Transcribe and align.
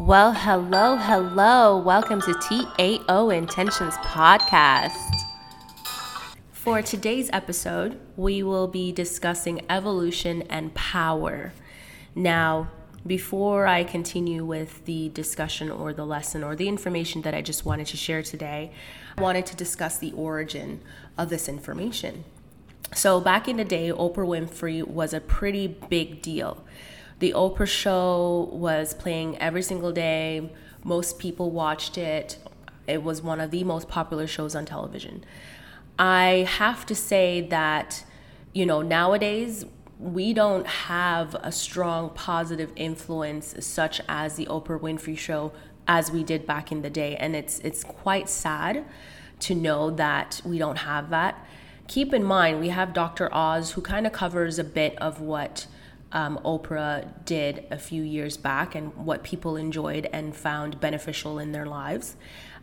Well, 0.00 0.32
hello, 0.32 0.96
hello. 0.96 1.76
Welcome 1.76 2.22
to 2.22 2.32
TAO 2.32 3.28
Intentions 3.28 3.92
Podcast. 3.96 4.96
For 6.52 6.80
today's 6.80 7.28
episode, 7.34 8.00
we 8.16 8.42
will 8.42 8.66
be 8.66 8.92
discussing 8.92 9.60
evolution 9.68 10.40
and 10.48 10.72
power. 10.72 11.52
Now, 12.14 12.70
before 13.06 13.66
I 13.66 13.84
continue 13.84 14.42
with 14.42 14.86
the 14.86 15.10
discussion 15.10 15.70
or 15.70 15.92
the 15.92 16.06
lesson 16.06 16.42
or 16.42 16.56
the 16.56 16.66
information 16.66 17.20
that 17.22 17.34
I 17.34 17.42
just 17.42 17.66
wanted 17.66 17.86
to 17.88 17.98
share 17.98 18.22
today, 18.22 18.72
I 19.18 19.20
wanted 19.20 19.44
to 19.46 19.54
discuss 19.54 19.98
the 19.98 20.12
origin 20.12 20.80
of 21.18 21.28
this 21.28 21.46
information. 21.46 22.24
So, 22.94 23.20
back 23.20 23.48
in 23.48 23.58
the 23.58 23.64
day, 23.64 23.90
Oprah 23.90 24.26
Winfrey 24.26 24.82
was 24.82 25.12
a 25.12 25.20
pretty 25.20 25.66
big 25.66 26.22
deal. 26.22 26.64
The 27.20 27.34
Oprah 27.36 27.66
show 27.68 28.48
was 28.50 28.94
playing 28.94 29.36
every 29.38 29.62
single 29.62 29.92
day, 29.92 30.50
most 30.82 31.18
people 31.18 31.50
watched 31.50 31.98
it. 31.98 32.38
It 32.86 33.02
was 33.02 33.20
one 33.20 33.40
of 33.40 33.50
the 33.50 33.62
most 33.62 33.88
popular 33.88 34.26
shows 34.26 34.54
on 34.54 34.64
television. 34.64 35.22
I 35.98 36.46
have 36.48 36.86
to 36.86 36.94
say 36.94 37.42
that, 37.42 38.06
you 38.54 38.64
know, 38.64 38.80
nowadays 38.80 39.66
we 39.98 40.32
don't 40.32 40.66
have 40.66 41.34
a 41.42 41.52
strong 41.52 42.08
positive 42.10 42.72
influence 42.74 43.54
such 43.60 44.00
as 44.08 44.36
the 44.36 44.46
Oprah 44.46 44.80
Winfrey 44.80 45.18
show 45.18 45.52
as 45.86 46.10
we 46.10 46.24
did 46.24 46.46
back 46.46 46.72
in 46.72 46.80
the 46.80 46.88
day 46.88 47.16
and 47.16 47.36
it's 47.36 47.58
it's 47.58 47.84
quite 47.84 48.30
sad 48.30 48.86
to 49.40 49.54
know 49.54 49.90
that 49.90 50.40
we 50.42 50.56
don't 50.56 50.78
have 50.78 51.10
that. 51.10 51.46
Keep 51.86 52.14
in 52.14 52.24
mind 52.24 52.60
we 52.60 52.70
have 52.70 52.94
Dr. 52.94 53.28
Oz 53.34 53.72
who 53.72 53.82
kind 53.82 54.06
of 54.06 54.12
covers 54.14 54.58
a 54.58 54.64
bit 54.64 54.96
of 54.96 55.20
what 55.20 55.66
um, 56.12 56.38
Oprah 56.44 57.24
did 57.24 57.66
a 57.70 57.78
few 57.78 58.02
years 58.02 58.36
back 58.36 58.74
and 58.74 58.94
what 58.96 59.22
people 59.22 59.56
enjoyed 59.56 60.08
and 60.12 60.34
found 60.34 60.80
beneficial 60.80 61.38
in 61.38 61.52
their 61.52 61.66
lives. 61.66 62.16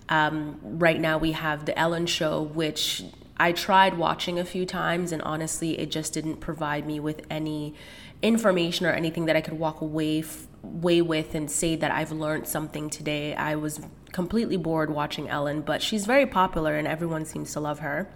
Um, 0.09 0.59
right 0.63 0.99
now, 0.99 1.17
we 1.17 1.33
have 1.33 1.65
The 1.65 1.77
Ellen 1.77 2.05
Show, 2.05 2.41
which 2.41 3.03
I 3.37 3.51
tried 3.51 3.97
watching 3.97 4.39
a 4.39 4.45
few 4.45 4.65
times, 4.65 5.11
and 5.11 5.21
honestly, 5.21 5.79
it 5.79 5.91
just 5.91 6.13
didn't 6.13 6.37
provide 6.37 6.85
me 6.85 6.99
with 6.99 7.21
any 7.29 7.75
information 8.21 8.85
or 8.85 8.91
anything 8.91 9.25
that 9.25 9.35
I 9.35 9.41
could 9.41 9.59
walk 9.59 9.81
away 9.81 10.19
f- 10.19 10.47
way 10.63 11.01
with 11.01 11.35
and 11.35 11.49
say 11.49 11.75
that 11.75 11.91
I've 11.91 12.11
learned 12.11 12.47
something 12.47 12.89
today. 12.89 13.35
I 13.35 13.55
was 13.55 13.79
completely 14.11 14.57
bored 14.57 14.89
watching 14.89 15.29
Ellen, 15.29 15.61
but 15.61 15.81
she's 15.81 16.05
very 16.05 16.25
popular 16.25 16.75
and 16.75 16.87
everyone 16.87 17.25
seems 17.25 17.53
to 17.53 17.59
love 17.59 17.79
her. 17.79 18.09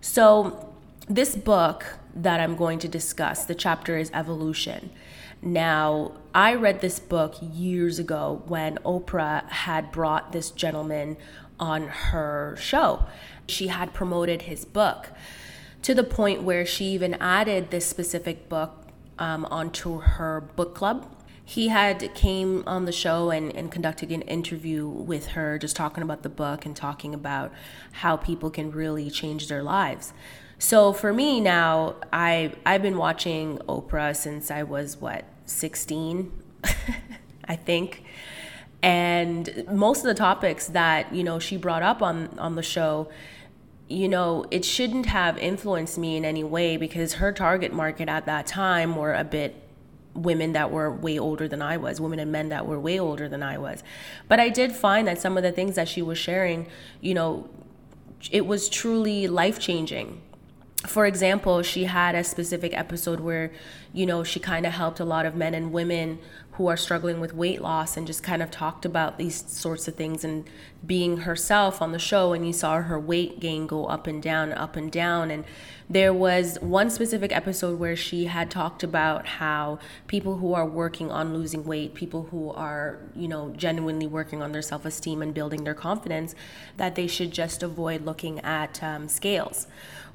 So, 0.00 0.72
this 1.08 1.34
book 1.36 1.98
that 2.14 2.40
I'm 2.40 2.56
going 2.56 2.78
to 2.80 2.88
discuss, 2.88 3.44
the 3.44 3.54
chapter 3.54 3.96
is 3.96 4.10
Evolution. 4.12 4.90
Now, 5.40 6.12
I 6.34 6.54
read 6.54 6.80
this 6.80 6.98
book 6.98 7.36
years 7.40 7.98
ago 7.98 8.42
when 8.46 8.76
Oprah 8.78 9.48
had 9.48 9.92
brought 9.92 10.32
this 10.32 10.50
gentleman 10.50 11.16
on 11.58 11.88
her 11.88 12.56
show. 12.58 13.06
She 13.46 13.68
had 13.68 13.94
promoted 13.94 14.42
his 14.42 14.64
book 14.64 15.10
to 15.82 15.94
the 15.94 16.04
point 16.04 16.42
where 16.42 16.66
she 16.66 16.86
even 16.86 17.14
added 17.14 17.70
this 17.70 17.86
specific 17.86 18.48
book 18.48 18.88
um, 19.18 19.46
onto 19.46 20.00
her 20.00 20.40
book 20.40 20.74
club. 20.74 21.14
He 21.44 21.68
had 21.68 22.14
came 22.14 22.62
on 22.66 22.84
the 22.84 22.92
show 22.92 23.30
and, 23.30 23.54
and 23.56 23.72
conducted 23.72 24.10
an 24.10 24.22
interview 24.22 24.86
with 24.86 25.28
her, 25.28 25.58
just 25.58 25.76
talking 25.76 26.02
about 26.02 26.22
the 26.22 26.28
book 26.28 26.66
and 26.66 26.76
talking 26.76 27.14
about 27.14 27.52
how 27.92 28.18
people 28.18 28.50
can 28.50 28.70
really 28.70 29.08
change 29.08 29.48
their 29.48 29.62
lives. 29.62 30.12
So 30.58 30.92
for 30.92 31.12
me 31.12 31.40
now, 31.40 31.96
I 32.12 32.52
I've 32.66 32.82
been 32.82 32.98
watching 32.98 33.58
Oprah 33.68 34.14
since 34.14 34.50
I 34.50 34.64
was 34.64 34.96
what 35.00 35.24
16, 35.46 36.32
I 37.48 37.56
think. 37.56 38.02
And 38.82 39.64
most 39.70 39.98
of 39.98 40.04
the 40.04 40.14
topics 40.14 40.66
that, 40.68 41.14
you 41.14 41.22
know, 41.22 41.38
she 41.38 41.56
brought 41.56 41.82
up 41.82 42.02
on 42.02 42.36
on 42.38 42.56
the 42.56 42.62
show, 42.62 43.08
you 43.88 44.08
know, 44.08 44.46
it 44.50 44.64
shouldn't 44.64 45.06
have 45.06 45.38
influenced 45.38 45.96
me 45.96 46.16
in 46.16 46.24
any 46.24 46.42
way 46.42 46.76
because 46.76 47.14
her 47.14 47.32
target 47.32 47.72
market 47.72 48.08
at 48.08 48.26
that 48.26 48.46
time 48.48 48.96
were 48.96 49.14
a 49.14 49.24
bit 49.24 49.54
women 50.12 50.52
that 50.54 50.72
were 50.72 50.90
way 50.90 51.18
older 51.20 51.46
than 51.46 51.62
I 51.62 51.76
was, 51.76 52.00
women 52.00 52.18
and 52.18 52.32
men 52.32 52.48
that 52.48 52.66
were 52.66 52.80
way 52.80 52.98
older 52.98 53.28
than 53.28 53.44
I 53.44 53.58
was. 53.58 53.84
But 54.26 54.40
I 54.40 54.48
did 54.48 54.72
find 54.72 55.06
that 55.06 55.20
some 55.20 55.36
of 55.36 55.44
the 55.44 55.52
things 55.52 55.76
that 55.76 55.88
she 55.88 56.02
was 56.02 56.18
sharing, 56.18 56.66
you 57.00 57.14
know, 57.14 57.48
it 58.32 58.44
was 58.44 58.68
truly 58.68 59.28
life 59.28 59.60
changing 59.60 60.20
for 60.86 61.06
example, 61.06 61.62
she 61.62 61.84
had 61.84 62.14
a 62.14 62.22
specific 62.22 62.76
episode 62.76 63.18
where, 63.18 63.50
you 63.92 64.06
know, 64.06 64.22
she 64.22 64.38
kind 64.38 64.64
of 64.64 64.72
helped 64.72 65.00
a 65.00 65.04
lot 65.04 65.26
of 65.26 65.34
men 65.34 65.52
and 65.52 65.72
women 65.72 66.20
who 66.52 66.68
are 66.68 66.76
struggling 66.76 67.20
with 67.20 67.34
weight 67.34 67.60
loss 67.60 67.96
and 67.96 68.06
just 68.06 68.22
kind 68.22 68.42
of 68.42 68.50
talked 68.50 68.84
about 68.84 69.18
these 69.18 69.44
sorts 69.48 69.88
of 69.88 69.94
things 69.94 70.24
and 70.24 70.44
being 70.86 71.18
herself 71.18 71.82
on 71.82 71.90
the 71.90 71.98
show. 71.98 72.32
And 72.32 72.46
you 72.46 72.52
saw 72.52 72.80
her 72.80 72.98
weight 72.98 73.40
gain 73.40 73.66
go 73.66 73.86
up 73.86 74.06
and 74.06 74.22
down, 74.22 74.52
up 74.52 74.76
and 74.76 74.90
down. 74.90 75.32
And 75.32 75.44
there 75.90 76.12
was 76.14 76.58
one 76.60 76.90
specific 76.90 77.34
episode 77.34 77.78
where 77.78 77.96
she 77.96 78.26
had 78.26 78.48
talked 78.50 78.84
about 78.84 79.26
how 79.26 79.80
people 80.06 80.38
who 80.38 80.54
are 80.54 80.66
working 80.66 81.10
on 81.10 81.34
losing 81.34 81.64
weight, 81.64 81.94
people 81.94 82.28
who 82.30 82.50
are, 82.50 82.98
you 83.16 83.26
know, 83.26 83.50
genuinely 83.56 84.06
working 84.06 84.42
on 84.42 84.52
their 84.52 84.62
self 84.62 84.84
esteem 84.84 85.22
and 85.22 85.34
building 85.34 85.64
their 85.64 85.74
confidence, 85.74 86.36
that 86.76 86.94
they 86.94 87.08
should 87.08 87.32
just 87.32 87.64
avoid 87.64 88.04
looking 88.04 88.38
at 88.40 88.80
um, 88.82 89.08
scales 89.08 89.66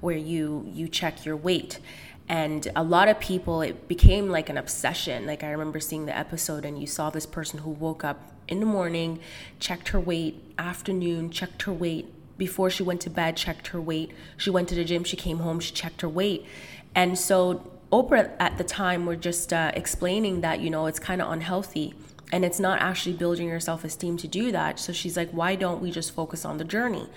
where 0.03 0.17
you 0.17 0.69
you 0.73 0.87
check 0.87 1.25
your 1.25 1.37
weight. 1.37 1.79
And 2.27 2.67
a 2.75 2.83
lot 2.83 3.07
of 3.07 3.19
people 3.19 3.61
it 3.61 3.87
became 3.87 4.29
like 4.29 4.49
an 4.49 4.57
obsession. 4.57 5.25
Like 5.25 5.43
i 5.43 5.51
remember 5.51 5.79
seeing 5.79 6.05
the 6.05 6.17
episode 6.17 6.65
and 6.65 6.79
you 6.79 6.87
saw 6.87 7.09
this 7.09 7.25
person 7.25 7.59
who 7.59 7.71
woke 7.71 8.03
up 8.03 8.19
in 8.47 8.59
the 8.59 8.65
morning 8.65 9.19
checked 9.59 9.89
her 9.89 9.99
weight 9.99 10.43
afternoon 10.57 11.29
checked 11.29 11.63
her 11.63 11.73
weight. 11.73 12.13
Before 12.37 12.69
she 12.69 12.83
went 12.83 12.99
to 13.01 13.09
bed 13.09 13.37
checked 13.37 13.67
her 13.67 13.79
weight. 13.79 14.11
She 14.35 14.49
went 14.49 14.67
to 14.69 14.75
the 14.75 14.83
gym 14.83 15.05
she 15.05 15.15
came 15.15 15.39
home 15.39 15.59
she 15.61 15.73
checked 15.73 16.01
her 16.01 16.09
weight. 16.09 16.45
And 16.93 17.17
so 17.17 17.71
oprah 17.91 18.31
at 18.39 18.57
the 18.57 18.63
time 18.65 19.05
were 19.05 19.15
just 19.15 19.53
uh, 19.53 19.71
explaining 19.73 20.41
that 20.41 20.59
you 20.59 20.69
know 20.69 20.85
it's 20.87 20.99
kind 20.99 21.21
of 21.21 21.31
unhealthy 21.31 21.93
and 22.33 22.43
it's 22.43 22.59
not 22.59 22.81
actually 22.81 23.13
building 23.13 23.47
your 23.47 23.59
self-esteem 23.61 24.17
to 24.17 24.27
do 24.27 24.51
that 24.51 24.77
so 24.79 24.91
she's 24.91 25.15
like 25.15 25.29
why 25.29 25.55
don't 25.55 25.81
we 25.81 25.89
just 25.89 26.11
focus 26.13 26.43
on 26.43 26.57
the 26.57 26.65
journey 26.65 27.07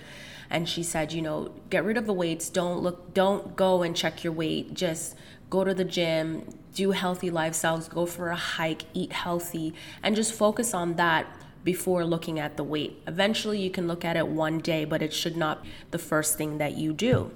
and 0.49 0.67
she 0.67 0.83
said, 0.83 1.11
you 1.11 1.21
know, 1.21 1.51
get 1.69 1.83
rid 1.83 1.97
of 1.97 2.05
the 2.05 2.13
weights. 2.13 2.49
Don't 2.49 2.81
look, 2.81 3.13
don't 3.13 3.55
go 3.55 3.83
and 3.83 3.95
check 3.95 4.23
your 4.23 4.33
weight. 4.33 4.73
Just 4.73 5.15
go 5.49 5.63
to 5.63 5.73
the 5.73 5.83
gym, 5.83 6.47
do 6.73 6.91
healthy 6.91 7.29
lifestyles, 7.29 7.89
go 7.89 8.05
for 8.05 8.29
a 8.29 8.35
hike, 8.35 8.83
eat 8.93 9.11
healthy, 9.11 9.73
and 10.03 10.15
just 10.15 10.33
focus 10.33 10.73
on 10.73 10.95
that 10.95 11.27
before 11.63 12.05
looking 12.05 12.39
at 12.39 12.55
the 12.55 12.63
weight. 12.63 13.01
Eventually, 13.07 13.59
you 13.59 13.69
can 13.69 13.87
look 13.87 14.05
at 14.05 14.15
it 14.15 14.27
one 14.27 14.59
day, 14.59 14.85
but 14.85 15.01
it 15.01 15.13
should 15.13 15.35
not 15.35 15.63
be 15.63 15.69
the 15.91 15.97
first 15.97 16.37
thing 16.37 16.59
that 16.59 16.73
you 16.73 16.93
do. 16.93 17.31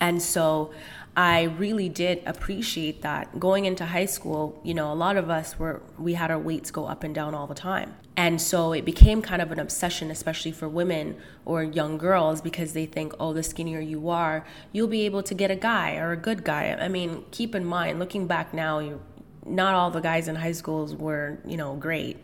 And 0.00 0.20
so 0.20 0.72
I 1.14 1.42
really 1.42 1.90
did 1.90 2.22
appreciate 2.24 3.02
that. 3.02 3.38
Going 3.38 3.66
into 3.66 3.84
high 3.84 4.06
school, 4.06 4.58
you 4.64 4.72
know, 4.72 4.90
a 4.90 4.94
lot 4.94 5.18
of 5.18 5.28
us 5.28 5.58
were, 5.58 5.82
we 5.98 6.14
had 6.14 6.30
our 6.30 6.38
weights 6.38 6.70
go 6.70 6.86
up 6.86 7.04
and 7.04 7.14
down 7.14 7.34
all 7.34 7.46
the 7.46 7.54
time. 7.54 7.94
And 8.16 8.40
so 8.40 8.72
it 8.72 8.86
became 8.86 9.20
kind 9.20 9.42
of 9.42 9.52
an 9.52 9.58
obsession, 9.58 10.10
especially 10.10 10.52
for 10.52 10.68
women 10.68 11.16
or 11.44 11.62
young 11.62 11.98
girls, 11.98 12.40
because 12.40 12.72
they 12.72 12.86
think, 12.86 13.12
oh, 13.20 13.34
the 13.34 13.42
skinnier 13.42 13.80
you 13.80 14.08
are, 14.08 14.46
you'll 14.72 14.88
be 14.88 15.02
able 15.02 15.22
to 15.24 15.34
get 15.34 15.50
a 15.50 15.56
guy 15.56 15.96
or 15.96 16.12
a 16.12 16.16
good 16.16 16.44
guy. 16.44 16.76
I 16.80 16.88
mean, 16.88 17.24
keep 17.30 17.54
in 17.54 17.64
mind, 17.64 17.98
looking 17.98 18.26
back 18.26 18.54
now, 18.54 18.98
not 19.44 19.74
all 19.74 19.90
the 19.90 20.00
guys 20.00 20.28
in 20.28 20.36
high 20.36 20.52
schools 20.52 20.94
were, 20.94 21.38
you 21.46 21.58
know, 21.58 21.74
great. 21.74 22.16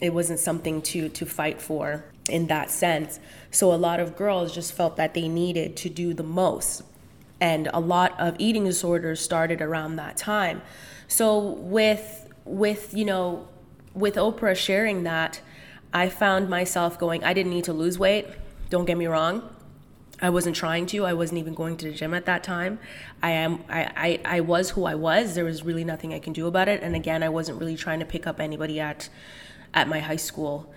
It 0.00 0.14
wasn't 0.14 0.38
something 0.38 0.82
to, 0.82 1.08
to 1.08 1.26
fight 1.26 1.60
for 1.60 2.04
in 2.28 2.46
that 2.46 2.70
sense. 2.70 3.18
So 3.50 3.72
a 3.72 3.76
lot 3.76 3.98
of 3.98 4.16
girls 4.16 4.54
just 4.54 4.72
felt 4.72 4.96
that 4.96 5.14
they 5.14 5.28
needed 5.28 5.76
to 5.78 5.88
do 5.88 6.14
the 6.14 6.22
most 6.22 6.82
and 7.44 7.68
a 7.74 7.80
lot 7.80 8.18
of 8.18 8.34
eating 8.38 8.64
disorders 8.64 9.20
started 9.20 9.60
around 9.60 9.96
that 9.96 10.16
time. 10.16 10.62
So 11.08 11.38
with 11.38 12.32
with 12.46 12.94
you 12.94 13.04
know 13.04 13.46
with 13.92 14.14
Oprah 14.14 14.56
sharing 14.56 15.02
that, 15.02 15.42
I 15.92 16.08
found 16.08 16.48
myself 16.48 16.98
going. 16.98 17.22
I 17.22 17.34
didn't 17.34 17.52
need 17.52 17.64
to 17.64 17.74
lose 17.74 17.98
weight. 17.98 18.26
Don't 18.70 18.86
get 18.86 18.96
me 18.96 19.06
wrong. 19.06 19.42
I 20.22 20.30
wasn't 20.30 20.56
trying 20.56 20.86
to. 20.86 21.04
I 21.04 21.12
wasn't 21.12 21.38
even 21.38 21.52
going 21.52 21.76
to 21.76 21.90
the 21.90 21.92
gym 21.92 22.14
at 22.14 22.24
that 22.24 22.44
time. 22.44 22.78
I 23.22 23.32
am. 23.32 23.62
I, 23.68 23.90
I, 23.94 24.36
I 24.36 24.40
was 24.40 24.70
who 24.70 24.86
I 24.86 24.94
was. 24.94 25.34
There 25.34 25.44
was 25.44 25.62
really 25.62 25.84
nothing 25.84 26.14
I 26.14 26.20
can 26.20 26.32
do 26.32 26.46
about 26.46 26.68
it. 26.68 26.82
And 26.82 26.96
again, 26.96 27.22
I 27.22 27.28
wasn't 27.28 27.60
really 27.60 27.76
trying 27.76 28.00
to 28.00 28.06
pick 28.06 28.26
up 28.26 28.40
anybody 28.40 28.80
at 28.80 29.10
at 29.74 29.86
my 29.86 30.00
high 30.00 30.22
school 30.30 30.72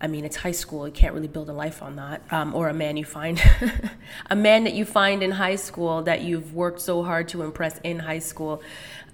I 0.00 0.08
mean, 0.08 0.24
it's 0.24 0.36
high 0.36 0.52
school. 0.52 0.86
You 0.86 0.92
can't 0.92 1.14
really 1.14 1.28
build 1.28 1.48
a 1.48 1.52
life 1.52 1.82
on 1.82 1.96
that. 1.96 2.22
Um, 2.30 2.54
or 2.54 2.68
a 2.68 2.74
man 2.74 2.96
you 2.96 3.04
find, 3.04 3.40
a 4.30 4.36
man 4.36 4.64
that 4.64 4.74
you 4.74 4.84
find 4.84 5.22
in 5.22 5.32
high 5.32 5.56
school 5.56 6.02
that 6.02 6.22
you've 6.22 6.54
worked 6.54 6.80
so 6.80 7.02
hard 7.02 7.28
to 7.28 7.42
impress 7.42 7.78
in 7.78 8.00
high 8.00 8.18
school. 8.18 8.62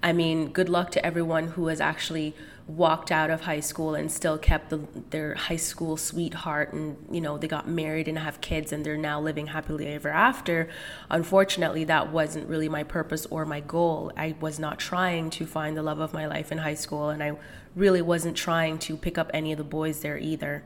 I 0.01 0.11
mean, 0.11 0.49
good 0.49 0.67
luck 0.67 0.91
to 0.91 1.05
everyone 1.05 1.47
who 1.47 1.67
has 1.67 1.79
actually 1.79 2.35
walked 2.67 3.11
out 3.11 3.29
of 3.29 3.41
high 3.41 3.59
school 3.59 3.93
and 3.93 4.11
still 4.11 4.37
kept 4.37 4.69
the, 4.69 4.79
their 5.09 5.35
high 5.35 5.57
school 5.57 5.97
sweetheart 5.97 6.71
and 6.71 6.95
you 7.11 7.19
know 7.19 7.37
they 7.37 7.47
got 7.47 7.67
married 7.67 8.07
and 8.07 8.17
have 8.17 8.39
kids 8.39 8.71
and 8.71 8.85
they're 8.85 8.95
now 8.95 9.19
living 9.19 9.47
happily 9.47 9.87
ever 9.87 10.07
after 10.07 10.69
unfortunately 11.09 11.83
that 11.83 12.09
wasn't 12.09 12.47
really 12.47 12.69
my 12.69 12.81
purpose 12.81 13.25
or 13.25 13.45
my 13.45 13.59
goal 13.59 14.13
i 14.15 14.33
was 14.39 14.59
not 14.59 14.79
trying 14.79 15.29
to 15.29 15.45
find 15.45 15.75
the 15.75 15.83
love 15.83 15.99
of 15.99 16.13
my 16.13 16.25
life 16.25 16.53
in 16.53 16.59
high 16.59 16.73
school 16.73 17.09
and 17.09 17.21
i 17.21 17.33
really 17.75 18.01
wasn't 18.01 18.35
trying 18.35 18.77
to 18.77 18.95
pick 18.95 19.17
up 19.17 19.29
any 19.33 19.51
of 19.51 19.57
the 19.57 19.63
boys 19.63 20.01
there 20.01 20.17
either 20.17 20.63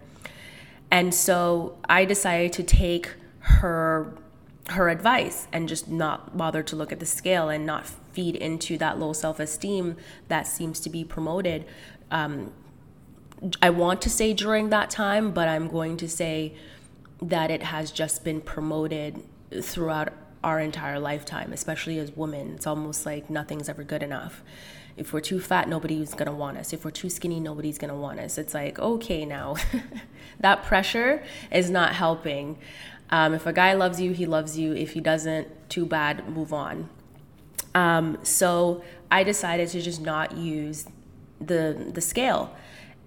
and 0.92 1.13
so 1.13 1.77
i 1.89 2.04
decided 2.06 2.51
to 2.54 2.63
take 2.63 3.13
her 3.39 4.13
her 4.69 4.89
advice 4.89 5.48
and 5.54 5.68
just 5.69 5.89
not 5.89 6.36
bother 6.38 6.62
to 6.62 6.75
look 6.75 6.92
at 6.92 7.00
the 7.00 7.06
scale 7.06 7.50
and 7.50 7.65
not 7.65 7.86
feed 7.88 8.36
into 8.36 8.77
that 8.77 9.00
low 9.00 9.13
self 9.13 9.39
esteem 9.39 9.95
that 10.27 10.48
seems 10.48 10.80
to 10.81 10.89
be 10.89 11.04
promoted. 11.04 11.65
Um, 12.12 12.51
I 13.62 13.69
want 13.69 14.01
to 14.01 14.09
say 14.09 14.33
during 14.33 14.69
that 14.69 14.89
time, 14.89 15.31
but 15.31 15.48
I'm 15.48 15.68
going 15.68 15.98
to 15.98 16.09
say 16.09 16.56
that 17.21 17.51
it 17.51 17.63
has 17.63 17.92
just 17.92 18.24
been 18.24 18.42
promoted 18.42 19.24
throughout 19.62 20.13
our 20.44 20.59
entire 20.59 21.00
lifetime, 21.00 21.54
especially 21.54 22.00
as 22.00 22.12
women. 22.12 22.56
It's 22.56 22.68
almost 22.68 23.06
like 23.06 23.30
nothing's 23.30 23.69
ever 23.69 23.83
good 23.83 24.04
enough. 24.04 24.42
If 24.97 25.13
we're 25.13 25.21
too 25.21 25.39
fat, 25.39 25.69
nobody's 25.69 26.13
gonna 26.13 26.33
want 26.33 26.57
us. 26.57 26.73
If 26.73 26.83
we're 26.83 26.91
too 26.91 27.09
skinny, 27.09 27.39
nobody's 27.39 27.77
gonna 27.77 27.95
want 27.95 28.19
us. 28.19 28.38
It's 28.38 28.53
like, 28.53 28.79
okay, 28.79 29.25
now 29.25 29.55
that 30.39 30.63
pressure 30.63 31.23
is 31.51 31.69
not 31.69 31.94
helping. 31.94 32.57
Um, 33.09 33.33
if 33.33 33.45
a 33.45 33.53
guy 33.53 33.73
loves 33.73 34.01
you, 34.01 34.11
he 34.11 34.25
loves 34.25 34.57
you. 34.57 34.73
If 34.73 34.91
he 34.91 34.99
doesn't, 34.99 35.69
too 35.69 35.85
bad, 35.85 36.27
move 36.29 36.51
on. 36.51 36.89
Um, 37.75 38.17
so 38.23 38.83
I 39.11 39.23
decided 39.23 39.69
to 39.69 39.81
just 39.81 40.01
not 40.01 40.35
use 40.35 40.88
the 41.39 41.91
the 41.94 42.01
scale, 42.01 42.55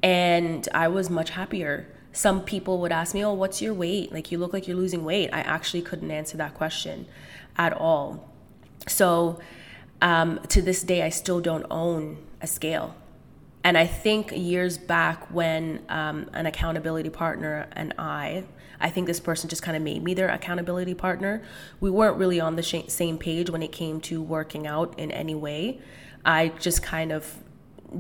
and 0.03 0.69
I 0.73 0.89
was 0.89 1.11
much 1.11 1.31
happier. 1.31 1.89
Some 2.13 2.43
people 2.43 2.79
would 2.81 2.93
ask 2.93 3.15
me, 3.15 3.25
"Oh, 3.25 3.35
what's 3.35 3.61
your 3.61 3.75
weight? 3.75 4.13
Like 4.13 4.31
you 4.31 4.39
look 4.39 4.53
like 4.53 4.69
you're 4.69 4.77
losing 4.77 5.05
weight." 5.05 5.31
I 5.33 5.41
actually 5.41 5.83
couldn't 5.83 6.11
answer 6.11 6.37
that 6.37 6.55
question 6.55 7.07
at 7.57 7.73
all. 7.73 8.31
So 8.87 9.41
um, 10.03 10.41
to 10.49 10.63
this 10.63 10.83
day, 10.83 11.03
I 11.03 11.09
still 11.11 11.41
don't 11.41 11.67
own 11.71 12.19
a 12.41 12.47
scale. 12.47 12.95
And 13.63 13.77
I 13.77 13.87
think 13.87 14.33
years 14.35 14.79
back 14.79 15.31
when 15.31 15.83
um, 15.89 16.31
an 16.33 16.47
accountability 16.47 17.11
partner 17.11 17.69
and 17.73 17.93
I, 17.99 18.45
I 18.81 18.89
think 18.89 19.07
this 19.07 19.21
person 19.21 19.51
just 19.51 19.63
kind 19.63 19.77
of 19.77 19.83
made 19.83 20.03
me 20.03 20.15
their 20.15 20.31
accountability 20.31 20.95
partner. 20.95 21.43
We 21.79 21.91
weren't 21.91 22.17
really 22.17 22.41
on 22.41 22.57
the 22.57 22.63
sh- 22.63 22.89
same 22.89 23.19
page 23.19 23.51
when 23.51 23.63
it 23.63 23.71
came 23.71 24.01
to 24.03 24.23
working 24.23 24.67
out 24.67 24.99
in 24.99 25.11
any 25.11 25.35
way. 25.35 25.81
I 26.25 26.49
just 26.59 26.83
kind 26.83 27.13
of 27.13 27.39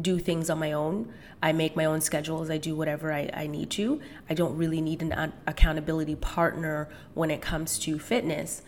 do 0.01 0.19
things 0.19 0.49
on 0.49 0.59
my 0.59 0.73
own. 0.73 1.13
I 1.43 1.53
make 1.53 1.77
my 1.77 1.85
own 1.85 2.01
schedules. 2.01 2.49
I 2.49 2.57
do 2.57 2.75
whatever 2.75 3.13
I, 3.13 3.31
I 3.33 3.47
need 3.47 3.71
to. 3.73 4.01
I 4.31 4.35
don't 4.35 4.57
really 4.57 4.81
need 4.81 5.03
an 5.03 5.33
accountability 5.47 6.15
partner 6.17 6.89
when 7.13 7.31
it 7.31 7.43
comes 7.43 7.79
to 7.81 7.99
fitness. 7.99 8.63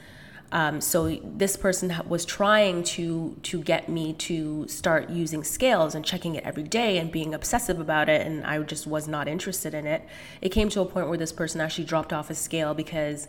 Um, 0.52 0.82
so 0.82 1.19
this 1.25 1.56
person 1.56 1.94
was 2.06 2.26
trying 2.26 2.84
to 2.84 3.37
to 3.43 3.62
get 3.62 3.88
me 3.88 4.12
to 4.28 4.69
start 4.69 5.08
using 5.08 5.43
scales 5.43 5.94
and 5.94 6.04
checking 6.04 6.34
it 6.34 6.44
every 6.44 6.62
day 6.62 6.99
and 6.99 7.10
being 7.10 7.34
obsessive 7.34 7.81
about 7.81 8.10
it, 8.10 8.26
and 8.26 8.44
I 8.44 8.58
just 8.58 8.87
was 8.87 9.08
not 9.08 9.28
interested 9.28 9.72
in 9.72 9.87
it. 9.87 10.06
It 10.43 10.50
came 10.50 10.69
to 10.69 10.82
a 10.82 10.84
point 10.84 11.08
where 11.08 11.19
this 11.19 11.32
person 11.32 11.60
actually 11.62 11.84
dropped 11.84 12.12
off 12.12 12.28
a 12.28 12.34
scale 12.34 12.75
because 12.75 13.28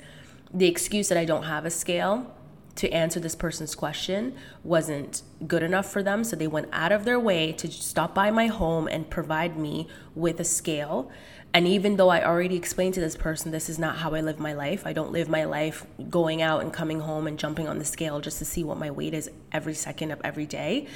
the 0.54 0.68
excuse 0.68 1.08
that 1.08 1.18
I 1.18 1.24
don't 1.24 1.44
have 1.44 1.66
a 1.66 1.72
scale 1.72 2.30
to 2.76 2.90
answer 2.92 3.20
this 3.20 3.36
person's 3.36 3.76
question 3.76 4.36
wasn't 4.64 5.22
good 5.46 5.64
enough 5.64 5.90
for 5.92 6.02
them. 6.02 6.24
So 6.24 6.36
they 6.36 6.48
went 6.48 6.70
out 6.72 6.92
of 6.92 7.06
their 7.06 7.20
way 7.20 7.52
to 7.54 7.70
stop 7.70 8.16
by 8.16 8.32
my 8.32 8.48
home 8.48 8.88
and 8.88 9.10
provide 9.10 9.58
me 9.58 9.88
with 10.16 10.40
a 10.40 10.44
scale 10.44 11.12
and 11.56 11.68
even 11.68 11.98
though 11.98 12.10
I 12.10 12.26
already 12.26 12.56
explained 12.56 12.96
to 12.96 13.00
this 13.00 13.16
person, 13.16 13.52
this 13.52 13.70
is 13.70 13.78
not 13.78 13.98
how 13.98 14.16
I 14.16 14.22
live 14.22 14.40
my 14.40 14.54
life, 14.54 14.88
I 14.88 14.94
don't 14.94 15.12
live 15.12 15.30
my 15.30 15.44
life 15.44 15.86
going 16.10 16.42
out 16.42 16.62
and 16.64 16.74
coming 16.74 17.02
home 17.02 17.28
and 17.28 17.38
jumping 17.38 17.68
on 17.68 17.78
the 17.78 17.86
scale 17.86 18.20
just 18.20 18.40
to 18.40 18.46
see 18.46 18.64
what 18.64 18.80
my 18.80 18.90
weight 18.90 19.14
is 19.14 19.30
every 19.52 19.76
second 19.76 20.10
of 20.10 20.20
every 20.24 20.48
day. 20.48 20.88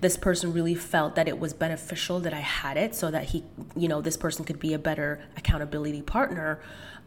This 0.00 0.16
person 0.16 0.52
really 0.52 0.76
felt 0.76 1.16
that 1.16 1.26
it 1.26 1.40
was 1.40 1.52
beneficial 1.52 2.20
that 2.20 2.32
I 2.32 2.40
had 2.40 2.76
it 2.76 2.94
so 2.94 3.10
that 3.10 3.24
he, 3.24 3.42
you 3.74 3.88
know, 3.88 4.00
this 4.00 4.16
person 4.16 4.44
could 4.44 4.60
be 4.60 4.72
a 4.72 4.78
better 4.78 5.20
accountability 5.36 6.02
partner 6.02 6.60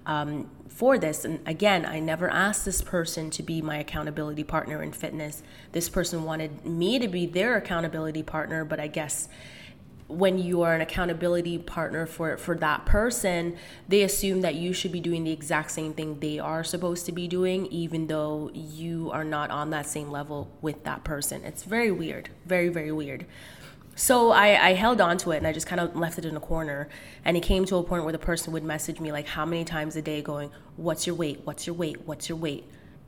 um, 0.08 0.50
for 0.70 0.98
this. 0.98 1.26
And 1.26 1.40
again, 1.48 1.86
I 1.86 2.00
never 2.00 2.30
asked 2.30 2.66
this 2.66 2.82
person 2.82 3.30
to 3.32 3.44
be 3.44 3.62
my 3.62 3.78
accountability 3.78 4.44
partner 4.44 4.82
in 4.82 4.94
fitness. 4.94 5.44
This 5.74 5.90
person 5.90 6.24
wanted 6.24 6.66
me 6.66 6.98
to 6.98 7.08
be 7.08 7.28
their 7.28 7.58
accountability 7.58 8.24
partner, 8.24 8.66
but 8.66 8.80
I 8.80 8.88
guess 8.88 9.28
when 10.08 10.40
you 10.40 10.62
are 10.62 10.74
an 10.74 10.80
accountability 10.80 11.58
partner 11.58 12.06
for 12.06 12.38
for 12.38 12.56
that 12.56 12.86
person 12.86 13.58
they 13.90 14.04
assume 14.04 14.40
that 14.40 14.56
you 14.56 14.72
should 14.72 14.92
be 14.92 15.02
doing 15.02 15.26
the 15.26 15.32
exact 15.34 15.70
same 15.70 15.94
thing 15.94 16.18
they 16.22 16.40
are 16.40 16.64
supposed 16.64 17.06
to 17.06 17.12
be 17.12 17.28
doing 17.28 17.66
even 17.66 18.08
though 18.08 18.50
you 18.54 19.12
are 19.12 19.26
not 19.26 19.52
on 19.52 19.70
that 19.70 19.86
same 19.86 20.10
level 20.10 20.50
with 20.62 20.82
that 20.86 21.04
person 21.04 21.44
it's 21.44 21.64
very 21.64 21.92
weird 21.92 22.30
very 22.46 22.70
very 22.70 22.92
weird 22.92 23.26
so 23.98 24.30
I, 24.30 24.68
I 24.68 24.74
held 24.74 25.02
on 25.02 25.18
to 25.18 25.32
it 25.32 25.38
and 25.38 25.48
I 25.48 25.52
just 25.52 25.66
kind 25.66 25.82
of 25.82 25.96
left 25.96 26.20
it 26.20 26.26
in 26.26 26.38
a 26.38 26.40
corner. 26.40 26.88
And 27.26 27.36
it 27.36 27.42
came 27.42 27.66
to 27.66 27.78
a 27.78 27.84
point 27.84 28.04
where 28.04 28.12
the 28.14 28.20
person 28.20 28.54
would 28.54 28.64
message 28.64 29.00
me 29.00 29.12
like 29.12 29.26
how 29.26 29.44
many 29.44 29.66
times 29.66 29.96
a 29.96 30.04
day 30.04 30.22
going, 30.22 30.52
What's 30.76 31.08
your 31.08 31.16
weight? 31.16 31.42
What's 31.46 31.66
your 31.66 31.76
weight? 31.76 32.02
What's 32.06 32.30
your 32.30 32.38
weight? 32.38 32.66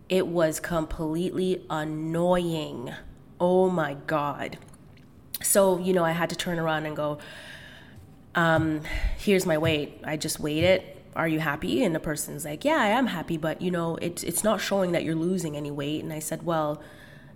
It 0.09 0.25
was 0.25 0.59
completely 0.59 1.63
annoying. 1.69 2.91
Oh 3.39 3.69
my 3.69 3.93
God. 4.07 4.57
So, 5.43 5.77
you 5.77 5.93
know, 5.93 6.03
I 6.03 6.11
had 6.11 6.31
to 6.31 6.35
turn 6.35 6.57
around 6.57 6.87
and 6.87 6.95
go, 6.95 7.19
um, 8.33 8.81
here's 9.19 9.45
my 9.45 9.59
weight. 9.59 10.01
I 10.03 10.17
just 10.17 10.39
weighed 10.39 10.63
it. 10.63 11.03
Are 11.15 11.27
you 11.27 11.39
happy? 11.39 11.83
And 11.83 11.93
the 11.93 11.99
person's 11.99 12.45
like, 12.45 12.65
yeah, 12.65 12.77
I 12.77 12.87
am 12.87 13.05
happy, 13.05 13.37
but 13.37 13.61
you 13.61 13.69
know, 13.69 13.95
it's 13.97 14.23
it's 14.23 14.43
not 14.43 14.59
showing 14.59 14.91
that 14.93 15.03
you're 15.03 15.15
losing 15.15 15.55
any 15.55 15.69
weight. 15.69 16.03
And 16.03 16.11
I 16.11 16.19
said, 16.19 16.43
well, 16.43 16.81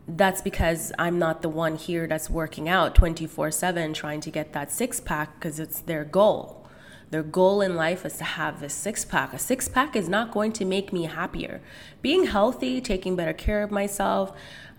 that's 0.07 0.41
because 0.41 0.91
I'm 0.99 1.17
not 1.17 1.41
the 1.41 1.49
one 1.49 1.75
here 1.75 2.07
that's 2.07 2.29
working 2.29 2.67
out 2.67 2.95
24/7 2.95 3.93
trying 3.93 4.21
to 4.21 4.31
get 4.31 4.53
that 4.53 4.71
six 4.71 4.99
pack 4.99 5.39
because 5.39 5.59
it's 5.59 5.79
their 5.79 6.03
goal. 6.03 6.67
Their 7.09 7.23
goal 7.23 7.61
in 7.61 7.75
life 7.75 8.05
is 8.05 8.17
to 8.17 8.23
have 8.23 8.63
a 8.63 8.69
six 8.69 9.05
pack. 9.05 9.33
A 9.33 9.39
six 9.39 9.67
pack 9.67 9.95
is 9.95 10.09
not 10.09 10.31
going 10.31 10.51
to 10.53 10.65
make 10.65 10.91
me 10.91 11.03
happier. 11.03 11.61
Being 12.01 12.25
healthy, 12.25 12.81
taking 12.81 13.15
better 13.15 13.33
care 13.33 13.61
of 13.61 13.71
myself, 13.71 14.33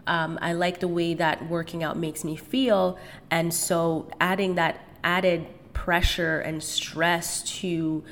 um, 0.06 0.38
I 0.42 0.52
like 0.52 0.80
the 0.80 0.88
way 0.88 1.14
that 1.14 1.48
working 1.48 1.82
out 1.82 1.96
makes 1.96 2.24
me 2.24 2.36
feel. 2.36 2.98
And 3.30 3.54
so 3.54 4.10
adding 4.20 4.56
that 4.56 4.80
added 5.02 5.46
pressure 5.72 6.40
and 6.40 6.62
stress 6.62 7.42
to 7.60 8.04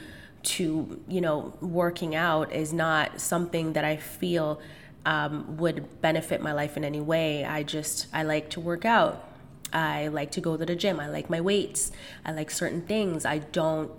to 0.42 1.00
you 1.06 1.20
know 1.20 1.54
working 1.60 2.14
out 2.14 2.52
is 2.52 2.72
not 2.72 3.20
something 3.20 3.74
that 3.74 3.84
I 3.84 3.96
feel 3.96 4.60
um, 5.04 5.56
would 5.56 6.00
benefit 6.00 6.40
my 6.40 6.52
life 6.52 6.76
in 6.76 6.84
any 6.84 7.00
way. 7.00 7.44
I 7.44 7.62
just 7.62 8.06
I 8.12 8.22
like 8.22 8.50
to 8.50 8.60
work 8.60 8.84
out. 8.84 9.28
I 9.72 10.08
like 10.08 10.30
to 10.32 10.40
go 10.40 10.56
to 10.56 10.64
the 10.64 10.76
gym. 10.76 11.00
I 11.00 11.08
like 11.08 11.30
my 11.30 11.40
weights. 11.40 11.92
I 12.24 12.32
like 12.32 12.50
certain 12.50 12.82
things. 12.82 13.24
I 13.24 13.38
don't 13.38 13.90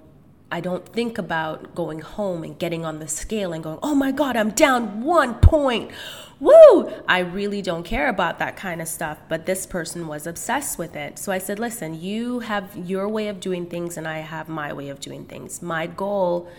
I 0.51 0.59
don't 0.59 0.87
think 0.87 1.17
about 1.17 1.73
going 1.73 2.01
home 2.01 2.43
and 2.43 2.57
getting 2.59 2.85
on 2.85 2.99
the 2.99 3.07
scale 3.07 3.53
and 3.53 3.63
going, 3.63 3.79
"Oh 3.81 3.95
my 3.95 4.11
god, 4.11 4.37
I'm 4.37 4.51
down 4.51 5.01
1 5.01 5.35
point." 5.35 5.91
woo, 6.43 6.91
I 7.07 7.19
really 7.19 7.61
don't 7.61 7.83
care 7.83 8.09
about 8.09 8.37
that 8.39 8.57
kind 8.57 8.81
of 8.81 8.87
stuff. 8.87 9.17
But 9.29 9.45
this 9.45 9.65
person 9.65 10.07
was 10.07 10.27
obsessed 10.27 10.77
with 10.77 10.95
it. 10.95 11.17
So 11.17 11.31
I 11.31 11.37
said, 11.37 11.57
listen, 11.57 11.99
you 11.99 12.39
have 12.41 12.75
your 12.75 13.07
way 13.07 13.29
of 13.29 13.39
doing 13.39 13.65
things, 13.65 13.97
and 13.97 14.07
I 14.07 14.19
have 14.19 14.49
my 14.49 14.73
way 14.73 14.89
of 14.89 14.99
doing 14.99 15.25
things. 15.25 15.61
My 15.61 15.87
goal 15.87 16.49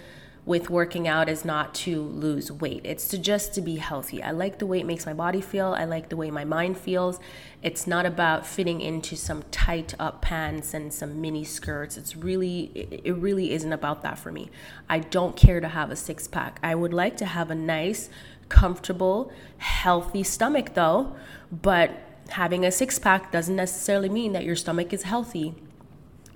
with 0.47 0.69
working 0.69 1.09
out 1.09 1.29
is 1.29 1.45
not 1.45 1.75
to 1.75 2.03
lose 2.03 2.53
weight. 2.53 2.83
It's 2.85 3.09
to 3.09 3.19
just 3.19 3.55
to 3.55 3.63
be 3.63 3.77
healthy. 3.77 4.23
I 4.23 4.31
like 4.31 4.59
the 4.59 4.67
way 4.67 4.79
it 4.79 4.87
makes 4.87 5.07
my 5.07 5.15
body 5.15 5.41
feel. 5.41 5.69
I 5.73 5.85
like 5.85 6.11
the 6.11 6.17
way 6.17 6.31
my 6.31 6.45
mind 6.45 6.77
feels. 6.77 7.19
It's 7.63 7.87
not 7.87 8.05
about 8.05 8.47
fitting 8.47 8.83
into 8.83 9.17
some 9.17 9.45
tight 9.51 9.95
up 9.99 10.21
pants 10.21 10.75
and 10.75 10.93
some 10.93 11.21
mini 11.21 11.45
skirts. 11.45 11.97
It's 11.97 12.15
really 12.15 12.65
it 13.05 13.17
really 13.17 13.53
isn't 13.53 13.73
about 13.73 14.03
that 14.03 14.19
for 14.19 14.31
me. 14.31 14.51
I 14.89 14.99
don't 14.99 15.35
care 15.35 15.61
to 15.61 15.69
have 15.69 15.91
a 15.91 15.97
six 15.97 16.29
pack. 16.29 16.61
I 16.63 16.75
would 16.75 16.93
like 16.93 17.17
to 17.19 17.27
have 17.27 17.51
a 17.51 17.55
nice 17.55 18.11
comfortable, 18.51 19.33
healthy 19.57 20.23
stomach 20.23 20.75
though, 20.75 21.17
but 21.51 21.91
having 22.29 22.67
a 22.67 22.71
six 22.71 22.99
pack 22.99 23.33
doesn't 23.33 23.57
necessarily 23.57 24.11
mean 24.11 24.33
that 24.35 24.45
your 24.45 24.57
stomach 24.57 24.93
is 24.93 25.05
healthy. 25.05 25.55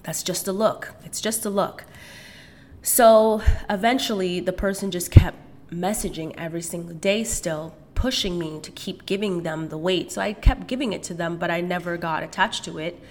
That's 0.02 0.22
just 0.22 0.48
a 0.48 0.52
look. 0.52 0.94
It's 1.04 1.20
just 1.20 1.44
a 1.44 1.50
look. 1.50 1.84
So 2.82 3.42
eventually, 3.68 4.40
the 4.40 4.52
person 4.52 4.90
just 4.90 5.11
kept 5.11 5.37
messaging 5.70 6.35
every 6.38 6.62
single 6.62 6.94
day, 6.94 7.25
still 7.25 7.75
pushing 7.94 8.38
me 8.38 8.61
to 8.61 8.70
keep 8.70 9.06
giving 9.06 9.42
them 9.42 9.68
the 9.68 9.78
weight. 9.78 10.12
So 10.12 10.20
I 10.20 10.32
kept 10.32 10.66
giving 10.66 10.92
it 10.92 11.02
to 11.04 11.14
them, 11.14 11.37
but 11.37 11.50
I 11.50 11.61
never 11.61 11.97
got 11.97 12.23
attached 12.23 12.64
to 12.64 12.78
it. 12.78 13.02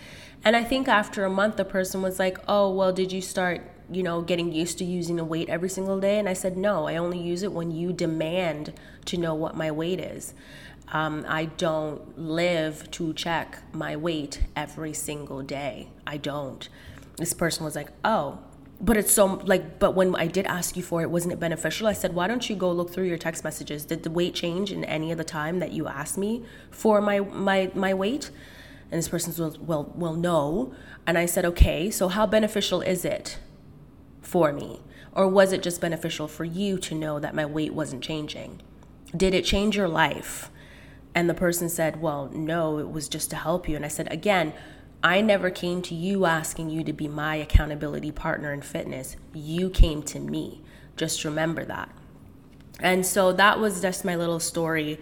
And 0.44 0.56
I 0.56 0.64
think 0.64 0.88
after 0.88 1.26
a 1.26 1.30
month, 1.30 1.58
the 1.58 1.66
person 1.66 2.02
was 2.02 2.20
like, 2.20 2.38
Oh, 2.48 2.72
well, 2.72 2.94
did 2.94 3.12
you 3.12 3.22
start 3.22 3.62
you 3.90 4.04
know, 4.04 4.22
getting 4.22 4.52
used 4.52 4.78
to 4.80 4.86
using 4.86 5.20
a 5.20 5.24
weight 5.24 5.50
every 5.50 5.70
single 5.70 6.00
day? 6.00 6.20
And 6.20 6.28
I 6.28 6.34
said, 6.34 6.58
no, 6.58 6.88
I 6.88 6.98
only 6.98 7.20
use 7.20 7.44
it 7.44 7.52
when 7.52 7.72
you 7.72 7.94
demand 7.94 8.74
to 9.06 9.18
know 9.18 9.34
what 9.34 9.56
my 9.56 9.72
weight 9.72 10.00
is. 10.00 10.34
Um, 10.90 11.26
I 11.28 11.46
don't 11.46 12.18
live 12.18 12.90
to 12.92 13.14
check 13.14 13.60
my 13.74 13.96
weight 13.96 14.42
every 14.56 14.94
single 14.94 15.42
day. 15.42 15.90
I 16.06 16.18
don't. 16.18 16.68
this 17.18 17.34
person 17.34 17.66
was 17.66 17.76
like, 17.76 17.92
oh, 18.04 18.40
but 18.80 18.96
it's 18.96 19.12
so 19.12 19.26
like 19.46 19.80
but 19.80 19.92
when 19.92 20.16
i 20.16 20.28
did 20.28 20.46
ask 20.46 20.78
you 20.78 20.84
for 20.84 21.02
it 21.02 21.10
wasn't 21.10 21.34
it 21.34 21.40
beneficial? 21.40 21.88
I 21.88 21.94
said 21.94 22.14
why 22.14 22.28
don't 22.28 22.48
you 22.50 22.56
go 22.56 22.72
look 22.72 22.92
through 22.92 23.06
your 23.06 23.18
text 23.18 23.44
messages? 23.44 23.86
Did 23.86 24.04
the 24.04 24.12
weight 24.12 24.36
change 24.36 24.72
in 24.72 24.84
any 24.84 25.12
of 25.12 25.18
the 25.18 25.24
time 25.24 25.60
that 25.60 25.72
you 25.72 25.88
asked 25.88 26.18
me 26.18 26.44
for 26.70 27.02
my 27.02 27.20
my 27.20 27.72
my 27.74 27.94
weight? 27.94 28.30
And 28.92 29.00
this 29.00 29.10
person 29.10 29.34
said 29.34 29.68
well 29.68 29.92
well 29.96 30.14
no. 30.14 30.74
And 31.08 31.18
i 31.18 31.26
said 31.26 31.46
okay 31.46 31.90
so 31.90 32.08
how 32.08 32.28
beneficial 32.28 32.82
is 32.82 33.04
it 33.04 33.40
for 34.22 34.54
me? 34.54 34.82
Or 35.14 35.28
was 35.28 35.52
it 35.52 35.64
just 35.64 35.82
beneficial 35.82 36.28
for 36.28 36.46
you 36.46 36.78
to 36.78 36.94
know 36.94 37.20
that 37.20 37.34
my 37.34 37.46
weight 37.46 37.74
wasn't 37.74 38.04
changing? 38.04 38.62
Did 39.16 39.34
it 39.34 39.46
change 39.46 39.76
your 39.76 39.88
life? 39.88 40.52
And 41.16 41.28
the 41.28 41.34
person 41.34 41.68
said 41.68 42.00
well 42.00 42.30
no 42.32 42.78
it 42.78 42.92
was 42.92 43.10
just 43.10 43.32
to 43.32 43.38
help 43.38 43.68
you. 43.68 43.76
And 43.76 43.84
i 43.84 43.88
said 43.88 44.12
again 44.12 44.54
I 45.04 45.22
never 45.22 45.50
came 45.50 45.82
to 45.84 45.96
you 45.96 46.26
asking 46.26 46.70
you 46.70 46.84
to 46.84 46.94
be 46.94 47.08
my 47.08 47.36
accountability 47.36 48.12
partner 48.12 48.52
in 48.52 48.62
fitness. 48.62 49.16
You 49.34 49.70
came 49.70 50.02
to 50.04 50.20
me. 50.20 50.62
Just 50.96 51.24
remember 51.24 51.64
that. 51.66 51.90
And 52.80 53.06
so 53.06 53.32
that 53.34 53.60
was 53.60 53.82
just 53.82 54.06
my 54.06 54.16
little 54.16 54.40
story 54.40 55.00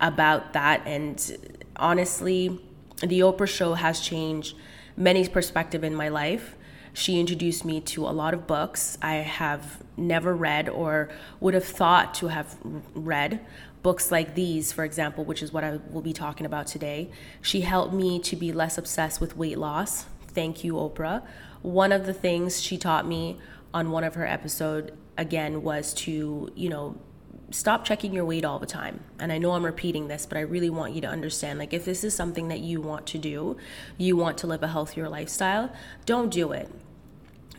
about 0.00 0.52
that. 0.52 0.82
And 0.86 1.54
honestly, 1.76 2.60
the 3.00 3.20
Oprah 3.20 3.48
show 3.48 3.74
has 3.74 4.00
changed 4.00 4.56
many 4.96 5.28
perspective 5.28 5.84
in 5.84 5.94
my 5.94 6.08
life. 6.08 6.56
She 6.92 7.20
introduced 7.20 7.64
me 7.64 7.80
to 7.82 8.06
a 8.06 8.10
lot 8.10 8.32
of 8.32 8.46
books 8.46 8.96
I 9.02 9.16
have 9.16 9.82
never 9.96 10.34
read 10.34 10.68
or 10.68 11.10
would 11.40 11.54
have 11.54 11.64
thought 11.64 12.14
to 12.14 12.28
have 12.28 12.56
read 12.94 13.40
books 13.86 14.10
like 14.10 14.34
these, 14.34 14.72
for 14.72 14.82
example, 14.82 15.24
which 15.24 15.40
is 15.40 15.52
what 15.52 15.62
I 15.62 15.78
will 15.92 16.02
be 16.02 16.12
talking 16.12 16.44
about 16.44 16.66
today. 16.66 17.08
She 17.40 17.60
helped 17.60 17.94
me 17.94 18.18
to 18.18 18.34
be 18.34 18.50
less 18.50 18.78
obsessed 18.78 19.20
with 19.20 19.36
weight 19.36 19.58
loss. 19.58 20.06
Thank 20.26 20.64
you, 20.64 20.72
Oprah. 20.72 21.22
One 21.62 21.92
of 21.92 22.04
the 22.04 22.12
things 22.12 22.60
she 22.60 22.78
taught 22.78 23.06
me 23.06 23.38
on 23.72 23.92
one 23.92 24.02
of 24.02 24.16
her 24.16 24.26
episode 24.26 24.92
again 25.16 25.62
was 25.62 25.94
to, 25.94 26.50
you 26.56 26.68
know, 26.68 26.96
stop 27.52 27.84
checking 27.84 28.12
your 28.12 28.24
weight 28.24 28.44
all 28.44 28.58
the 28.58 28.66
time. 28.66 29.04
And 29.20 29.30
I 29.30 29.38
know 29.38 29.52
I'm 29.52 29.64
repeating 29.64 30.08
this, 30.08 30.26
but 30.26 30.36
I 30.36 30.40
really 30.40 30.68
want 30.68 30.92
you 30.92 31.00
to 31.02 31.06
understand 31.06 31.60
like 31.60 31.72
if 31.72 31.84
this 31.84 32.02
is 32.02 32.12
something 32.12 32.48
that 32.48 32.58
you 32.58 32.80
want 32.80 33.06
to 33.06 33.18
do, 33.18 33.56
you 33.96 34.16
want 34.16 34.36
to 34.38 34.48
live 34.48 34.64
a 34.64 34.68
healthier 34.68 35.08
lifestyle, 35.08 35.72
don't 36.06 36.30
do 36.30 36.50
it. 36.50 36.68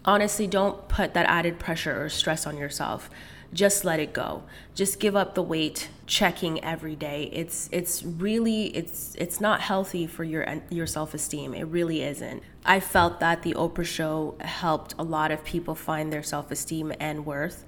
Honestly, 0.03 0.45
don't 0.45 0.89
put 0.89 1.13
that 1.13 1.25
added 1.25 1.57
pressure 1.57 2.03
or 2.03 2.09
stress 2.09 2.45
on 2.45 2.57
yourself 2.57 3.09
just 3.53 3.85
let 3.85 3.99
it 3.99 4.13
go. 4.13 4.43
Just 4.75 4.99
give 4.99 5.15
up 5.15 5.35
the 5.35 5.41
weight 5.41 5.89
checking 6.05 6.63
every 6.63 6.95
day. 6.95 7.29
It's 7.31 7.69
it's 7.71 8.03
really 8.03 8.65
it's 8.67 9.15
it's 9.15 9.39
not 9.39 9.61
healthy 9.61 10.07
for 10.07 10.23
your 10.23 10.45
your 10.69 10.87
self-esteem. 10.87 11.53
It 11.53 11.63
really 11.63 12.03
isn't. 12.03 12.43
I 12.65 12.79
felt 12.79 13.19
that 13.19 13.43
the 13.43 13.53
oprah 13.53 13.85
show 13.85 14.35
helped 14.41 14.95
a 14.99 15.03
lot 15.03 15.31
of 15.31 15.43
people 15.43 15.75
find 15.75 16.11
their 16.11 16.23
self-esteem 16.23 16.93
and 16.99 17.25
worth. 17.25 17.65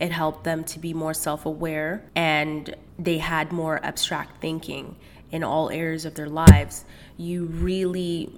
It 0.00 0.12
helped 0.12 0.44
them 0.44 0.64
to 0.64 0.78
be 0.78 0.94
more 0.94 1.14
self-aware 1.14 2.02
and 2.14 2.74
they 2.98 3.18
had 3.18 3.52
more 3.52 3.84
abstract 3.84 4.40
thinking 4.40 4.96
in 5.30 5.44
all 5.44 5.70
areas 5.70 6.04
of 6.04 6.14
their 6.14 6.28
lives. 6.28 6.84
You 7.16 7.44
really 7.44 8.32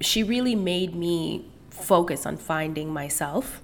she 0.00 0.22
really 0.22 0.56
made 0.56 0.94
me 0.94 1.46
focus 1.70 2.26
on 2.26 2.36
finding 2.36 2.92
myself 2.92 3.62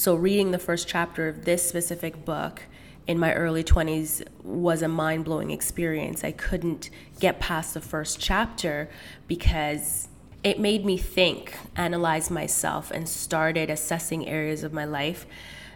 so, 0.00 0.14
reading 0.14 0.50
the 0.50 0.58
first 0.58 0.88
chapter 0.88 1.28
of 1.28 1.44
this 1.44 1.68
specific 1.68 2.24
book 2.24 2.62
in 3.06 3.18
my 3.18 3.34
early 3.34 3.62
20s 3.62 4.26
was 4.42 4.80
a 4.80 4.88
mind 4.88 5.26
blowing 5.26 5.50
experience. 5.50 6.24
I 6.24 6.32
couldn't 6.32 6.88
get 7.18 7.38
past 7.38 7.74
the 7.74 7.82
first 7.82 8.18
chapter 8.18 8.88
because 9.28 10.08
it 10.42 10.58
made 10.58 10.86
me 10.86 10.96
think, 10.96 11.54
analyze 11.76 12.30
myself, 12.30 12.90
and 12.90 13.06
started 13.06 13.68
assessing 13.68 14.26
areas 14.26 14.64
of 14.64 14.72
my 14.72 14.86
life 14.86 15.26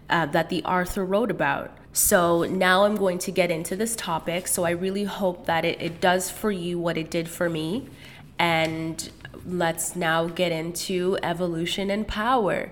uh, 0.09 0.25
that 0.25 0.49
the 0.49 0.65
author 0.65 1.05
wrote 1.05 1.31
about. 1.31 1.77
So 1.93 2.45
now 2.45 2.87
I'm 2.87 2.97
going 2.97 3.19
to 3.19 3.31
get 3.31 3.51
into 3.51 3.77
this 3.77 3.95
topic. 3.95 4.49
So 4.49 4.65
I 4.65 4.71
really 4.71 5.05
hope 5.05 5.45
that 5.45 5.67
it, 5.67 5.83
it 5.83 6.01
does 6.01 6.31
for 6.31 6.51
you 6.51 6.79
what 6.79 6.97
it 6.97 7.11
did 7.11 7.29
for 7.29 7.51
me. 7.51 7.91
And 8.39 9.07
let's 9.47 9.95
now 9.95 10.29
get 10.29 10.51
into 10.51 11.19
evolution 11.23 11.91
and 11.91 12.09
power. 12.09 12.71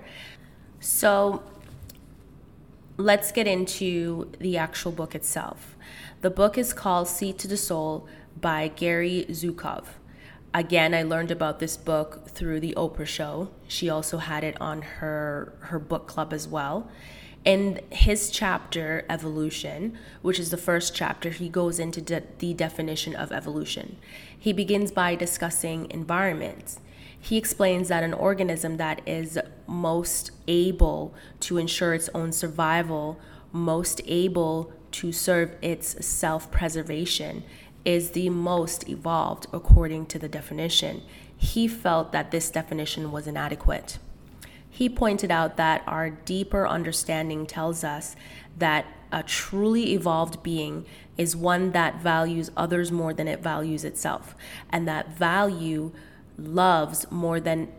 So 0.83 1.41
let's 2.97 3.31
get 3.31 3.47
into 3.47 4.29
the 4.39 4.57
actual 4.57 4.91
book 4.91 5.15
itself. 5.15 5.77
The 6.19 6.29
book 6.29 6.57
is 6.57 6.73
called 6.73 7.07
Seat 7.07 7.41
of 7.45 7.49
the 7.49 7.55
Soul 7.55 8.05
by 8.41 8.67
Gary 8.67 9.25
Zukav. 9.29 9.85
Again, 10.53 10.93
I 10.93 11.03
learned 11.03 11.31
about 11.31 11.59
this 11.59 11.77
book 11.77 12.27
through 12.27 12.59
the 12.59 12.73
Oprah 12.75 13.07
show. 13.07 13.49
She 13.65 13.89
also 13.89 14.17
had 14.17 14.43
it 14.43 14.59
on 14.59 14.81
her 14.81 15.53
her 15.61 15.79
book 15.79 16.05
club 16.05 16.33
as 16.33 16.49
well. 16.49 16.89
In 17.45 17.79
his 17.89 18.29
chapter 18.29 19.05
Evolution, 19.09 19.97
which 20.21 20.37
is 20.37 20.51
the 20.51 20.57
first 20.57 20.93
chapter, 20.93 21.29
he 21.29 21.47
goes 21.47 21.79
into 21.79 22.01
de- 22.01 22.23
the 22.39 22.53
definition 22.53 23.15
of 23.15 23.31
evolution. 23.31 23.95
He 24.37 24.51
begins 24.51 24.91
by 24.91 25.15
discussing 25.15 25.89
environments 25.89 26.81
he 27.23 27.37
explains 27.37 27.87
that 27.87 28.03
an 28.03 28.13
organism 28.13 28.75
that 28.75 29.01
is 29.07 29.39
most 29.65 30.31
able 30.45 31.15
to 31.39 31.57
ensure 31.57 31.93
its 31.93 32.09
own 32.13 32.33
survival, 32.33 33.17
most 33.53 34.01
able 34.05 34.73
to 34.91 35.13
serve 35.13 35.55
its 35.61 36.05
self 36.05 36.51
preservation, 36.51 37.45
is 37.85 38.11
the 38.11 38.29
most 38.29 38.89
evolved 38.89 39.47
according 39.53 40.05
to 40.07 40.19
the 40.19 40.27
definition. 40.27 41.01
He 41.37 41.65
felt 41.65 42.11
that 42.11 42.31
this 42.31 42.51
definition 42.51 43.09
was 43.09 43.25
inadequate. 43.25 43.99
He 44.69 44.89
pointed 44.89 45.31
out 45.31 45.55
that 45.55 45.81
our 45.87 46.09
deeper 46.09 46.67
understanding 46.67 47.45
tells 47.45 47.85
us 47.85 48.17
that 48.57 48.85
a 49.13 49.23
truly 49.23 49.93
evolved 49.93 50.43
being 50.43 50.85
is 51.17 51.37
one 51.37 51.71
that 51.71 52.01
values 52.01 52.51
others 52.57 52.91
more 52.91 53.13
than 53.13 53.29
it 53.29 53.39
values 53.39 53.85
itself, 53.85 54.35
and 54.69 54.85
that 54.89 55.17
value 55.17 55.93
loves 56.37 57.09
more 57.11 57.39
than 57.39 57.71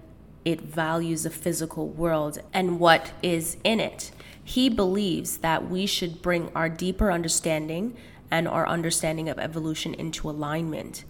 it 0.45 0.61
values 0.61 1.23
the 1.23 1.31
physical 1.31 1.89
world 1.89 2.39
and 2.53 2.79
what 2.79 3.13
is 3.23 3.57
in 3.65 3.81
it. 3.81 4.11
He 4.43 4.69
believes 4.69 5.39
that 5.39 5.71
we 5.71 5.87
should 5.87 6.21
bring 6.21 6.51
our 6.55 6.69
deeper 6.69 7.11
understanding 7.11 7.97
and 8.31 8.47
our 8.47 8.67
understanding 8.69 9.29
of 9.29 9.39
evolution 9.39 9.95
into 9.95 10.29
alignment. 10.29 11.05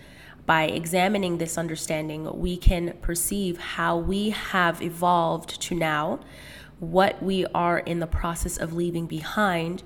By 0.46 0.64
examining 0.64 1.38
this 1.38 1.56
understanding, 1.56 2.38
we 2.38 2.56
can 2.56 2.94
perceive 3.00 3.58
how 3.58 3.96
we 3.96 4.30
have 4.30 4.82
evolved 4.82 5.60
to 5.62 5.74
now, 5.74 6.20
what 6.78 7.22
we 7.22 7.46
are 7.46 7.78
in 7.78 8.00
the 8.00 8.06
process 8.06 8.58
of 8.58 8.74
leaving 8.74 9.06
behind. 9.06 9.82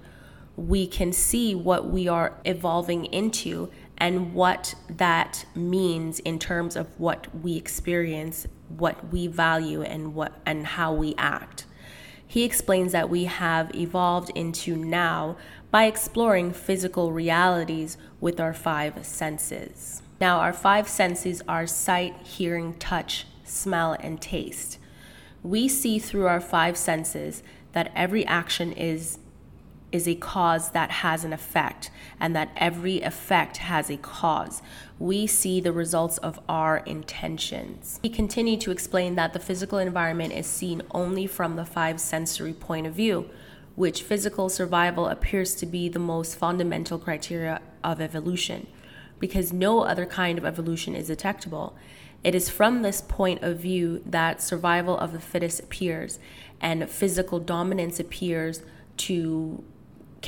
We 0.56 0.86
can 0.86 1.12
see 1.12 1.54
what 1.54 1.88
we 1.88 2.08
are 2.08 2.34
evolving 2.44 3.04
into 3.06 3.70
and 3.98 4.32
what 4.32 4.74
that 4.88 5.44
means 5.54 6.20
in 6.20 6.38
terms 6.38 6.76
of 6.76 6.86
what 6.98 7.26
we 7.34 7.56
experience, 7.56 8.46
what 8.68 9.12
we 9.12 9.26
value 9.26 9.82
and 9.82 10.14
what 10.14 10.32
and 10.46 10.66
how 10.66 10.92
we 10.92 11.14
act. 11.18 11.66
He 12.26 12.44
explains 12.44 12.92
that 12.92 13.10
we 13.10 13.24
have 13.24 13.74
evolved 13.74 14.30
into 14.34 14.76
now 14.76 15.36
by 15.70 15.84
exploring 15.84 16.52
physical 16.52 17.12
realities 17.12 17.96
with 18.20 18.38
our 18.38 18.54
five 18.54 19.04
senses. 19.04 20.02
Now, 20.20 20.38
our 20.38 20.52
five 20.52 20.88
senses 20.88 21.42
are 21.48 21.66
sight, 21.66 22.16
hearing, 22.22 22.74
touch, 22.74 23.26
smell, 23.44 23.96
and 24.00 24.20
taste. 24.20 24.78
We 25.42 25.68
see 25.68 25.98
through 25.98 26.26
our 26.26 26.40
five 26.40 26.76
senses 26.76 27.42
that 27.72 27.92
every 27.94 28.26
action 28.26 28.72
is 28.72 29.18
is 29.90 30.06
a 30.06 30.14
cause 30.14 30.72
that 30.72 30.90
has 30.90 31.24
an 31.24 31.32
effect, 31.32 31.90
and 32.20 32.36
that 32.36 32.50
every 32.56 33.00
effect 33.00 33.56
has 33.56 33.90
a 33.90 33.96
cause. 33.96 34.60
We 34.98 35.26
see 35.26 35.60
the 35.60 35.72
results 35.72 36.18
of 36.18 36.38
our 36.48 36.78
intentions. 36.78 37.98
He 38.02 38.10
continued 38.10 38.60
to 38.62 38.70
explain 38.70 39.14
that 39.14 39.32
the 39.32 39.38
physical 39.38 39.78
environment 39.78 40.32
is 40.34 40.46
seen 40.46 40.82
only 40.90 41.26
from 41.26 41.56
the 41.56 41.64
five 41.64 42.00
sensory 42.00 42.52
point 42.52 42.86
of 42.86 42.94
view, 42.94 43.30
which 43.76 44.02
physical 44.02 44.48
survival 44.48 45.06
appears 45.06 45.54
to 45.54 45.64
be 45.64 45.88
the 45.88 45.98
most 45.98 46.36
fundamental 46.36 46.98
criteria 46.98 47.60
of 47.82 48.00
evolution, 48.00 48.66
because 49.18 49.52
no 49.52 49.82
other 49.82 50.04
kind 50.04 50.36
of 50.36 50.44
evolution 50.44 50.94
is 50.94 51.06
detectable. 51.06 51.76
It 52.24 52.34
is 52.34 52.50
from 52.50 52.82
this 52.82 53.00
point 53.00 53.42
of 53.42 53.60
view 53.60 54.02
that 54.04 54.42
survival 54.42 54.98
of 54.98 55.12
the 55.12 55.20
fittest 55.20 55.60
appears, 55.60 56.18
and 56.60 56.90
physical 56.90 57.38
dominance 57.38 58.00
appears 58.00 58.62
to 58.96 59.62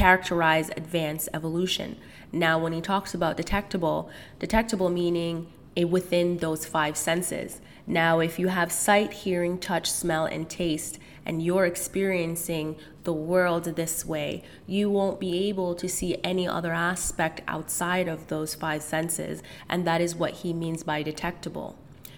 characterize 0.00 0.70
advanced 0.78 1.28
evolution. 1.34 1.94
Now, 2.32 2.58
when 2.58 2.72
he 2.72 2.80
talks 2.80 3.12
about 3.12 3.36
detectable, 3.36 4.08
detectable 4.38 4.88
meaning 4.88 5.52
within 5.76 6.38
those 6.38 6.64
five 6.64 6.96
senses. 6.96 7.60
Now, 7.86 8.20
if 8.20 8.38
you 8.38 8.48
have 8.48 8.72
sight, 8.72 9.12
hearing, 9.12 9.58
touch, 9.58 9.90
smell, 9.90 10.24
and 10.24 10.48
taste, 10.48 10.98
and 11.26 11.42
you're 11.42 11.66
experiencing 11.66 12.76
the 13.04 13.12
world 13.12 13.64
this 13.64 14.06
way, 14.06 14.42
you 14.66 14.88
won't 14.88 15.20
be 15.20 15.48
able 15.50 15.74
to 15.74 15.86
see 15.86 16.16
any 16.24 16.48
other 16.48 16.72
aspect 16.72 17.42
outside 17.46 18.08
of 18.08 18.28
those 18.28 18.54
five 18.54 18.82
senses. 18.82 19.42
And 19.68 19.86
that 19.86 20.00
is 20.00 20.16
what 20.16 20.32
he 20.32 20.54
means 20.54 20.82
by 20.82 21.02
detectable. 21.02 21.76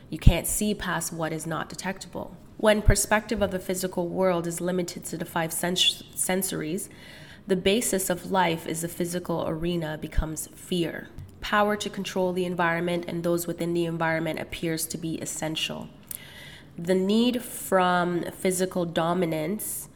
You 0.09 0.19
can't 0.19 0.47
see 0.47 0.73
past 0.73 1.13
what 1.13 1.33
is 1.33 1.49
not 1.49 1.69
detectable. 1.69 2.37
When 2.59 2.81
perspective 2.81 3.43
of 3.43 3.51
the 3.51 3.59
physical 3.59 4.07
world 4.07 4.47
is 4.47 4.61
limited 4.61 5.05
to 5.07 5.17
the 5.17 5.25
five 5.25 5.53
sens- 5.53 6.05
sensories, 6.15 6.89
the 7.47 7.57
basis 7.57 8.09
of 8.09 8.31
life 8.31 8.67
is 8.67 8.83
the 8.83 8.89
physical 8.89 9.45
arena 9.49 9.99
becomes 10.01 10.49
fear. 10.55 11.09
Power 11.41 11.77
to 11.77 11.91
control 11.91 12.33
the 12.33 12.45
environment 12.45 13.05
and 13.09 13.25
those 13.25 13.47
within 13.47 13.75
the 13.75 13.85
environment 13.85 14.39
appears 14.39 14.87
to 14.87 14.99
be 14.99 15.17
essential. 15.17 15.89
The 16.79 16.95
need 16.95 17.43
from 17.43 18.23
physical 18.31 18.85
dominance 18.85 19.89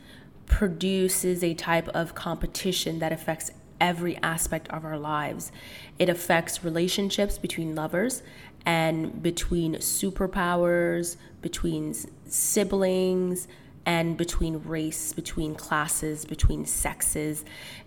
produces 0.46 1.42
a 1.42 1.54
type 1.54 1.88
of 1.88 2.14
competition 2.14 2.98
that 2.98 3.12
affects 3.12 3.50
every 3.80 4.16
aspect 4.18 4.68
of 4.68 4.84
our 4.84 4.98
lives. 4.98 5.52
It 5.98 6.08
affects 6.08 6.64
relationships 6.64 7.38
between 7.38 7.74
lovers 7.74 8.22
and 8.64 9.22
between 9.22 9.76
superpowers, 9.76 11.16
between 11.40 11.94
siblings, 12.26 13.46
and 13.86 14.16
between 14.16 14.58
race, 14.64 15.12
between 15.12 15.54
classes, 15.54 16.24
between 16.24 16.66
sexes. 16.66 17.44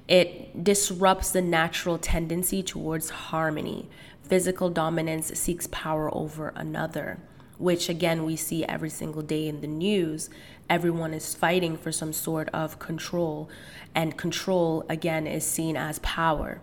It 0.08 0.64
disrupts 0.64 1.32
the 1.32 1.42
natural 1.42 1.98
tendency 1.98 2.64
towards 2.64 3.10
harmony. 3.10 3.90
Physical 4.24 4.70
dominance 4.70 5.38
seeks 5.38 5.68
power 5.68 6.10
over 6.16 6.54
another, 6.56 7.20
which 7.58 7.90
again 7.90 8.24
we 8.24 8.38
see 8.38 8.64
every 8.64 8.90
single 8.90 9.22
day 9.22 9.48
in 9.50 9.60
the 9.60 9.68
news. 9.68 10.30
Everyone 10.70 11.14
is 11.14 11.36
fighting 11.36 11.78
for 11.78 11.92
some 11.92 12.14
sort 12.14 12.48
of 12.50 12.80
control, 12.80 13.50
and 13.94 14.18
control 14.18 14.86
again 14.88 15.28
is 15.28 15.44
seen 15.44 15.76
as 15.76 16.00
power. 16.00 16.62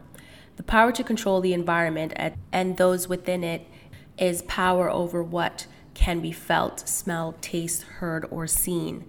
The 0.56 0.62
power 0.62 0.92
to 0.92 1.04
control 1.04 1.42
the 1.42 1.52
environment 1.52 2.14
and 2.50 2.76
those 2.78 3.08
within 3.08 3.44
it 3.44 3.66
is 4.16 4.40
power 4.42 4.90
over 4.90 5.22
what 5.22 5.66
can 5.96 6.20
be 6.20 6.30
felt, 6.30 6.86
smelled, 6.88 7.40
tasted, 7.40 7.86
heard, 7.86 8.26
or 8.30 8.46
seen. 8.46 9.06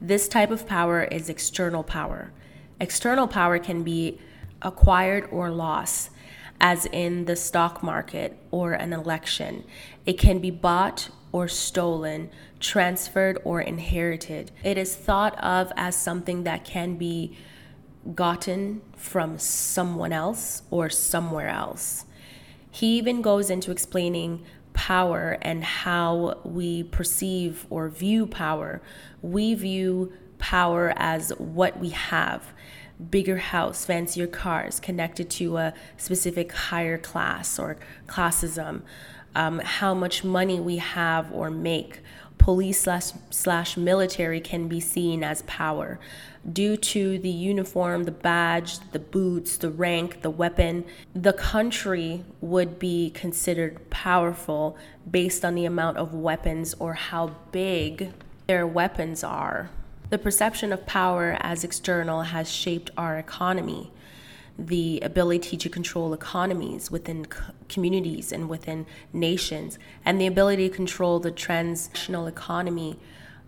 This 0.00 0.26
type 0.26 0.50
of 0.50 0.66
power 0.66 1.04
is 1.04 1.28
external 1.28 1.84
power. 1.84 2.32
External 2.80 3.28
power 3.28 3.58
can 3.58 3.82
be 3.82 4.18
acquired 4.62 5.28
or 5.30 5.50
lost, 5.50 6.10
as 6.58 6.86
in 6.86 7.26
the 7.26 7.36
stock 7.36 7.82
market 7.82 8.38
or 8.50 8.72
an 8.72 8.94
election. 8.94 9.64
It 10.06 10.14
can 10.14 10.38
be 10.38 10.50
bought 10.50 11.10
or 11.30 11.46
stolen, 11.46 12.30
transferred 12.58 13.38
or 13.44 13.60
inherited. 13.60 14.50
It 14.64 14.78
is 14.78 14.96
thought 14.96 15.38
of 15.38 15.70
as 15.76 15.94
something 15.94 16.44
that 16.44 16.64
can 16.64 16.96
be 16.96 17.36
gotten 18.14 18.80
from 18.96 19.38
someone 19.38 20.12
else 20.12 20.62
or 20.70 20.88
somewhere 20.88 21.48
else. 21.48 22.06
He 22.70 22.96
even 22.96 23.20
goes 23.20 23.50
into 23.50 23.70
explaining 23.70 24.44
power 24.80 25.36
and 25.42 25.62
how 25.62 26.38
we 26.42 26.82
perceive 26.82 27.66
or 27.68 27.90
view 27.90 28.26
power. 28.26 28.80
We 29.20 29.52
view 29.52 30.14
power 30.38 30.94
as 30.96 31.34
what 31.36 31.78
we 31.78 31.90
have 31.90 32.54
bigger 33.10 33.36
house, 33.36 33.84
fancier 33.84 34.26
cars, 34.26 34.80
connected 34.80 35.28
to 35.28 35.58
a 35.58 35.74
specific 35.98 36.52
higher 36.52 36.96
class 36.96 37.58
or 37.58 37.76
classism, 38.06 38.80
um, 39.34 39.58
how 39.58 39.92
much 39.92 40.24
money 40.24 40.58
we 40.58 40.78
have 40.78 41.30
or 41.30 41.50
make. 41.50 42.00
Police 42.40 42.80
slash, 42.80 43.12
slash 43.28 43.76
military 43.76 44.40
can 44.40 44.66
be 44.66 44.80
seen 44.80 45.22
as 45.22 45.42
power 45.42 46.00
due 46.50 46.76
to 46.78 47.18
the 47.18 47.28
uniform, 47.28 48.04
the 48.04 48.10
badge, 48.10 48.78
the 48.92 48.98
boots, 48.98 49.58
the 49.58 49.70
rank, 49.70 50.22
the 50.22 50.30
weapon, 50.30 50.86
the 51.14 51.34
country 51.34 52.24
would 52.40 52.78
be 52.78 53.10
considered 53.10 53.90
powerful 53.90 54.76
based 55.10 55.44
on 55.44 55.54
the 55.54 55.66
amount 55.66 55.98
of 55.98 56.14
weapons 56.14 56.74
or 56.78 56.94
how 56.94 57.36
big 57.52 58.10
their 58.46 58.66
weapons 58.66 59.22
are. 59.22 59.68
The 60.08 60.16
perception 60.18 60.72
of 60.72 60.86
power 60.86 61.36
as 61.40 61.62
external 61.62 62.22
has 62.22 62.50
shaped 62.50 62.90
our 62.96 63.18
economy. 63.18 63.92
The 64.66 65.00
ability 65.00 65.56
to 65.56 65.68
control 65.70 66.12
economies 66.12 66.90
within 66.90 67.26
communities 67.68 68.30
and 68.30 68.46
within 68.46 68.84
nations, 69.10 69.78
and 70.04 70.20
the 70.20 70.26
ability 70.26 70.68
to 70.68 70.74
control 70.74 71.18
the 71.18 71.30
transnational 71.30 72.26
economy 72.26 72.98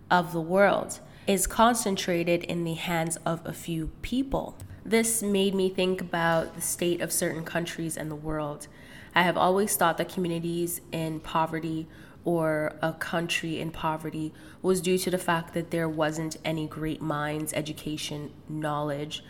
of 0.09 0.33
the 0.33 0.41
world 0.41 0.99
is 1.27 1.45
concentrated 1.45 2.43
in 2.43 2.63
the 2.63 2.73
hands 2.73 3.17
of 3.25 3.45
a 3.45 3.53
few 3.53 3.91
people. 4.01 4.57
This 4.83 5.21
made 5.21 5.53
me 5.53 5.69
think 5.69 6.01
about 6.01 6.55
the 6.55 6.61
state 6.61 6.99
of 6.99 7.11
certain 7.11 7.45
countries 7.45 7.95
and 7.95 8.09
the 8.09 8.15
world. 8.15 8.67
I 9.13 9.21
have 9.21 9.37
always 9.37 9.75
thought 9.75 9.97
that 9.99 10.09
communities 10.09 10.81
in 10.91 11.19
poverty 11.19 11.87
or 12.25 12.73
a 12.81 12.93
country 12.93 13.59
in 13.59 13.69
poverty 13.69 14.33
was 14.61 14.81
due 14.81 14.97
to 14.97 15.11
the 15.11 15.17
fact 15.17 15.53
that 15.53 15.71
there 15.71 15.87
wasn't 15.87 16.37
any 16.43 16.67
great 16.67 17.01
minds, 17.01 17.53
education, 17.53 18.31
knowledge 18.49 19.23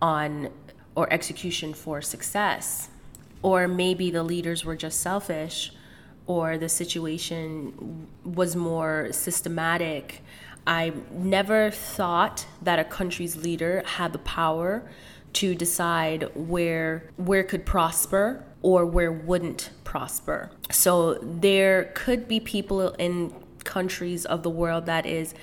on 0.00 0.50
or 0.96 1.12
execution 1.12 1.72
for 1.72 2.02
success. 2.02 2.88
Or 3.42 3.68
maybe 3.68 4.10
the 4.10 4.24
leaders 4.24 4.64
were 4.64 4.74
just 4.74 5.00
selfish 5.00 5.72
or 6.26 6.58
the 6.58 6.68
situation 6.68 8.08
was 8.24 8.56
more 8.56 9.12
systematic 9.12 10.22
I 10.66 10.92
never 11.12 11.70
thought 11.70 12.46
that 12.60 12.78
a 12.78 12.84
country's 12.84 13.36
leader 13.36 13.82
had 13.86 14.12
the 14.12 14.18
power 14.18 14.82
to 15.34 15.54
decide 15.54 16.28
where 16.34 17.10
where 17.16 17.44
could 17.44 17.64
prosper 17.64 18.42
or 18.62 18.84
where 18.84 19.12
wouldn't 19.12 19.70
prosper. 19.84 20.50
So 20.70 21.14
there 21.14 21.92
could 21.94 22.26
be 22.26 22.40
people 22.40 22.90
in 22.94 23.32
countries 23.62 24.24
of 24.24 24.42
the 24.42 24.50
world 24.50 24.86
that 24.86 25.06
is 25.06 25.34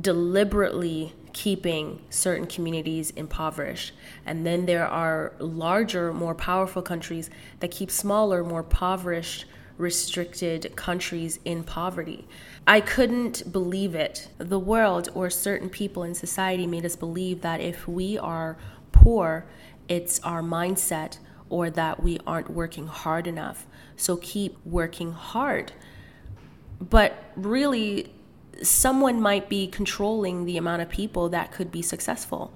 deliberately 0.00 1.12
keeping 1.38 2.00
certain 2.10 2.48
communities 2.48 3.10
impoverished. 3.10 3.92
And 4.26 4.44
then 4.44 4.66
there 4.66 4.88
are 4.88 5.34
larger, 5.38 6.12
more 6.12 6.34
powerful 6.34 6.82
countries 6.82 7.30
that 7.60 7.70
keep 7.70 7.92
smaller, 7.92 8.42
more 8.42 8.58
impoverished, 8.58 9.44
restricted 9.76 10.74
countries 10.74 11.38
in 11.44 11.62
poverty. 11.62 12.26
I 12.66 12.80
couldn't 12.80 13.52
believe 13.52 13.94
it. 13.94 14.30
The 14.38 14.58
world 14.58 15.10
or 15.14 15.30
certain 15.30 15.70
people 15.70 16.02
in 16.02 16.16
society 16.16 16.66
made 16.66 16.84
us 16.84 16.96
believe 16.96 17.42
that 17.42 17.60
if 17.60 17.86
we 17.86 18.18
are 18.18 18.58
poor, 18.90 19.46
it's 19.88 20.18
our 20.24 20.42
mindset 20.42 21.18
or 21.48 21.70
that 21.70 22.02
we 22.02 22.18
aren't 22.26 22.50
working 22.50 22.88
hard 22.88 23.28
enough. 23.28 23.64
So 23.94 24.16
keep 24.16 24.56
working 24.66 25.12
hard. 25.12 25.70
But 26.80 27.14
really, 27.36 28.12
someone 28.62 29.20
might 29.20 29.48
be 29.48 29.66
controlling 29.66 30.44
the 30.44 30.56
amount 30.56 30.82
of 30.82 30.88
people 30.88 31.28
that 31.28 31.52
could 31.52 31.70
be 31.70 31.82
successful. 31.82 32.52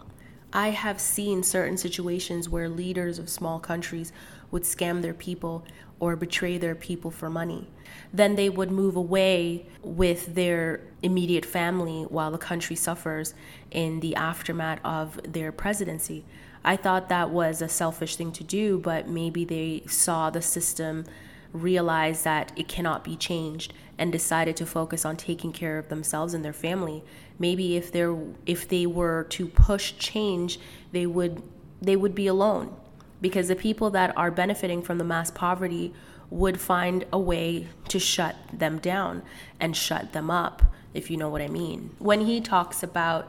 I 0.53 0.71
have 0.71 1.01
seen 1.01 1.43
certain 1.43 1.77
situations 1.77 2.49
where 2.49 2.69
leaders 2.69 3.19
of 3.19 3.31
small 3.31 3.59
countries 3.59 4.13
would 4.51 4.65
scam 4.65 5.01
their 5.03 5.15
people 5.15 5.65
or 5.99 6.17
betray 6.17 6.59
their 6.59 6.75
people 6.75 7.11
for 7.11 7.31
money 7.31 7.69
then 8.13 8.37
they 8.37 8.49
would 8.49 8.71
move 8.71 8.97
away 8.97 9.67
with 9.83 10.35
their 10.35 10.81
immediate 11.03 11.45
family 11.45 12.03
while 12.03 12.31
the 12.31 12.39
country 12.39 12.77
suffers 12.77 13.35
in 13.71 14.01
the 14.01 14.15
aftermath 14.15 14.81
of 14.85 15.21
their 15.25 15.51
presidency. 15.51 16.25
I 16.65 16.77
thought 16.77 17.09
that 17.09 17.31
was 17.31 17.61
a 17.61 17.69
selfish 17.69 18.17
thing 18.17 18.33
to 18.33 18.45
do, 18.45 18.79
but 18.79 19.09
maybe 19.09 19.45
they 19.45 19.83
saw 19.87 20.31
the 20.31 20.43
system 20.43 21.05
realize 21.53 22.23
that 22.23 22.53
it 22.57 22.69
cannot 22.69 23.05
be 23.05 23.17
changed 23.17 23.73
and 24.03 24.11
decided 24.11 24.57
to 24.57 24.67
focus 24.67 25.05
on 25.05 25.17
taking 25.17 25.53
care 25.53 25.79
of 25.79 25.89
themselves 25.89 26.35
and 26.35 26.45
their 26.45 26.53
family. 26.53 27.05
Maybe 27.39 27.77
if 27.77 27.93
they 27.93 28.05
if 28.47 28.67
they 28.67 28.85
were 28.85 29.29
to 29.31 29.47
push 29.47 29.95
change, 29.97 30.59
they 30.91 31.07
would 31.07 31.41
they 31.81 31.95
would 31.95 32.13
be 32.13 32.27
alone 32.27 32.75
because 33.21 33.47
the 33.47 33.55
people 33.55 33.91
that 33.91 34.13
are 34.19 34.33
benefiting 34.33 34.83
from 34.83 34.99
the 34.99 35.05
mass 35.05 35.31
poverty 35.31 35.95
would 36.31 36.61
find 36.61 37.07
a 37.13 37.19
way 37.19 37.69
to 37.87 38.01
shut 38.01 38.35
them 38.53 38.81
down 38.81 39.23
and 39.61 39.77
shut 39.77 40.13
them 40.13 40.33
up, 40.33 40.65
if 40.95 41.09
you 41.09 41.17
know 41.17 41.29
what 41.29 41.41
I 41.41 41.47
mean. 41.47 41.95
When 42.01 42.23
he 42.23 42.41
talks 42.41 42.83
about 42.83 43.29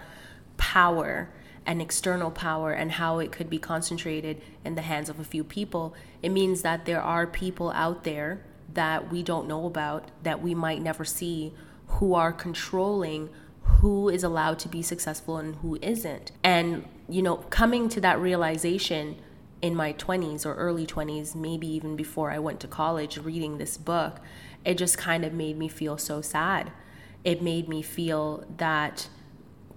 power 0.57 1.29
and 1.67 1.83
external 1.83 2.31
power 2.31 2.71
and 2.71 2.93
how 2.93 3.19
it 3.19 3.31
could 3.31 3.47
be 3.47 3.59
concentrated 3.59 4.41
in 4.65 4.73
the 4.73 4.81
hands 4.81 5.07
of 5.07 5.19
a 5.19 5.23
few 5.23 5.43
people, 5.43 5.93
it 6.23 6.29
means 6.29 6.63
that 6.63 6.85
there 6.85 7.01
are 7.01 7.27
people 7.27 7.69
out 7.71 8.03
there 8.05 8.41
that 8.73 9.11
we 9.11 9.23
don't 9.23 9.47
know 9.47 9.65
about, 9.65 10.09
that 10.23 10.41
we 10.41 10.55
might 10.55 10.81
never 10.81 11.05
see, 11.05 11.53
who 11.87 12.13
are 12.13 12.33
controlling 12.33 13.29
who 13.63 14.09
is 14.09 14.23
allowed 14.23 14.59
to 14.59 14.67
be 14.67 14.81
successful 14.81 15.37
and 15.37 15.55
who 15.57 15.77
isn't. 15.81 16.31
And, 16.43 16.85
you 17.07 17.21
know, 17.21 17.37
coming 17.37 17.89
to 17.89 18.01
that 18.01 18.19
realization 18.19 19.17
in 19.61 19.75
my 19.75 19.93
20s 19.93 20.45
or 20.45 20.53
early 20.55 20.85
20s, 20.85 21.35
maybe 21.35 21.67
even 21.67 21.95
before 21.95 22.31
I 22.31 22.39
went 22.39 22.59
to 22.61 22.67
college, 22.67 23.17
reading 23.17 23.57
this 23.57 23.77
book, 23.77 24.19
it 24.65 24.77
just 24.77 24.97
kind 24.97 25.23
of 25.23 25.33
made 25.33 25.57
me 25.57 25.67
feel 25.67 25.97
so 25.97 26.21
sad. 26.21 26.71
It 27.23 27.41
made 27.41 27.69
me 27.69 27.81
feel 27.81 28.45
that 28.57 29.07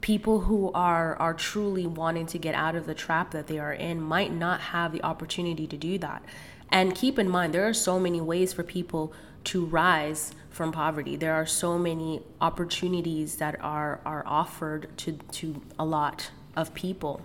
people 0.00 0.40
who 0.40 0.70
are 0.72 1.16
are 1.16 1.34
truly 1.34 1.86
wanting 1.86 2.26
to 2.26 2.38
get 2.38 2.54
out 2.54 2.74
of 2.74 2.86
the 2.86 2.94
trap 2.94 3.30
that 3.30 3.46
they 3.46 3.58
are 3.58 3.72
in 3.72 4.00
might 4.00 4.32
not 4.32 4.60
have 4.60 4.92
the 4.92 5.02
opportunity 5.02 5.66
to 5.66 5.76
do 5.76 5.98
that 5.98 6.22
And 6.70 6.94
keep 6.94 7.18
in 7.18 7.28
mind, 7.28 7.54
there 7.54 7.68
are 7.68 7.74
so 7.74 7.98
many 7.98 8.20
ways 8.20 8.52
for 8.52 8.62
people 8.62 9.12
to 9.44 9.64
rise 9.64 10.34
from 10.50 10.72
poverty. 10.72 11.16
There 11.16 11.34
are 11.34 11.46
so 11.46 11.78
many 11.78 12.22
opportunities 12.40 13.36
that 13.36 13.60
are, 13.60 14.00
are 14.04 14.24
offered 14.26 14.88
to, 14.98 15.12
to 15.12 15.62
a 15.78 15.84
lot 15.84 16.30
of 16.56 16.74
people. 16.74 17.20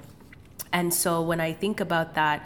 And 0.71 0.93
so 0.93 1.21
when 1.21 1.39
I 1.39 1.53
think 1.53 1.79
about 1.79 2.13
that, 2.15 2.43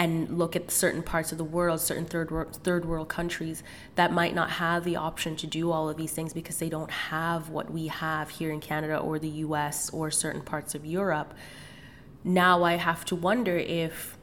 and 0.00 0.38
look 0.38 0.56
at 0.56 0.70
certain 0.70 1.02
parts 1.02 1.30
of 1.30 1.36
the 1.36 1.44
world, 1.44 1.78
certain 1.78 2.06
third 2.06 2.30
third 2.62 2.86
world 2.86 3.08
countries 3.08 3.62
that 3.96 4.10
might 4.10 4.34
not 4.34 4.48
have 4.52 4.82
the 4.82 4.96
option 4.96 5.36
to 5.36 5.46
do 5.46 5.70
all 5.70 5.90
of 5.90 5.98
these 5.98 6.12
things 6.12 6.32
because 6.32 6.56
they 6.56 6.70
don't 6.70 6.90
have 6.90 7.50
what 7.50 7.70
we 7.70 7.88
have 7.88 8.30
here 8.30 8.50
in 8.50 8.60
Canada 8.60 8.96
or 8.96 9.18
the 9.18 9.28
US 9.28 9.90
or 9.90 10.10
certain 10.10 10.40
parts 10.40 10.74
of 10.74 10.86
Europe. 10.86 11.34
Now 12.24 12.62
I 12.62 12.76
have 12.76 13.04
to 13.06 13.14
wonder 13.14 13.58
if 13.58 14.16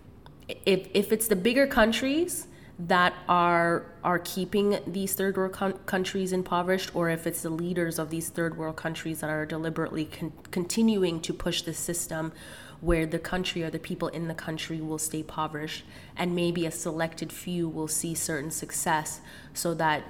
if 0.48 0.88
if 0.94 1.12
it's 1.12 1.28
the 1.28 1.36
bigger 1.36 1.68
countries 1.68 2.48
that 2.80 3.14
are 3.28 3.86
are 4.04 4.20
keeping 4.20 4.78
these 4.86 5.14
third 5.14 5.36
world 5.36 5.52
con- 5.52 5.74
countries 5.86 6.32
impoverished 6.32 6.96
or 6.96 7.10
if 7.10 7.26
it's 7.26 7.42
the 7.42 7.50
leaders 7.50 7.98
of 7.98 8.10
these 8.12 8.30
third 8.30 8.56
world 8.56 8.76
countries 8.76 9.22
that 9.22 9.30
are 9.30 9.46
deliberately 9.46 10.06
con- 10.06 10.32
continuing 10.52 11.20
to 11.20 11.34
push 11.34 11.64
the 11.64 11.74
system 11.74 12.32
where 12.80 13.08
the 13.08 13.18
country 13.18 13.64
or 13.64 13.72
the 13.72 13.80
people 13.80 14.08
in 14.10 14.28
the 14.28 14.36
country 14.36 14.80
will 14.80 15.00
stay 15.00 15.20
impoverished 15.20 15.84
and 16.16 16.36
maybe 16.36 16.68
a 16.68 16.72
selected 16.72 17.34
few 17.34 17.68
will 17.68 17.88
see 17.88 18.14
certain 18.14 18.52
success 18.52 19.22
so 19.56 19.74
that 19.74 20.04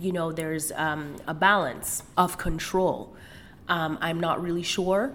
you 0.00 0.10
know 0.10 0.32
there's 0.32 0.72
um, 0.72 1.16
a 1.26 1.34
balance 1.34 2.02
of 2.16 2.38
control. 2.38 3.14
Um, 3.68 3.98
i'm 4.00 4.20
not 4.20 4.40
really 4.40 4.62
sure 4.62 5.12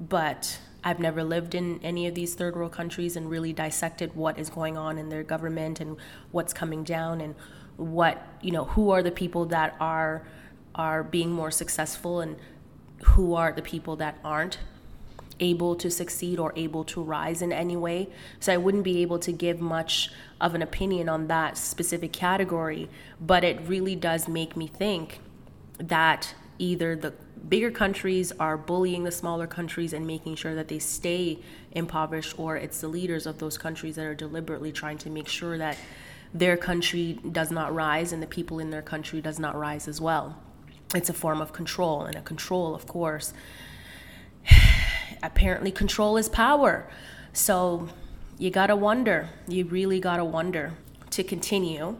but 0.00 0.58
I've 0.84 1.00
never 1.00 1.24
lived 1.24 1.54
in 1.54 1.80
any 1.82 2.06
of 2.06 2.14
these 2.14 2.34
third 2.34 2.54
world 2.54 2.72
countries 2.72 3.16
and 3.16 3.30
really 3.30 3.52
dissected 3.52 4.14
what 4.14 4.38
is 4.38 4.50
going 4.50 4.76
on 4.76 4.98
in 4.98 5.08
their 5.08 5.22
government 5.22 5.80
and 5.80 5.96
what's 6.30 6.52
coming 6.52 6.84
down 6.84 7.22
and 7.22 7.34
what 7.76 8.22
you 8.40 8.52
know 8.52 8.64
who 8.64 8.90
are 8.90 9.02
the 9.02 9.10
people 9.10 9.46
that 9.46 9.74
are 9.80 10.26
are 10.74 11.02
being 11.02 11.32
more 11.32 11.50
successful 11.50 12.20
and 12.20 12.36
who 13.02 13.34
are 13.34 13.52
the 13.52 13.62
people 13.62 13.96
that 13.96 14.18
aren't 14.22 14.58
able 15.40 15.74
to 15.74 15.90
succeed 15.90 16.38
or 16.38 16.52
able 16.54 16.84
to 16.84 17.02
rise 17.02 17.42
in 17.42 17.52
any 17.52 17.76
way. 17.76 18.08
So 18.38 18.52
I 18.52 18.56
wouldn't 18.56 18.84
be 18.84 19.02
able 19.02 19.18
to 19.20 19.32
give 19.32 19.60
much 19.60 20.10
of 20.40 20.54
an 20.54 20.62
opinion 20.62 21.08
on 21.08 21.26
that 21.26 21.56
specific 21.58 22.12
category, 22.12 22.88
but 23.20 23.42
it 23.42 23.60
really 23.66 23.96
does 23.96 24.28
make 24.28 24.56
me 24.56 24.66
think 24.66 25.20
that 25.78 26.34
either 26.58 26.94
the 26.94 27.12
bigger 27.48 27.70
countries 27.70 28.32
are 28.40 28.56
bullying 28.56 29.04
the 29.04 29.10
smaller 29.10 29.46
countries 29.46 29.92
and 29.92 30.06
making 30.06 30.36
sure 30.36 30.54
that 30.54 30.68
they 30.68 30.78
stay 30.78 31.38
impoverished, 31.72 32.38
or 32.38 32.56
it's 32.56 32.80
the 32.80 32.88
leaders 32.88 33.26
of 33.26 33.38
those 33.38 33.58
countries 33.58 33.96
that 33.96 34.06
are 34.06 34.14
deliberately 34.14 34.72
trying 34.72 34.98
to 34.98 35.10
make 35.10 35.28
sure 35.28 35.58
that 35.58 35.76
their 36.32 36.56
country 36.56 37.18
does 37.30 37.50
not 37.50 37.74
rise 37.74 38.12
and 38.12 38.22
the 38.22 38.26
people 38.26 38.58
in 38.58 38.70
their 38.70 38.82
country 38.82 39.20
does 39.20 39.38
not 39.38 39.56
rise 39.56 39.86
as 39.86 40.00
well. 40.00 40.36
It's 40.94 41.08
a 41.08 41.12
form 41.12 41.40
of 41.40 41.52
control, 41.52 42.02
and 42.02 42.16
a 42.16 42.22
control, 42.22 42.74
of 42.74 42.86
course, 42.86 43.32
apparently 45.22 45.70
control 45.70 46.16
is 46.16 46.28
power. 46.28 46.88
So 47.32 47.88
you 48.38 48.50
gotta 48.50 48.76
wonder, 48.76 49.28
you 49.48 49.64
really 49.64 50.00
gotta 50.00 50.24
wonder. 50.24 50.72
To 51.10 51.22
continue, 51.22 51.96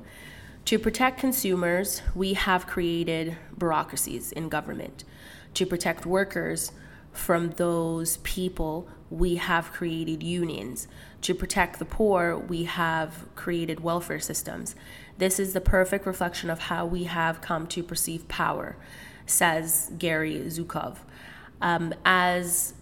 to 0.65 0.79
protect 0.79 1.21
consumers, 1.21 2.03
we 2.17 2.35
have 2.35 2.67
created 2.67 3.37
bureaucracies 3.57 4.33
in 4.33 4.49
government. 4.49 5.05
To 5.55 5.67
protect 5.67 6.05
workers 6.05 6.73
from 7.12 7.51
those 7.53 8.17
people, 8.19 8.88
we 9.11 9.37
have 9.37 9.73
created 9.73 10.23
unions. 10.23 10.88
To 11.23 11.35
protect 11.35 11.79
the 11.79 11.85
poor, 11.85 12.37
we 12.37 12.64
have 12.64 13.25
created 13.37 13.81
welfare 13.81 14.21
systems. 14.21 14.75
This 15.19 15.38
is 15.38 15.53
the 15.53 15.61
perfect 15.61 16.07
reflection 16.07 16.51
of 16.51 16.59
how 16.59 16.85
we 16.87 17.05
have 17.05 17.40
come 17.40 17.67
to 17.69 17.83
perceive 17.83 18.27
power, 18.27 18.77
says 19.27 19.93
Gary 19.97 20.40
Zukav. 20.47 20.99
Um, 21.62 21.95
as 22.05 22.75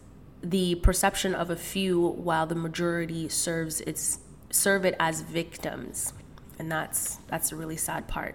the 0.43 0.77
perception 0.77 1.35
of 1.35 1.51
a 1.51 1.57
few 1.57 2.01
while 2.01 2.47
the 2.47 2.55
majority 2.55 3.29
serves 3.29 3.81
its 3.83 4.19
serve 4.51 4.85
it 4.85 4.95
as 4.99 5.23
victims 5.23 6.13
and 6.59 6.71
that's 6.71 7.17
that's 7.29 7.53
a 7.53 7.57
really 7.57 7.77
sad 7.77 8.07
part 8.09 8.35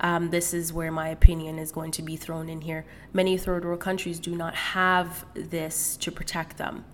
um, 0.00 0.30
this 0.30 0.52
is 0.52 0.72
where 0.72 0.90
my 0.90 1.08
opinion 1.08 1.58
is 1.58 1.72
going 1.72 1.90
to 1.92 2.02
be 2.02 2.16
thrown 2.16 2.48
in 2.48 2.62
here. 2.62 2.84
Many 3.12 3.36
third 3.38 3.64
world 3.64 3.80
countries 3.80 4.18
do 4.18 4.34
not 4.34 4.54
have 4.54 5.24
this 5.34 5.96
to 5.98 6.10
protect 6.10 6.56
them. 6.56 6.84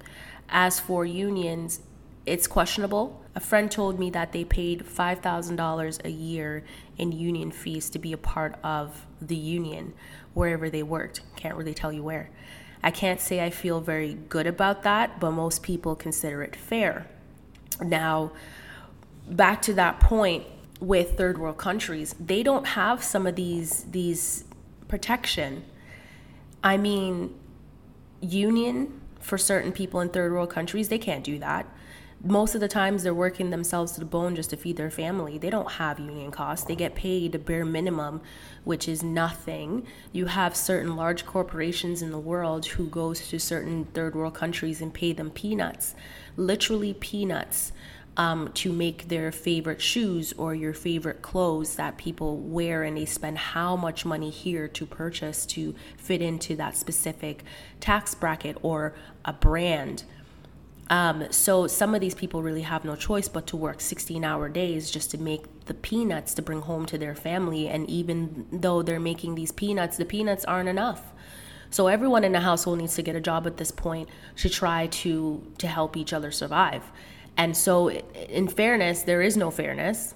As 0.48 0.78
for 0.78 1.04
unions 1.04 1.80
it's 2.26 2.48
questionable. 2.48 3.22
A 3.36 3.40
friend 3.40 3.70
told 3.70 4.00
me 4.00 4.10
that 4.10 4.32
they 4.32 4.44
paid 4.44 4.84
$5000 4.84 6.04
a 6.04 6.10
year 6.10 6.64
in 6.98 7.12
union 7.12 7.52
fees 7.52 7.88
to 7.90 8.00
be 8.00 8.12
a 8.12 8.18
part 8.18 8.56
of 8.64 9.06
the 9.22 9.36
union 9.36 9.94
wherever 10.34 10.68
they 10.68 10.82
worked. 10.82 11.20
Can't 11.36 11.56
really 11.56 11.72
tell 11.72 11.92
you 11.92 12.02
where. 12.02 12.30
I 12.82 12.90
can't 12.90 13.20
say 13.20 13.42
I 13.44 13.50
feel 13.50 13.80
very 13.80 14.14
good 14.14 14.46
about 14.46 14.82
that, 14.82 15.20
but 15.20 15.30
most 15.30 15.62
people 15.62 15.94
consider 15.94 16.42
it 16.42 16.56
fair. 16.56 17.06
Now, 17.80 18.32
back 19.28 19.62
to 19.62 19.74
that 19.74 20.00
point 20.00 20.44
with 20.80 21.16
third 21.16 21.38
world 21.38 21.58
countries, 21.58 22.14
they 22.18 22.42
don't 22.42 22.66
have 22.66 23.02
some 23.02 23.26
of 23.26 23.36
these 23.36 23.84
these 23.90 24.44
protection. 24.88 25.64
I 26.62 26.76
mean, 26.76 27.34
union 28.20 29.00
for 29.20 29.38
certain 29.38 29.72
people 29.72 30.00
in 30.00 30.08
third 30.08 30.32
world 30.32 30.50
countries, 30.50 30.88
they 30.88 30.98
can't 30.98 31.24
do 31.24 31.38
that 31.38 31.66
most 32.24 32.54
of 32.54 32.60
the 32.60 32.68
times 32.68 33.02
they're 33.02 33.14
working 33.14 33.50
themselves 33.50 33.92
to 33.92 34.00
the 34.00 34.06
bone 34.06 34.34
just 34.34 34.50
to 34.50 34.56
feed 34.56 34.76
their 34.76 34.90
family. 34.90 35.38
They 35.38 35.50
don't 35.50 35.72
have 35.72 36.00
union 36.00 36.30
costs. 36.30 36.66
They 36.66 36.74
get 36.74 36.94
paid 36.94 37.34
a 37.34 37.38
bare 37.38 37.64
minimum, 37.64 38.20
which 38.64 38.88
is 38.88 39.02
nothing. 39.02 39.86
You 40.12 40.26
have 40.26 40.56
certain 40.56 40.96
large 40.96 41.26
corporations 41.26 42.02
in 42.02 42.10
the 42.10 42.18
world 42.18 42.66
who 42.66 42.86
goes 42.88 43.28
to 43.28 43.38
certain 43.38 43.84
third 43.86 44.14
world 44.14 44.34
countries 44.34 44.80
and 44.80 44.92
pay 44.92 45.12
them 45.12 45.30
peanuts, 45.30 45.94
literally 46.36 46.94
peanuts. 46.94 47.72
Um, 48.18 48.50
to 48.54 48.72
make 48.72 49.08
their 49.08 49.30
favorite 49.30 49.82
shoes 49.82 50.32
or 50.38 50.54
your 50.54 50.72
favorite 50.72 51.20
clothes 51.20 51.76
that 51.76 51.98
people 51.98 52.38
wear, 52.38 52.82
and 52.82 52.96
they 52.96 53.04
spend 53.04 53.36
how 53.36 53.76
much 53.76 54.06
money 54.06 54.30
here 54.30 54.68
to 54.68 54.86
purchase 54.86 55.44
to 55.46 55.74
fit 55.98 56.22
into 56.22 56.56
that 56.56 56.78
specific 56.78 57.44
tax 57.78 58.14
bracket 58.14 58.56
or 58.62 58.94
a 59.26 59.34
brand. 59.34 60.04
Um, 60.88 61.24
so 61.30 61.66
some 61.66 61.94
of 61.94 62.00
these 62.00 62.14
people 62.14 62.42
really 62.42 62.62
have 62.62 62.84
no 62.84 62.94
choice 62.94 63.28
but 63.28 63.46
to 63.48 63.56
work 63.56 63.80
16 63.80 64.24
hour 64.24 64.48
days 64.48 64.90
just 64.90 65.10
to 65.10 65.18
make 65.18 65.64
the 65.64 65.74
peanuts 65.74 66.32
to 66.34 66.42
bring 66.42 66.60
home 66.60 66.86
to 66.86 66.98
their 66.98 67.14
family. 67.14 67.68
And 67.68 67.88
even 67.90 68.46
though 68.52 68.82
they're 68.82 69.00
making 69.00 69.34
these 69.34 69.50
peanuts, 69.50 69.96
the 69.96 70.04
peanuts 70.04 70.44
aren't 70.44 70.68
enough. 70.68 71.12
So 71.70 71.88
everyone 71.88 72.22
in 72.22 72.30
the 72.30 72.40
household 72.40 72.78
needs 72.78 72.94
to 72.94 73.02
get 73.02 73.16
a 73.16 73.20
job 73.20 73.46
at 73.46 73.56
this 73.56 73.72
point 73.72 74.08
to 74.36 74.48
try 74.48 74.86
to 74.86 75.44
to 75.58 75.66
help 75.66 75.96
each 75.96 76.12
other 76.12 76.30
survive. 76.30 76.84
And 77.36 77.56
so 77.56 77.90
in 77.90 78.48
fairness, 78.48 79.02
there 79.02 79.22
is 79.22 79.36
no 79.36 79.50
fairness. 79.50 80.14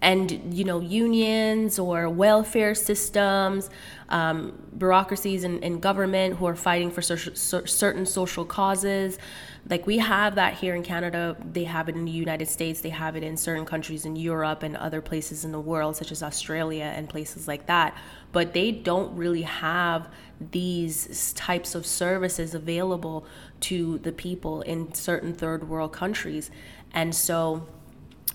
And 0.00 0.52
you 0.52 0.64
know, 0.64 0.80
unions 0.80 1.78
or 1.78 2.08
welfare 2.08 2.74
systems, 2.74 3.70
um, 4.08 4.52
bureaucracies 4.76 5.44
in, 5.44 5.62
in, 5.62 5.78
government 5.78 6.36
who 6.36 6.46
are 6.46 6.56
fighting 6.56 6.90
for 6.90 7.02
social, 7.02 7.36
certain 7.36 8.04
social 8.04 8.44
causes, 8.44 9.16
like 9.68 9.86
we 9.86 9.98
have 9.98 10.34
that 10.34 10.54
here 10.54 10.74
in 10.74 10.82
Canada, 10.82 11.36
they 11.52 11.64
have 11.64 11.88
it 11.88 11.94
in 11.94 12.04
the 12.04 12.10
United 12.10 12.48
States, 12.48 12.80
they 12.80 12.88
have 12.88 13.14
it 13.14 13.22
in 13.22 13.36
certain 13.36 13.64
countries 13.64 14.04
in 14.04 14.16
Europe 14.16 14.64
and 14.64 14.76
other 14.76 15.00
places 15.00 15.44
in 15.44 15.52
the 15.52 15.60
world, 15.60 15.96
such 15.96 16.10
as 16.10 16.20
Australia 16.20 16.92
and 16.96 17.08
places 17.08 17.46
like 17.46 17.66
that. 17.66 17.96
But 18.32 18.54
they 18.54 18.72
don't 18.72 19.16
really 19.16 19.42
have 19.42 20.08
these 20.50 21.32
types 21.34 21.76
of 21.76 21.86
services 21.86 22.54
available 22.54 23.24
to 23.62 23.98
the 23.98 24.12
people 24.12 24.62
in 24.62 24.94
certain 24.94 25.32
third 25.34 25.68
world 25.68 25.92
countries. 25.92 26.50
And 26.92 27.14
so 27.14 27.66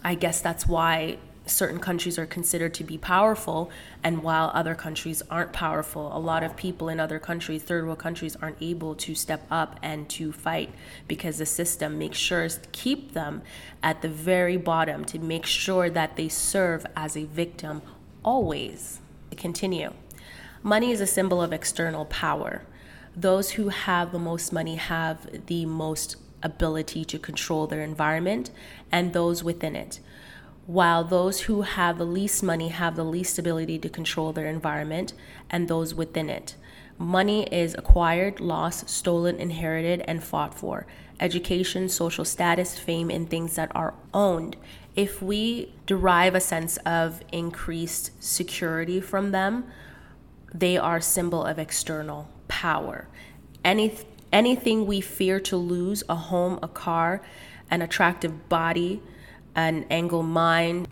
I 0.04 0.16
guess 0.16 0.42
that's 0.42 0.68
why 0.68 1.18
certain 1.50 1.80
countries 1.80 2.20
are 2.20 2.26
considered 2.26 2.74
to 2.74 2.84
be 2.84 2.98
powerful, 2.98 3.70
and 4.04 4.22
while 4.22 4.52
other 4.54 4.76
countries 4.76 5.24
aren't 5.30 5.54
powerful, 5.54 6.16
a 6.16 6.20
lot 6.20 6.44
of 6.44 6.56
people 6.56 6.90
in 6.90 7.00
other 7.00 7.20
countries, 7.20 7.64
third 7.64 7.86
world 7.86 8.00
countries, 8.00 8.36
aren't 8.42 8.58
able 8.62 8.96
to 8.96 9.16
step 9.16 9.46
up 9.50 9.80
and 9.82 10.10
to 10.10 10.32
fight 10.32 10.70
because 11.08 11.38
the 11.38 11.46
system 11.46 11.98
makes 11.98 12.18
sure 12.18 12.48
to 12.48 12.60
keep 12.72 13.14
them 13.14 13.42
at 13.82 14.02
the 14.02 14.10
very 14.10 14.58
bottom 14.58 15.06
to 15.06 15.20
make 15.20 15.46
sure 15.46 15.90
that 15.90 16.16
they 16.16 16.28
serve 16.28 16.86
as 16.96 17.16
a 17.16 17.24
victim 17.24 17.82
always. 18.24 19.00
Continue. 19.36 19.94
Money 20.64 20.92
is 20.92 21.00
a 21.00 21.08
symbol 21.08 21.42
of 21.42 21.54
external 21.54 22.06
power. 22.06 22.64
Those 23.18 23.52
who 23.52 23.70
have 23.70 24.12
the 24.12 24.20
most 24.20 24.54
money 24.54 24.76
have 24.76 25.48
the 25.48 25.66
most 25.66 26.16
ability 26.44 27.04
to 27.06 27.18
control 27.18 27.66
their 27.66 27.82
environment 27.82 28.52
and 28.92 29.12
those 29.12 29.44
within 29.44 29.76
it 29.76 30.00
while 30.68 31.06
those 31.06 31.42
who 31.42 31.62
have 31.62 31.98
the 31.98 32.06
least 32.06 32.44
money 32.44 32.68
have 32.68 32.98
the 32.98 33.04
least 33.04 33.40
ability 33.40 33.80
to 33.80 33.90
control 33.90 34.34
their 34.34 34.48
environment 34.48 35.14
and 35.50 35.68
those 35.68 35.96
within 35.96 36.30
it. 36.30 36.56
Money 36.98 37.48
is 37.52 37.74
acquired, 37.76 38.42
lost, 38.42 38.90
stolen, 38.90 39.38
inherited, 39.38 40.04
and 40.08 40.22
fought 40.22 40.54
for. 40.54 40.86
Education, 41.22 41.88
social 41.88 42.26
status, 42.26 42.78
fame, 42.78 43.10
and 43.10 43.30
things 43.30 43.56
that 43.56 43.72
are 43.74 43.94
owned. 44.14 44.58
if 44.96 45.22
we 45.22 45.72
derive 45.86 46.34
a 46.34 46.40
sense 46.40 46.78
of 46.78 47.22
increased 47.32 48.12
security 48.22 49.00
from 49.00 49.32
them, 49.32 49.64
they 50.54 50.76
are 50.76 51.00
symbol 51.00 51.44
of 51.44 51.60
external 51.60 52.28
power. 52.48 53.08
Any, 53.64 53.98
anything 54.32 54.86
we 54.86 55.02
fear 55.02 55.40
to 55.42 55.58
lose 55.58 56.04
a 56.10 56.16
home, 56.16 56.60
a 56.62 56.68
car, 56.68 57.22
an 57.70 57.82
attractive 57.82 58.50
body, 58.50 59.02
an 59.56 59.86
angle 59.90 60.24
mind 60.24 60.88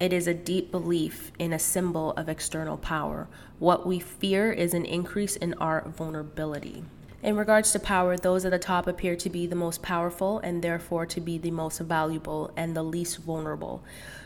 it 0.00 0.14
is 0.14 0.26
a 0.26 0.32
deep 0.32 0.70
belief 0.70 1.30
in 1.38 1.52
a 1.52 1.58
symbol 1.58 2.12
of 2.12 2.30
external 2.30 2.78
power. 2.78 3.28
What 3.58 3.86
we 3.86 4.00
fear 4.00 4.50
is 4.50 4.72
an 4.72 4.86
increase 4.86 5.36
in 5.36 5.52
our 5.54 5.82
vulnerability. 5.86 6.84
In 7.22 7.36
regards 7.36 7.70
to 7.72 7.78
power, 7.78 8.16
those 8.16 8.46
at 8.46 8.50
the 8.50 8.58
top 8.58 8.86
appear 8.86 9.14
to 9.16 9.28
be 9.28 9.46
the 9.46 9.54
most 9.54 9.82
powerful 9.82 10.38
and 10.38 10.62
therefore 10.62 11.04
to 11.04 11.20
be 11.20 11.36
the 11.36 11.50
most 11.50 11.80
valuable 11.80 12.50
and 12.56 12.74
the 12.74 12.82
least 12.82 13.18
vulnerable. 13.18 13.82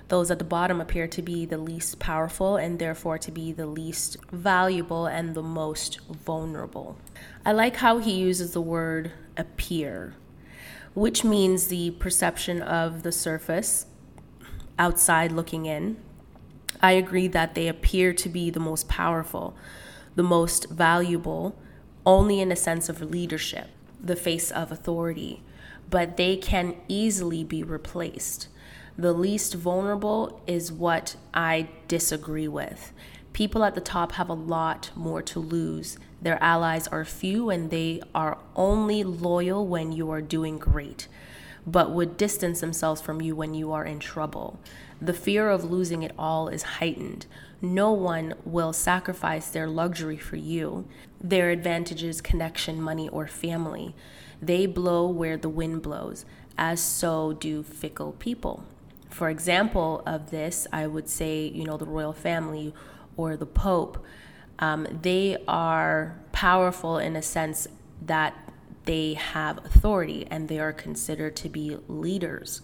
Those 0.08 0.30
at 0.30 0.38
the 0.38 0.44
bottom 0.44 0.80
appear 0.80 1.06
to 1.08 1.22
be 1.22 1.46
the 1.46 1.58
least 1.58 1.98
powerful 1.98 2.56
and 2.56 2.78
therefore 2.78 3.16
to 3.18 3.30
be 3.30 3.52
the 3.52 3.66
least 3.66 4.18
valuable 4.30 5.06
and 5.06 5.34
the 5.34 5.42
most 5.42 6.00
vulnerable. 6.08 6.98
I 7.44 7.52
like 7.52 7.76
how 7.76 7.98
he 7.98 8.12
uses 8.12 8.52
the 8.52 8.60
word 8.60 9.12
appear, 9.36 10.14
which 10.92 11.24
means 11.24 11.68
the 11.68 11.92
perception 11.92 12.60
of 12.60 13.02
the 13.02 13.12
surface 13.12 13.86
outside 14.78 15.32
looking 15.32 15.64
in. 15.66 15.96
I 16.82 16.92
agree 16.92 17.28
that 17.28 17.54
they 17.54 17.68
appear 17.68 18.12
to 18.12 18.28
be 18.28 18.50
the 18.50 18.60
most 18.60 18.88
powerful, 18.88 19.56
the 20.16 20.22
most 20.22 20.68
valuable, 20.68 21.56
only 22.04 22.40
in 22.40 22.52
a 22.52 22.56
sense 22.56 22.90
of 22.90 23.00
leadership, 23.00 23.68
the 23.98 24.16
face 24.16 24.50
of 24.50 24.70
authority, 24.70 25.42
but 25.88 26.18
they 26.18 26.36
can 26.36 26.76
easily 26.88 27.42
be 27.42 27.62
replaced. 27.62 28.48
The 28.96 29.12
least 29.12 29.54
vulnerable 29.54 30.42
is 30.46 30.70
what 30.70 31.16
I 31.32 31.68
disagree 31.88 32.48
with. 32.48 32.92
People 33.32 33.64
at 33.64 33.74
the 33.74 33.80
top 33.80 34.12
have 34.12 34.28
a 34.28 34.34
lot 34.34 34.90
more 34.94 35.22
to 35.22 35.40
lose. 35.40 35.98
Their 36.22 36.42
allies 36.42 36.86
are 36.88 37.04
few 37.04 37.50
and 37.50 37.70
they 37.70 38.00
are 38.14 38.38
only 38.54 39.02
loyal 39.02 39.66
when 39.66 39.90
you 39.92 40.10
are 40.10 40.22
doing 40.22 40.58
great 40.58 41.08
but 41.66 41.90
would 41.90 42.16
distance 42.16 42.60
themselves 42.60 43.00
from 43.00 43.20
you 43.20 43.34
when 43.34 43.54
you 43.54 43.72
are 43.72 43.84
in 43.84 43.98
trouble. 43.98 44.60
The 45.00 45.14
fear 45.14 45.48
of 45.48 45.64
losing 45.64 46.02
it 46.02 46.12
all 46.18 46.48
is 46.48 46.62
heightened. 46.62 47.26
No 47.62 47.92
one 47.92 48.34
will 48.44 48.72
sacrifice 48.72 49.48
their 49.48 49.66
luxury 49.66 50.18
for 50.18 50.36
you, 50.36 50.86
their 51.20 51.50
advantages, 51.50 52.20
connection, 52.20 52.80
money, 52.80 53.08
or 53.08 53.26
family. 53.26 53.94
They 54.42 54.66
blow 54.66 55.08
where 55.08 55.36
the 55.36 55.48
wind 55.48 55.82
blows, 55.82 56.26
as 56.58 56.80
so 56.80 57.32
do 57.32 57.62
fickle 57.62 58.12
people. 58.12 58.64
For 59.14 59.30
example 59.30 60.02
of 60.06 60.32
this, 60.32 60.66
I 60.72 60.88
would 60.88 61.08
say, 61.08 61.46
you 61.46 61.62
know, 61.62 61.76
the 61.76 61.86
royal 61.86 62.12
family 62.12 62.74
or 63.16 63.36
the 63.36 63.46
Pope. 63.46 64.04
Um, 64.58 64.88
they 65.02 65.36
are 65.46 66.18
powerful 66.32 66.98
in 66.98 67.14
a 67.14 67.22
sense 67.22 67.68
that 68.02 68.34
they 68.86 69.14
have 69.14 69.58
authority 69.58 70.26
and 70.32 70.48
they 70.48 70.58
are 70.58 70.72
considered 70.72 71.36
to 71.36 71.48
be 71.48 71.78
leaders. 71.86 72.60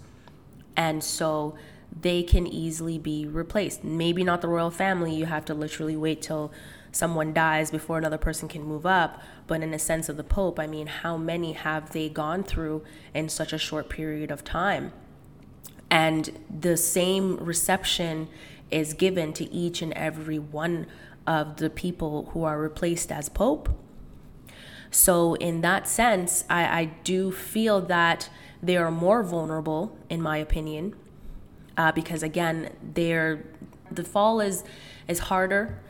And 0.77 1.05
so 1.05 1.55
they 2.01 2.25
can 2.25 2.49
easily 2.49 2.99
be 2.99 3.29
replaced. 3.29 3.85
Maybe 3.85 4.25
not 4.25 4.41
the 4.41 4.49
royal 4.49 4.73
family, 4.73 5.15
you 5.15 5.27
have 5.27 5.45
to 5.45 5.55
literally 5.55 5.95
wait 5.95 6.21
till 6.21 6.51
someone 6.91 7.33
dies 7.33 7.71
before 7.71 7.97
another 7.97 8.19
person 8.19 8.49
can 8.49 8.65
move 8.65 8.87
up. 8.87 9.23
But 9.47 9.63
in 9.63 9.73
a 9.73 9.79
sense 9.79 10.09
of 10.09 10.17
the 10.17 10.25
Pope, 10.25 10.59
I 10.59 10.67
mean, 10.67 10.89
how 10.89 11.17
many 11.17 11.53
have 11.53 11.93
they 11.93 12.09
gone 12.09 12.43
through 12.43 12.83
in 13.15 13.29
such 13.29 13.53
a 13.53 13.59
short 13.59 13.89
period 13.89 14.33
of 14.33 14.43
time? 14.43 14.93
And 15.91 16.39
the 16.49 16.77
same 16.77 17.37
reception 17.37 18.29
is 18.71 18.95
given 18.95 19.33
to 19.35 19.53
each 19.53 19.83
and 19.83 19.93
every 19.95 20.39
one 20.39 20.87
of 21.27 21.57
the 21.57 21.69
people 21.69 22.31
who 22.33 22.45
are 22.45 22.59
replaced 22.61 23.11
as 23.11 23.29
Pope 23.29 23.69
so, 24.91 25.35
in 25.35 25.61
that 25.61 25.87
sense, 25.87 26.45
I, 26.51 26.81
I 26.81 26.85
do 27.05 27.31
feel 27.31 27.81
that 27.83 28.29
they 28.63 28.77
are 28.77 28.91
more 28.91 29.23
vulnerable, 29.23 29.97
in 30.09 30.21
my 30.21 30.37
opinion, 30.39 30.97
uh, 31.77 31.93
because 31.93 32.23
again, 32.23 32.71
they're 32.83 33.45
the 33.91 34.05
fall 34.05 34.41
is 34.41 34.65
is 35.07 35.21
harder, 35.21 35.81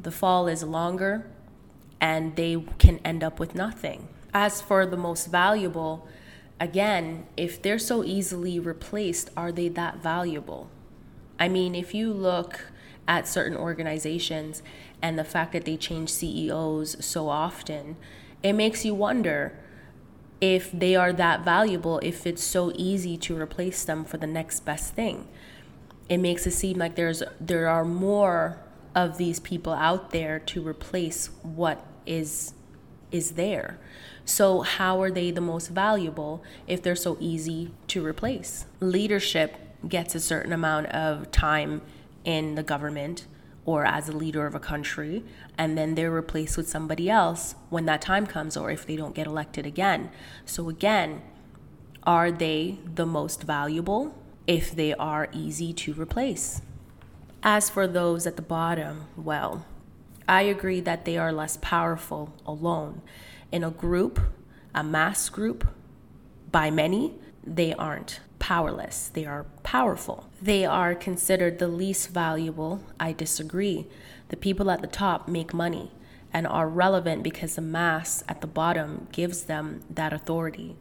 the 0.00 0.10
fall 0.10 0.48
is 0.48 0.62
longer, 0.62 1.30
and 2.00 2.36
they 2.36 2.62
can 2.78 2.98
end 3.04 3.22
up 3.22 3.38
with 3.38 3.54
nothing. 3.54 4.08
As 4.32 4.62
for 4.62 4.86
the 4.86 4.96
most 4.96 5.26
valuable, 5.26 6.08
again, 6.60 7.26
if 7.36 7.60
they're 7.60 7.78
so 7.78 8.04
easily 8.04 8.58
replaced, 8.58 9.30
are 9.36 9.52
they 9.52 9.68
that 9.68 10.02
valuable? 10.02 10.70
I 11.38 11.48
mean, 11.48 11.74
if 11.74 11.94
you 11.94 12.12
look 12.12 12.66
at 13.06 13.28
certain 13.28 13.56
organizations 13.56 14.62
and 15.00 15.18
the 15.18 15.24
fact 15.24 15.52
that 15.52 15.64
they 15.64 15.76
change 15.76 16.10
CEOs 16.10 17.04
so 17.04 17.28
often, 17.28 17.96
it 18.42 18.52
makes 18.52 18.84
you 18.84 18.94
wonder 18.94 19.58
if 20.40 20.70
they 20.70 20.94
are 20.94 21.12
that 21.12 21.44
valuable, 21.44 21.98
if 22.00 22.26
it's 22.26 22.44
so 22.44 22.72
easy 22.74 23.16
to 23.16 23.36
replace 23.36 23.84
them 23.84 24.04
for 24.04 24.18
the 24.18 24.26
next 24.26 24.60
best 24.60 24.94
thing. 24.94 25.26
It 26.08 26.18
makes 26.18 26.46
it 26.46 26.52
seem 26.52 26.78
like 26.78 26.94
there's 26.94 27.22
there 27.40 27.68
are 27.68 27.84
more 27.84 28.58
of 28.94 29.18
these 29.18 29.40
people 29.40 29.72
out 29.72 30.10
there 30.10 30.38
to 30.38 30.66
replace 30.66 31.30
what 31.42 31.84
is 32.06 32.54
is 33.10 33.32
there. 33.32 33.78
So 34.28 34.60
how 34.60 35.00
are 35.00 35.10
they 35.10 35.30
the 35.30 35.40
most 35.40 35.68
valuable 35.68 36.44
if 36.66 36.82
they're 36.82 36.94
so 36.94 37.16
easy 37.18 37.70
to 37.86 38.04
replace? 38.04 38.66
Leadership 38.78 39.56
gets 39.88 40.14
a 40.14 40.20
certain 40.20 40.52
amount 40.52 40.88
of 40.88 41.30
time 41.30 41.80
in 42.26 42.54
the 42.54 42.62
government 42.62 43.24
or 43.64 43.86
as 43.86 44.06
a 44.06 44.12
leader 44.12 44.46
of 44.46 44.54
a 44.54 44.60
country, 44.60 45.24
and 45.56 45.78
then 45.78 45.94
they're 45.94 46.10
replaced 46.10 46.58
with 46.58 46.68
somebody 46.68 47.08
else 47.08 47.54
when 47.70 47.86
that 47.86 48.02
time 48.02 48.26
comes 48.26 48.54
or 48.54 48.70
if 48.70 48.86
they 48.86 48.96
don't 48.96 49.14
get 49.14 49.26
elected 49.26 49.64
again. 49.64 50.10
So, 50.44 50.68
again, 50.68 51.22
are 52.02 52.30
they 52.30 52.78
the 52.84 53.06
most 53.06 53.44
valuable 53.44 54.14
if 54.46 54.76
they 54.76 54.92
are 54.92 55.30
easy 55.32 55.72
to 55.72 55.94
replace? 55.94 56.60
As 57.42 57.70
for 57.70 57.86
those 57.86 58.26
at 58.26 58.36
the 58.36 58.42
bottom, 58.42 59.06
well, 59.16 59.64
I 60.28 60.42
agree 60.42 60.80
that 60.80 61.06
they 61.06 61.16
are 61.16 61.32
less 61.32 61.56
powerful 61.62 62.34
alone. 62.46 63.00
In 63.50 63.64
a 63.64 63.70
group, 63.70 64.20
a 64.74 64.84
mass 64.84 65.28
group, 65.28 65.66
by 66.52 66.70
many, 66.70 67.14
they 67.42 67.72
aren't 67.74 68.20
powerless, 68.38 69.08
they 69.08 69.24
are 69.24 69.46
powerful. 69.62 70.28
They 70.40 70.64
are 70.64 70.94
considered 70.94 71.58
the 71.58 71.68
least 71.68 72.10
valuable. 72.10 72.82
I 73.00 73.12
disagree. 73.12 73.86
The 74.28 74.36
people 74.36 74.70
at 74.70 74.82
the 74.82 74.86
top 74.86 75.28
make 75.28 75.52
money 75.54 75.90
and 76.32 76.46
are 76.46 76.68
relevant 76.68 77.22
because 77.22 77.54
the 77.54 77.62
mass 77.62 78.22
at 78.28 78.40
the 78.40 78.46
bottom 78.46 79.08
gives 79.12 79.44
them 79.44 79.80
that 79.90 80.12
authority. 80.12 80.76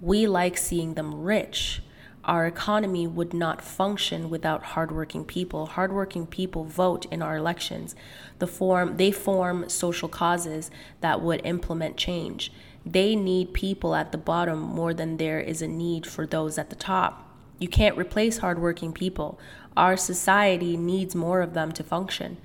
We 0.00 0.26
like 0.26 0.56
seeing 0.56 0.94
them 0.94 1.22
rich. 1.22 1.82
Our 2.24 2.46
economy 2.46 3.06
would 3.06 3.34
not 3.34 3.60
function 3.60 4.30
without 4.30 4.62
hardworking 4.62 5.26
people. 5.26 5.66
Hardworking 5.66 6.26
people 6.26 6.64
vote 6.64 7.04
in 7.10 7.20
our 7.20 7.36
elections. 7.36 7.94
The 8.38 8.46
form, 8.46 8.96
they 8.96 9.10
form 9.10 9.68
social 9.68 10.08
causes 10.08 10.70
that 11.02 11.20
would 11.20 11.44
implement 11.44 11.98
change. 11.98 12.50
They 12.86 13.14
need 13.14 13.52
people 13.52 13.94
at 13.94 14.10
the 14.10 14.18
bottom 14.18 14.58
more 14.58 14.94
than 14.94 15.18
there 15.18 15.38
is 15.38 15.60
a 15.60 15.68
need 15.68 16.06
for 16.06 16.26
those 16.26 16.56
at 16.56 16.70
the 16.70 16.76
top. 16.76 17.30
You 17.58 17.68
can't 17.68 17.98
replace 17.98 18.38
hardworking 18.38 18.92
people. 18.92 19.38
Our 19.76 19.96
society 19.96 20.76
needs 20.78 21.14
more 21.14 21.42
of 21.42 21.52
them 21.52 21.72
to 21.72 21.84
function. 21.84 22.38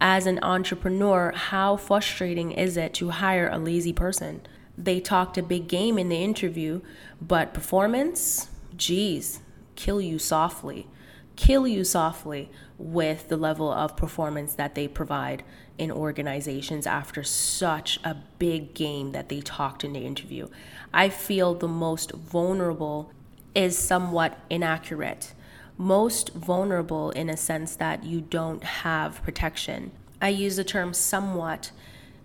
As 0.00 0.26
an 0.26 0.40
entrepreneur, 0.42 1.32
how 1.34 1.76
frustrating 1.76 2.52
is 2.52 2.76
it 2.76 2.92
to 2.94 3.10
hire 3.10 3.48
a 3.48 3.58
lazy 3.58 3.92
person? 3.92 4.42
They 4.76 5.00
talked 5.00 5.38
a 5.38 5.42
big 5.42 5.68
game 5.68 5.98
in 5.98 6.08
the 6.08 6.16
interview, 6.16 6.80
but 7.20 7.54
performance, 7.54 8.48
geez, 8.82 9.40
kill 9.76 10.00
you 10.00 10.18
softly. 10.18 10.88
Kill 11.36 11.66
you 11.66 11.84
softly 11.84 12.50
with 12.78 13.28
the 13.28 13.36
level 13.36 13.70
of 13.72 13.96
performance 13.96 14.54
that 14.54 14.74
they 14.74 14.88
provide 14.88 15.44
in 15.78 15.90
organizations 15.90 16.86
after 16.86 17.22
such 17.22 18.00
a 18.04 18.16
big 18.38 18.74
game 18.74 19.12
that 19.12 19.28
they 19.28 19.40
talked 19.40 19.84
in 19.84 19.92
the 19.92 20.04
interview. 20.04 20.48
I 20.92 21.08
feel 21.08 21.54
the 21.54 21.68
most 21.68 22.12
vulnerable 22.12 23.12
is 23.54 23.78
somewhat 23.78 24.38
inaccurate. 24.50 25.32
Most 25.78 26.30
vulnerable 26.34 27.10
in 27.10 27.30
a 27.30 27.36
sense 27.36 27.76
that 27.76 28.04
you 28.04 28.20
don't 28.20 28.64
have 28.64 29.22
protection. 29.22 29.92
I 30.20 30.28
use 30.28 30.56
the 30.56 30.64
term 30.64 30.92
somewhat 30.92 31.70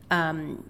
um, 0.10 0.70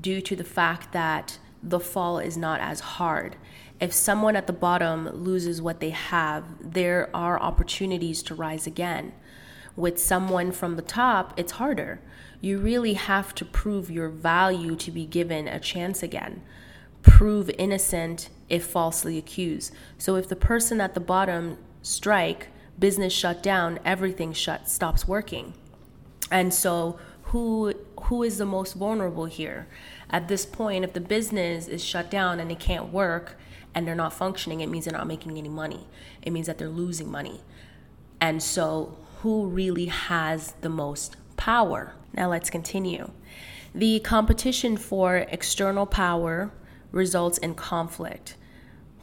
due 0.00 0.20
to 0.20 0.36
the 0.36 0.44
fact 0.44 0.92
that 0.92 1.38
the 1.62 1.80
fall 1.80 2.18
is 2.18 2.36
not 2.36 2.60
as 2.60 2.80
hard. 2.80 3.36
If 3.80 3.92
someone 3.92 4.36
at 4.36 4.46
the 4.46 4.52
bottom 4.52 5.08
loses 5.08 5.62
what 5.62 5.80
they 5.80 5.90
have, 5.90 6.44
there 6.60 7.10
are 7.14 7.40
opportunities 7.40 8.22
to 8.24 8.34
rise 8.34 8.66
again 8.66 9.12
with 9.78 9.96
someone 9.96 10.50
from 10.50 10.74
the 10.74 10.82
top, 10.82 11.32
it's 11.36 11.52
harder. 11.52 12.00
You 12.40 12.58
really 12.58 12.94
have 12.94 13.32
to 13.36 13.44
prove 13.44 13.90
your 13.90 14.08
value 14.08 14.74
to 14.74 14.90
be 14.90 15.06
given 15.06 15.46
a 15.46 15.60
chance 15.60 16.02
again. 16.02 16.42
Prove 17.02 17.48
innocent 17.58 18.28
if 18.48 18.66
falsely 18.66 19.16
accused. 19.16 19.72
So 19.96 20.16
if 20.16 20.28
the 20.28 20.36
person 20.36 20.80
at 20.80 20.94
the 20.94 21.00
bottom 21.00 21.58
strike, 21.80 22.48
business 22.76 23.12
shut 23.12 23.40
down, 23.40 23.78
everything 23.84 24.32
shut 24.32 24.68
stops 24.68 25.06
working. 25.06 25.54
And 26.28 26.52
so 26.52 26.98
who 27.24 27.72
who 28.02 28.24
is 28.24 28.38
the 28.38 28.44
most 28.44 28.72
vulnerable 28.72 29.26
here? 29.26 29.68
At 30.10 30.26
this 30.26 30.44
point, 30.44 30.84
if 30.84 30.92
the 30.92 31.00
business 31.00 31.68
is 31.68 31.84
shut 31.84 32.10
down 32.10 32.40
and 32.40 32.50
it 32.50 32.58
can't 32.58 32.92
work 32.92 33.38
and 33.78 33.86
they're 33.86 33.94
not 33.94 34.12
functioning, 34.12 34.60
it 34.60 34.68
means 34.68 34.86
they're 34.86 34.98
not 34.98 35.06
making 35.06 35.38
any 35.38 35.48
money. 35.48 35.86
It 36.20 36.32
means 36.32 36.48
that 36.48 36.58
they're 36.58 36.68
losing 36.68 37.08
money. 37.08 37.42
And 38.20 38.42
so 38.42 38.98
who 39.20 39.46
really 39.46 39.86
has 39.86 40.54
the 40.62 40.68
most 40.68 41.16
power? 41.36 41.94
Now 42.12 42.28
let's 42.28 42.50
continue. 42.50 43.12
The 43.72 44.00
competition 44.00 44.76
for 44.76 45.18
external 45.18 45.86
power 45.86 46.50
results 46.90 47.38
in 47.38 47.54
conflict, 47.54 48.34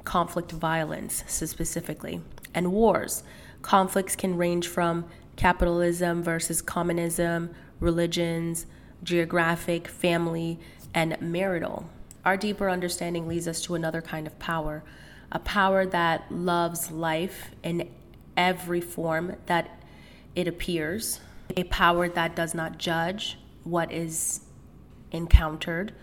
conflict 0.04 0.52
violence 0.52 1.24
specifically, 1.26 2.20
and 2.54 2.74
wars. 2.74 3.24
Conflicts 3.62 4.18
can 4.18 4.36
range 4.36 4.68
from 4.68 5.06
capitalism 5.38 6.22
versus 6.22 6.62
communism, 6.62 7.52
religions, 7.80 8.66
geographic, 9.04 9.88
family, 9.88 10.60
and 10.94 11.16
marital. 11.22 11.90
Our 12.26 12.38
deeper 12.38 12.70
understanding 12.70 13.28
leads 13.28 13.48
us 13.48 13.62
to 13.62 13.76
another 13.76 14.02
kind 14.02 14.26
of 14.26 14.38
power, 14.40 14.84
a 15.32 15.38
power 15.40 15.86
that 15.86 16.32
loves 16.32 16.90
life 16.90 17.52
in 17.62 17.90
every 18.36 18.82
form 18.82 19.36
that 19.46 19.80
it 20.36 20.48
appears, 20.48 21.20
a 21.56 21.66
power 21.66 22.10
that 22.10 22.36
does 22.36 22.56
not 22.56 22.80
judge 22.80 23.38
what 23.64 23.92
is 23.92 24.42
encountered, 25.12 25.94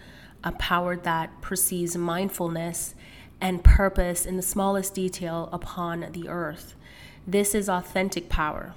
a 0.44 0.52
power 0.52 0.96
that 0.96 1.40
perceives 1.40 1.96
mindfulness 1.96 2.94
and 3.40 3.64
purpose 3.64 4.24
in 4.24 4.36
the 4.36 4.42
smallest 4.42 4.94
detail 4.94 5.48
upon 5.52 6.06
the 6.12 6.28
earth. 6.28 6.76
This 7.26 7.54
is 7.54 7.68
authentic 7.68 8.28
power. 8.28 8.74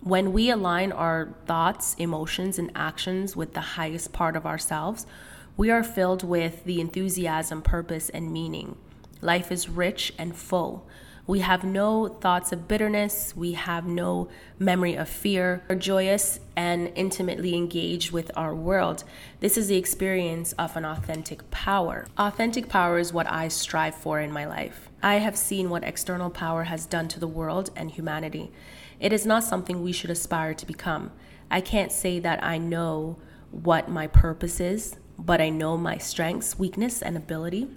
When 0.00 0.32
we 0.32 0.50
align 0.50 0.92
our 0.92 1.34
thoughts, 1.46 1.94
emotions, 1.94 2.58
and 2.58 2.70
actions 2.74 3.36
with 3.36 3.54
the 3.54 3.60
highest 3.60 4.12
part 4.12 4.36
of 4.36 4.46
ourselves, 4.46 5.06
we 5.56 5.70
are 5.70 5.82
filled 5.82 6.22
with 6.22 6.64
the 6.64 6.80
enthusiasm, 6.80 7.62
purpose, 7.62 8.10
and 8.10 8.30
meaning. 8.32 8.76
Life 9.22 9.50
is 9.50 9.68
rich 9.68 10.12
and 10.18 10.36
full. 10.36 10.86
We 11.26 11.40
have 11.40 11.64
no 11.64 12.06
thoughts 12.06 12.52
of 12.52 12.68
bitterness. 12.68 13.34
We 13.34 13.52
have 13.52 13.84
no 13.84 14.28
memory 14.60 14.94
of 14.94 15.08
fear. 15.08 15.64
We're 15.68 15.76
joyous 15.76 16.38
and 16.54 16.92
intimately 16.94 17.56
engaged 17.56 18.12
with 18.12 18.30
our 18.36 18.54
world. 18.54 19.02
This 19.40 19.56
is 19.56 19.66
the 19.66 19.76
experience 19.76 20.52
of 20.52 20.76
an 20.76 20.84
authentic 20.84 21.50
power. 21.50 22.06
Authentic 22.16 22.68
power 22.68 22.98
is 22.98 23.12
what 23.12 23.28
I 23.28 23.48
strive 23.48 23.96
for 23.96 24.20
in 24.20 24.30
my 24.30 24.44
life. 24.44 24.88
I 25.02 25.16
have 25.16 25.36
seen 25.36 25.68
what 25.68 25.82
external 25.82 26.30
power 26.30 26.64
has 26.64 26.86
done 26.86 27.08
to 27.08 27.18
the 27.18 27.26
world 27.26 27.70
and 27.74 27.90
humanity. 27.90 28.52
It 29.00 29.12
is 29.12 29.26
not 29.26 29.42
something 29.42 29.82
we 29.82 29.92
should 29.92 30.10
aspire 30.10 30.54
to 30.54 30.66
become. 30.66 31.10
I 31.50 31.60
can't 31.60 31.90
say 31.90 32.20
that 32.20 32.44
I 32.44 32.58
know 32.58 33.16
what 33.50 33.88
my 33.88 34.06
purpose 34.06 34.60
is, 34.60 34.96
but 35.18 35.40
I 35.40 35.48
know 35.48 35.76
my 35.76 35.98
strengths, 35.98 36.58
weakness, 36.58 37.02
and 37.02 37.16
ability, 37.16 37.68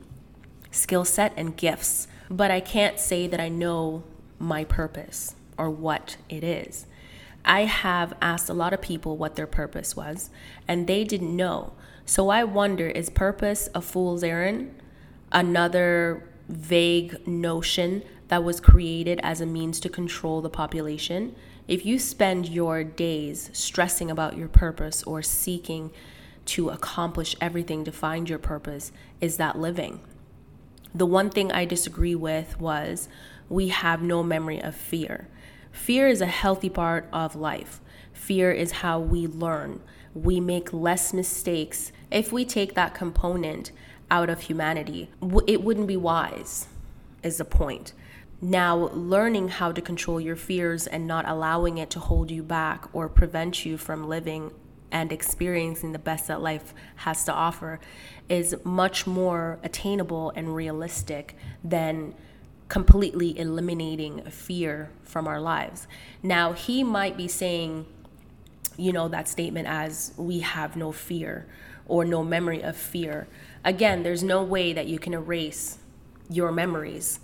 skill 0.71 1.05
set, 1.05 1.33
and 1.35 1.55
gifts 1.55 2.07
but 2.29 2.51
I 2.51 2.59
can't 2.59 2.99
say 2.99 3.27
that 3.27 3.39
I 3.39 3.49
know 3.49 4.03
my 4.37 4.63
purpose 4.63 5.35
or 5.57 5.69
what 5.69 6.17
it 6.29 6.43
is. 6.43 6.85
I 7.43 7.61
have 7.61 8.13
asked 8.21 8.49
a 8.49 8.53
lot 8.53 8.73
of 8.73 8.81
people 8.81 9.17
what 9.17 9.35
their 9.35 9.47
purpose 9.47 9.95
was, 9.95 10.29
and 10.67 10.85
they 10.85 11.03
didn't 11.03 11.35
know. 11.35 11.73
So 12.05 12.29
I 12.29 12.43
wonder 12.43 12.87
is 12.87 13.09
purpose 13.09 13.69
a 13.73 13.81
fool's 13.81 14.23
errand? 14.23 14.75
Another 15.31 16.29
vague 16.47 17.27
notion 17.27 18.03
that 18.27 18.43
was 18.43 18.59
created 18.59 19.19
as 19.23 19.41
a 19.41 19.45
means 19.45 19.79
to 19.79 19.89
control 19.89 20.41
the 20.41 20.49
population? 20.49 21.35
If 21.67 21.85
you 21.85 21.97
spend 21.97 22.49
your 22.49 22.83
days 22.83 23.49
stressing 23.53 24.11
about 24.11 24.37
your 24.37 24.47
purpose 24.47 25.03
or 25.03 25.21
seeking 25.21 25.91
to 26.49 26.69
accomplish 26.69 27.35
everything 27.39 27.83
to 27.85 27.91
find 27.91 28.29
your 28.29 28.39
purpose, 28.39 28.91
is 29.21 29.37
that 29.37 29.57
living? 29.57 29.99
The 30.93 31.05
one 31.05 31.29
thing 31.29 31.51
I 31.51 31.65
disagree 31.65 32.15
with 32.15 32.59
was 32.59 33.07
we 33.47 33.67
have 33.67 34.01
no 34.01 34.23
memory 34.23 34.61
of 34.61 34.75
fear. 34.75 35.27
Fear 35.71 36.07
is 36.07 36.21
a 36.21 36.25
healthy 36.25 36.69
part 36.69 37.07
of 37.13 37.35
life. 37.35 37.79
Fear 38.13 38.51
is 38.51 38.71
how 38.71 38.99
we 38.99 39.27
learn. 39.27 39.81
We 40.15 40.39
make 40.39 40.73
less 40.73 41.13
mistakes. 41.13 41.91
If 42.09 42.31
we 42.31 42.45
take 42.45 42.73
that 42.73 42.95
component 42.95 43.71
out 44.09 44.29
of 44.29 44.41
humanity, 44.41 45.11
it 45.47 45.63
wouldn't 45.63 45.87
be 45.87 45.97
wise, 45.97 46.67
is 47.21 47.37
the 47.37 47.45
point. 47.45 47.93
Now, 48.41 48.89
learning 48.93 49.49
how 49.49 49.71
to 49.71 49.81
control 49.81 50.19
your 50.19 50.35
fears 50.35 50.87
and 50.87 51.05
not 51.05 51.27
allowing 51.27 51.77
it 51.77 51.89
to 51.91 51.99
hold 51.99 52.31
you 52.31 52.41
back 52.41 52.87
or 52.93 53.09
prevent 53.09 53.65
you 53.65 53.77
from 53.77 54.07
living 54.07 54.51
and 54.91 55.11
experiencing 55.11 55.91
the 55.91 55.99
best 55.99 56.27
that 56.27 56.41
life 56.41 56.73
has 56.97 57.23
to 57.25 57.33
offer 57.33 57.79
is 58.27 58.55
much 58.63 59.05
more 59.07 59.59
attainable 59.63 60.31
and 60.35 60.55
realistic 60.55 61.35
than 61.63 62.13
completely 62.67 63.37
eliminating 63.37 64.21
fear 64.25 64.91
from 65.03 65.27
our 65.27 65.41
lives. 65.41 65.87
Now, 66.21 66.53
he 66.53 66.83
might 66.83 67.17
be 67.17 67.27
saying, 67.27 67.85
you 68.77 68.93
know, 68.93 69.07
that 69.07 69.27
statement 69.27 69.67
as 69.67 70.13
we 70.17 70.39
have 70.39 70.75
no 70.75 70.91
fear 70.91 71.47
or 71.87 72.05
no 72.05 72.23
memory 72.23 72.61
of 72.61 72.77
fear. 72.77 73.27
Again, 73.65 74.03
there's 74.03 74.23
no 74.23 74.43
way 74.43 74.71
that 74.73 74.87
you 74.87 74.99
can 74.99 75.13
erase 75.13 75.79
your 76.29 76.51
memories 76.51 77.19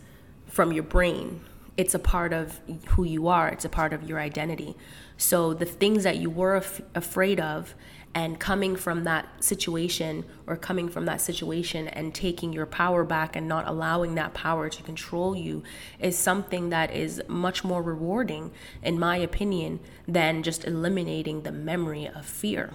from 0.48 0.74
your 0.74 0.84
brain. 0.84 1.42
It's 1.78 1.94
a 1.94 2.00
part 2.00 2.32
of 2.32 2.60
who 2.90 3.04
you 3.04 3.28
are, 3.28 3.50
it's 3.50 3.66
a 3.66 3.70
part 3.70 3.94
of 3.94 4.08
your 4.08 4.20
identity. 4.20 4.76
So 5.18 5.54
the 5.54 5.66
things 5.66 6.04
that 6.04 6.18
you 6.18 6.30
were 6.30 6.56
af- 6.56 6.82
afraid 6.94 7.40
of 7.40 7.76
and 8.16 8.40
coming 8.40 8.78
from 8.78 9.04
that 9.04 9.44
situation 9.44 10.24
or 10.48 10.56
coming 10.56 10.88
from 10.88 11.06
that 11.06 11.20
situation 11.20 11.90
and 11.90 12.16
taking 12.16 12.54
your 12.54 12.66
power 12.66 13.04
back 13.04 13.36
and 13.36 13.46
not 13.46 13.68
allowing 13.68 14.16
that 14.16 14.34
power 14.34 14.70
to 14.70 14.82
control 14.84 15.36
you 15.36 15.62
is 16.00 16.18
something 16.18 16.70
that 16.70 16.96
is 16.96 17.22
much 17.28 17.66
more 17.66 17.84
rewarding 17.84 18.52
in 18.82 18.98
my 18.98 19.18
opinion 19.18 19.82
than 20.08 20.44
just 20.44 20.64
eliminating 20.64 21.42
the 21.42 21.52
memory 21.52 22.08
of 22.08 22.26
fear. 22.26 22.72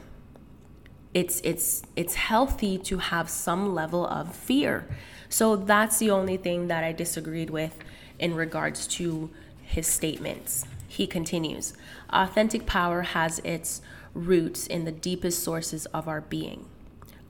It's 1.14 1.40
it's 1.40 1.82
it's 1.96 2.14
healthy 2.14 2.76
to 2.78 2.98
have 2.98 3.28
some 3.30 3.74
level 3.74 4.06
of 4.06 4.36
fear. 4.36 4.86
So 5.30 5.56
that's 5.56 5.98
the 5.98 6.10
only 6.10 6.36
thing 6.36 6.68
that 6.68 6.84
i 6.84 6.92
disagreed 6.92 7.50
with 7.50 7.78
in 8.20 8.35
regards 8.35 8.87
to 8.87 9.30
his 9.62 9.87
statements 9.87 10.64
he 10.87 11.06
continues 11.06 11.72
Authentic 12.11 12.66
power 12.66 13.02
has 13.02 13.38
its 13.40 13.80
roots 14.12 14.66
in 14.66 14.85
the 14.85 14.92
deepest 14.92 15.42
sources 15.42 15.87
of 15.87 16.09
our 16.09 16.20
being. 16.20 16.66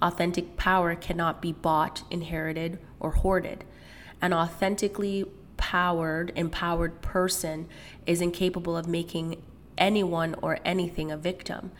Authentic 0.01 0.57
power 0.57 0.95
cannot 0.95 1.43
be 1.43 1.53
bought, 1.53 2.03
inherited, 2.11 2.79
or 2.99 3.11
hoarded. 3.11 3.65
An 4.23 4.33
authentically 4.33 5.27
powered, 5.59 6.33
empowered 6.37 7.03
person 7.03 7.69
is 8.07 8.23
incapable 8.23 8.79
of 8.79 8.89
making 8.89 9.43
anyone 9.77 10.35
or 10.41 10.59
anything 10.65 11.11
a 11.11 11.19
victim. 11.19 11.71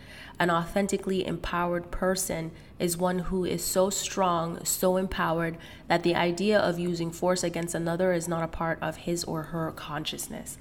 An 0.41 0.49
authentically 0.49 1.23
empowered 1.23 1.91
person 1.91 2.49
is 2.79 2.97
one 2.97 3.19
who 3.19 3.45
is 3.45 3.63
so 3.63 3.91
strong, 3.91 4.65
so 4.65 4.97
empowered, 4.97 5.55
that 5.87 6.01
the 6.01 6.15
idea 6.15 6.57
of 6.57 6.79
using 6.79 7.11
force 7.11 7.43
against 7.43 7.75
another 7.75 8.11
is 8.11 8.27
not 8.27 8.41
a 8.41 8.47
part 8.47 8.79
of 8.81 8.97
his 8.97 9.23
or 9.25 9.43
her 9.43 9.71
consciousness. 9.73 10.57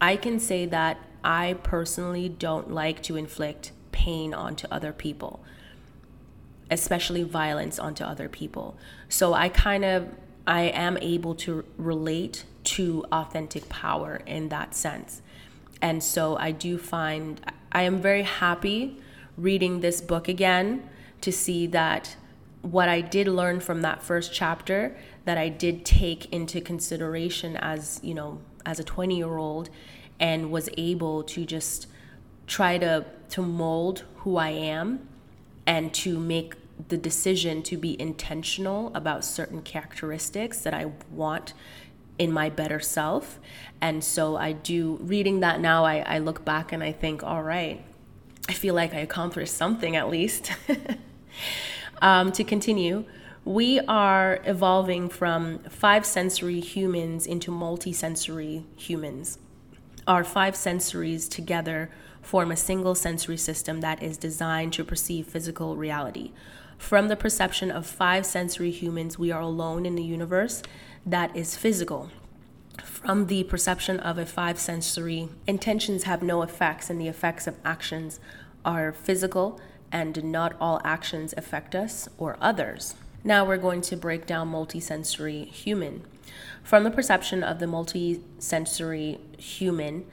I 0.00 0.14
can 0.14 0.38
say 0.38 0.64
that 0.66 0.98
I 1.24 1.56
personally 1.64 2.28
don't 2.28 2.70
like 2.70 3.02
to 3.02 3.16
inflict 3.16 3.72
pain 3.90 4.32
onto 4.32 4.68
other 4.70 4.92
people, 4.92 5.40
especially 6.70 7.24
violence 7.24 7.80
onto 7.80 8.04
other 8.04 8.28
people. 8.28 8.76
So 9.08 9.34
I 9.34 9.48
kind 9.48 9.84
of 9.84 10.06
I 10.46 10.66
am 10.66 10.96
able 10.98 11.34
to 11.34 11.64
relate 11.76 12.44
to 12.62 13.04
authentic 13.10 13.68
power 13.68 14.20
in 14.24 14.50
that 14.50 14.76
sense. 14.76 15.20
And 15.82 16.00
so 16.00 16.36
I 16.36 16.52
do 16.52 16.78
find 16.78 17.40
I 17.72 17.82
am 17.82 18.00
very 18.00 18.22
happy 18.22 18.96
reading 19.36 19.80
this 19.80 20.00
book 20.00 20.28
again 20.28 20.88
to 21.20 21.30
see 21.30 21.66
that 21.68 22.16
what 22.62 22.88
I 22.88 23.00
did 23.00 23.28
learn 23.28 23.60
from 23.60 23.82
that 23.82 24.02
first 24.02 24.32
chapter 24.32 24.96
that 25.24 25.38
I 25.38 25.48
did 25.48 25.84
take 25.84 26.32
into 26.32 26.60
consideration 26.60 27.56
as, 27.56 28.00
you 28.02 28.14
know, 28.14 28.40
as 28.66 28.78
a 28.80 28.84
20 28.84 29.16
year 29.16 29.38
old 29.38 29.70
and 30.18 30.50
was 30.50 30.68
able 30.76 31.22
to 31.24 31.46
just 31.46 31.86
try 32.46 32.76
to 32.78 33.06
to 33.30 33.42
mold 33.42 34.04
who 34.16 34.36
I 34.36 34.48
am 34.50 35.08
and 35.66 35.94
to 35.94 36.18
make 36.18 36.54
the 36.88 36.96
decision 36.96 37.62
to 37.62 37.76
be 37.76 38.00
intentional 38.00 38.90
about 38.94 39.24
certain 39.24 39.62
characteristics 39.62 40.60
that 40.60 40.74
I 40.74 40.92
want 41.12 41.54
in 42.20 42.30
my 42.30 42.50
better 42.50 42.78
self. 42.78 43.40
And 43.80 44.04
so 44.04 44.36
I 44.36 44.52
do 44.52 44.98
reading 45.00 45.40
that 45.40 45.58
now 45.58 45.86
I, 45.86 46.00
I 46.00 46.18
look 46.18 46.44
back 46.44 46.70
and 46.70 46.82
I 46.82 46.92
think, 46.92 47.24
all 47.24 47.42
right, 47.42 47.82
I 48.46 48.52
feel 48.52 48.74
like 48.74 48.92
I 48.92 48.98
accomplished 48.98 49.54
something 49.54 49.96
at 49.96 50.10
least. 50.10 50.52
um, 52.02 52.30
to 52.32 52.44
continue, 52.44 53.06
we 53.46 53.80
are 53.80 54.40
evolving 54.44 55.08
from 55.08 55.60
five 55.70 56.04
sensory 56.04 56.60
humans 56.60 57.26
into 57.26 57.50
multi 57.50 57.94
sensory 57.94 58.66
humans. 58.76 59.38
Our 60.06 60.22
five 60.22 60.54
sensories 60.54 61.26
together 61.26 61.90
form 62.20 62.52
a 62.52 62.56
single 62.56 62.94
sensory 62.94 63.38
system 63.38 63.80
that 63.80 64.02
is 64.02 64.18
designed 64.18 64.74
to 64.74 64.84
perceive 64.84 65.26
physical 65.26 65.74
reality. 65.76 66.32
From 66.76 67.08
the 67.08 67.16
perception 67.16 67.70
of 67.70 67.86
five 67.86 68.26
sensory 68.26 68.70
humans, 68.70 69.18
we 69.18 69.30
are 69.30 69.40
alone 69.40 69.86
in 69.86 69.94
the 69.94 70.02
universe 70.02 70.62
that 71.06 71.34
is 71.36 71.56
physical. 71.56 72.10
From 72.84 73.26
the 73.26 73.44
perception 73.44 74.00
of 74.00 74.18
a 74.18 74.26
five 74.26 74.58
sensory, 74.58 75.28
intentions 75.46 76.04
have 76.04 76.22
no 76.22 76.42
effects, 76.42 76.90
and 76.90 77.00
the 77.00 77.08
effects 77.08 77.46
of 77.46 77.56
actions 77.64 78.20
are 78.64 78.92
physical, 78.92 79.60
and 79.90 80.22
not 80.24 80.54
all 80.60 80.80
actions 80.84 81.34
affect 81.36 81.74
us 81.74 82.08
or 82.18 82.36
others. 82.40 82.94
Now 83.24 83.44
we're 83.44 83.58
going 83.58 83.80
to 83.82 83.96
break 83.96 84.26
down 84.26 84.50
multisensory 84.50 85.46
human. 85.46 86.04
From 86.62 86.84
the 86.84 86.90
perception 86.90 87.42
of 87.42 87.58
the 87.58 87.66
multisensory 87.66 89.18
human, 89.38 90.06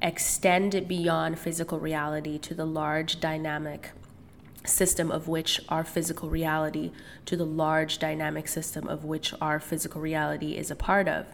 extend 0.00 0.86
beyond 0.86 1.38
physical 1.38 1.80
reality 1.80 2.38
to 2.38 2.54
the 2.54 2.66
large 2.66 3.18
dynamic 3.18 3.90
system 4.66 5.10
of 5.10 5.28
which 5.28 5.60
our 5.68 5.84
physical 5.84 6.28
reality 6.28 6.92
to 7.24 7.36
the 7.36 7.46
large 7.46 7.98
dynamic 7.98 8.48
system 8.48 8.88
of 8.88 9.04
which 9.04 9.34
our 9.40 9.60
physical 9.60 10.00
reality 10.00 10.56
is 10.56 10.70
a 10.70 10.76
part 10.76 11.08
of. 11.08 11.26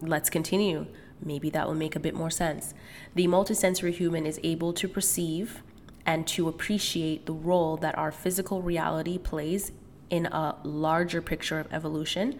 Let's 0.00 0.30
continue. 0.30 0.86
Maybe 1.20 1.50
that 1.50 1.66
will 1.66 1.74
make 1.74 1.96
a 1.96 2.00
bit 2.00 2.14
more 2.14 2.30
sense. 2.30 2.74
The 3.14 3.26
multisensory 3.26 3.92
human 3.92 4.26
is 4.26 4.40
able 4.42 4.72
to 4.74 4.88
perceive 4.88 5.62
and 6.06 6.26
to 6.28 6.48
appreciate 6.48 7.26
the 7.26 7.32
role 7.32 7.76
that 7.78 7.98
our 7.98 8.12
physical 8.12 8.62
reality 8.62 9.18
plays 9.18 9.72
in 10.10 10.26
a 10.26 10.56
larger 10.62 11.20
picture 11.20 11.58
of 11.58 11.72
evolution 11.72 12.38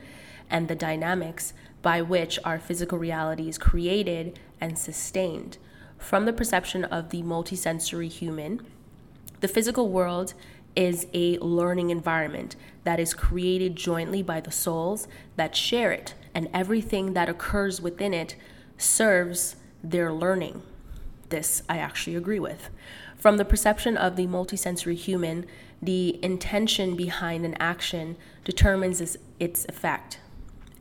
and 0.48 0.68
the 0.68 0.74
dynamics 0.74 1.52
by 1.82 2.00
which 2.00 2.38
our 2.44 2.59
physical 2.59 2.98
reality 2.98 3.48
is 3.48 3.59
created 3.59 4.38
and 4.61 4.78
sustained. 4.78 5.59
From 5.98 6.24
the 6.24 6.32
perception 6.32 6.84
of 6.84 7.11
the 7.11 7.22
multisensory 7.22 8.09
human, 8.09 8.66
the 9.41 9.49
physical 9.49 9.89
world 9.89 10.34
is 10.74 11.07
a 11.12 11.39
learning 11.39 11.91
environment 11.91 12.57
that 12.84 13.01
is 13.01 13.14
created 13.14 13.76
jointly 13.76 14.22
by 14.22 14.41
the 14.41 14.51
souls 14.51 15.09
that 15.36 15.57
share 15.57 15.91
it, 15.93 16.14
and 16.34 16.49
everything 16.55 17.14
that 17.14 17.28
occurs 17.28 17.80
within 17.80 18.14
it 18.14 18.36
serves 18.76 19.57
their 19.82 20.12
learning. 20.12 20.62
This 21.28 21.62
I 21.68 21.78
actually 21.78 22.16
agree 22.16 22.39
with. 22.39 22.70
From 23.16 23.36
the 23.36 23.45
perception 23.45 23.97
of 23.97 24.16
the 24.16 24.26
multisensory 24.26 24.95
human, 24.95 25.47
the 25.82 26.22
intention 26.24 26.97
behind 26.97 27.45
an 27.45 27.55
action 27.61 28.16
determines 28.45 29.16
its 29.41 29.64
effect. 29.66 30.20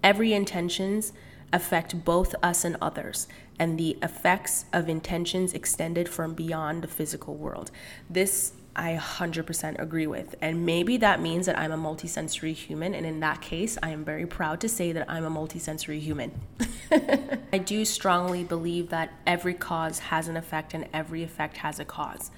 Every 0.04 0.34
intentions 0.34 1.12
affect 1.54 2.04
both 2.04 2.36
us 2.44 2.66
and 2.66 2.78
others, 2.82 3.28
and 3.60 3.78
the 3.78 3.98
effects 4.02 4.66
of 4.74 4.90
intentions 4.90 5.54
extended 5.54 6.10
from 6.10 6.34
beyond 6.34 6.84
the 6.84 6.88
physical 6.88 7.36
world. 7.36 7.72
This 8.10 8.54
I 8.78 8.96
100% 8.96 9.82
agree 9.82 10.06
with. 10.06 10.36
And 10.40 10.64
maybe 10.64 10.98
that 10.98 11.20
means 11.20 11.48
that 11.48 11.58
I'm 11.58 11.72
a 11.72 11.78
multisensory 11.78 12.54
human. 12.54 12.94
And 12.94 13.08
in 13.08 13.20
that 13.22 13.42
case, 13.42 13.76
I 13.82 13.90
am 13.90 14.06
very 14.06 14.28
proud 14.28 14.62
to 14.62 14.70
say 14.70 14.92
that 14.92 15.10
I'm 15.10 15.26
a 15.26 15.32
multisensory 15.32 16.00
human. 16.00 16.32
I 17.52 17.58
do 17.58 17.84
strongly 17.86 18.44
believe 18.44 18.90
that 18.90 19.12
every 19.26 19.56
cause 19.56 19.98
has 19.98 20.28
an 20.28 20.38
effect 20.38 20.76
and 20.76 20.88
every 20.94 21.24
effect 21.24 21.58
has 21.58 21.80
a 21.80 21.86
cause. 21.86 22.30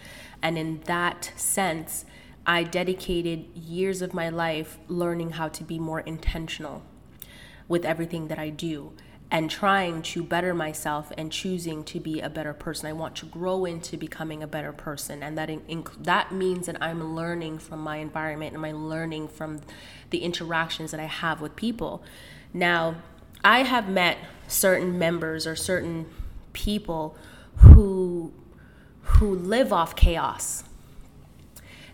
And 0.42 0.58
in 0.58 0.80
that 0.86 1.34
sense, 1.36 2.06
I 2.46 2.64
dedicated 2.64 3.46
years 3.54 4.02
of 4.02 4.14
my 4.14 4.30
life 4.30 4.80
learning 4.88 5.32
how 5.32 5.50
to 5.50 5.64
be 5.66 5.78
more 5.78 6.00
intentional 6.00 6.84
with 7.70 7.86
everything 7.86 8.28
that 8.28 8.38
I 8.38 8.50
do 8.50 8.92
and 9.32 9.50
trying 9.50 10.02
to 10.02 10.24
better 10.24 10.54
myself 10.54 11.12
and 11.18 11.32
choosing 11.32 11.84
to 11.84 12.00
be 12.00 12.20
a 12.20 12.30
better 12.30 12.54
person. 12.54 12.88
I 12.88 12.94
want 12.94 13.16
to 13.18 13.28
grow 13.28 13.64
into 13.64 13.96
becoming 13.96 14.42
a 14.42 14.48
better 14.48 14.74
person, 14.74 15.22
and 15.22 15.38
that 15.38 15.52
that 16.04 16.32
means 16.32 16.66
that 16.66 16.82
I'm 16.82 17.16
learning 17.16 17.60
from 17.60 17.80
my 17.80 17.98
environment 17.98 18.56
and 18.56 18.66
I'm 18.66 18.90
learning 18.90 19.28
from 19.28 19.62
the 20.10 20.20
interactions 20.20 20.92
that 20.92 21.00
I 21.00 21.06
have 21.06 21.42
with 21.42 21.56
people. 21.56 22.04
Now, 22.54 22.96
I 23.44 23.60
have 23.60 23.88
met 23.88 24.18
certain 24.48 24.98
members 24.98 25.46
or 25.46 25.56
certain 25.56 26.08
people 26.54 27.16
who 27.58 28.34
who 29.04 29.36
live 29.36 29.72
off 29.72 29.96
chaos. 29.96 30.64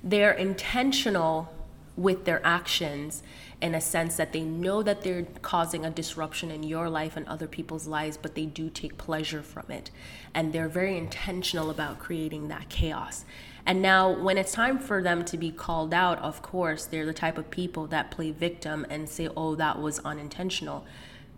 They're 0.01 0.31
intentional 0.31 1.51
with 1.97 2.25
their 2.25 2.45
actions 2.45 3.23
in 3.65 3.73
a 3.73 3.81
sense 3.81 4.15
that 4.17 4.31
they 4.31 4.43
know 4.43 4.83
that 4.83 5.01
they're 5.01 5.25
causing 5.41 5.83
a 5.83 5.89
disruption 5.89 6.51
in 6.51 6.61
your 6.61 6.87
life 6.87 7.17
and 7.17 7.27
other 7.27 7.47
people's 7.47 7.87
lives, 7.87 8.15
but 8.15 8.35
they 8.35 8.45
do 8.45 8.69
take 8.69 8.95
pleasure 8.95 9.41
from 9.41 9.65
it. 9.71 9.89
And 10.35 10.53
they're 10.53 10.69
very 10.69 10.95
intentional 10.95 11.71
about 11.71 11.97
creating 11.97 12.47
that 12.49 12.69
chaos. 12.69 13.25
And 13.65 13.81
now, 13.81 14.11
when 14.11 14.37
it's 14.37 14.51
time 14.51 14.77
for 14.77 15.01
them 15.01 15.25
to 15.25 15.35
be 15.35 15.49
called 15.49 15.95
out, 15.95 16.19
of 16.19 16.43
course, 16.43 16.85
they're 16.85 17.07
the 17.07 17.13
type 17.13 17.39
of 17.39 17.49
people 17.49 17.87
that 17.87 18.11
play 18.11 18.29
victim 18.29 18.85
and 18.87 19.09
say, 19.09 19.29
oh, 19.35 19.55
that 19.55 19.81
was 19.81 19.97
unintentional. 20.05 20.85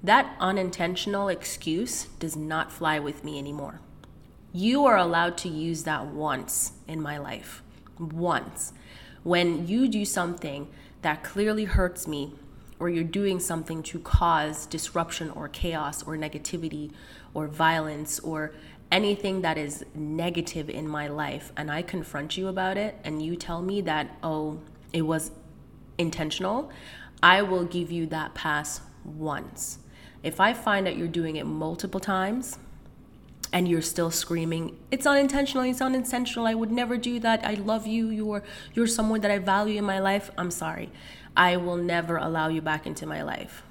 That 0.03 0.35
unintentional 0.41 1.29
excuse 1.29 2.07
does 2.19 2.35
not 2.35 2.73
fly 2.73 2.99
with 2.99 3.23
me 3.23 3.39
anymore. 3.39 3.79
You 4.51 4.83
are 4.83 4.97
allowed 4.97 5.37
to 5.39 5.49
use 5.49 5.83
that 5.83 6.07
once 6.07 6.73
in 6.89 7.01
my 7.01 7.17
life. 7.17 7.63
Once. 7.97 8.73
When 9.23 9.65
you 9.65 9.87
do 9.87 10.03
something 10.03 10.67
that 11.07 11.23
clearly 11.23 11.63
hurts 11.63 12.05
me, 12.05 12.33
or 12.79 12.89
you're 12.89 13.01
doing 13.01 13.39
something 13.39 13.81
to 13.81 13.97
cause 13.97 14.65
disruption 14.65 15.29
or 15.29 15.47
chaos 15.47 16.03
or 16.03 16.17
negativity 16.17 16.91
or 17.33 17.47
violence 17.47 18.19
or 18.19 18.51
anything 18.91 19.39
that 19.39 19.57
is 19.57 19.85
negative 19.95 20.69
in 20.69 20.85
my 20.85 21.07
life, 21.07 21.53
and 21.55 21.71
I 21.71 21.81
confront 21.81 22.35
you 22.35 22.49
about 22.49 22.75
it, 22.75 22.99
and 23.05 23.21
you 23.21 23.37
tell 23.37 23.61
me 23.61 23.79
that, 23.83 24.17
oh, 24.21 24.59
it 24.91 25.03
was 25.03 25.31
intentional, 25.97 26.69
I 27.23 27.41
will 27.41 27.63
give 27.63 27.89
you 27.89 28.05
that 28.07 28.33
pass 28.33 28.81
once. 29.05 29.79
If 30.23 30.41
I 30.41 30.53
find 30.53 30.85
that 30.87 30.97
you're 30.97 31.07
doing 31.07 31.37
it 31.37 31.45
multiple 31.45 32.01
times, 32.01 32.59
and 33.53 33.67
you're 33.67 33.81
still 33.81 34.11
screaming. 34.11 34.77
It's 34.91 35.05
unintentional. 35.05 35.63
It's 35.63 35.81
unintentional. 35.81 36.47
I 36.47 36.53
would 36.53 36.71
never 36.71 36.97
do 36.97 37.19
that. 37.19 37.45
I 37.45 37.53
love 37.53 37.87
you. 37.87 38.09
You're 38.09 38.43
you're 38.73 38.87
someone 38.87 39.21
that 39.21 39.31
i 39.31 39.37
value 39.37 39.77
in 39.77 39.85
my 39.85 39.99
life. 39.99 40.31
I'm 40.37 40.51
sorry. 40.51 40.89
I 41.35 41.57
will 41.57 41.77
never 41.77 42.17
allow 42.17 42.47
you 42.47 42.61
back 42.61 42.85
into 42.85 43.05
my 43.05 43.21
life 43.21 43.63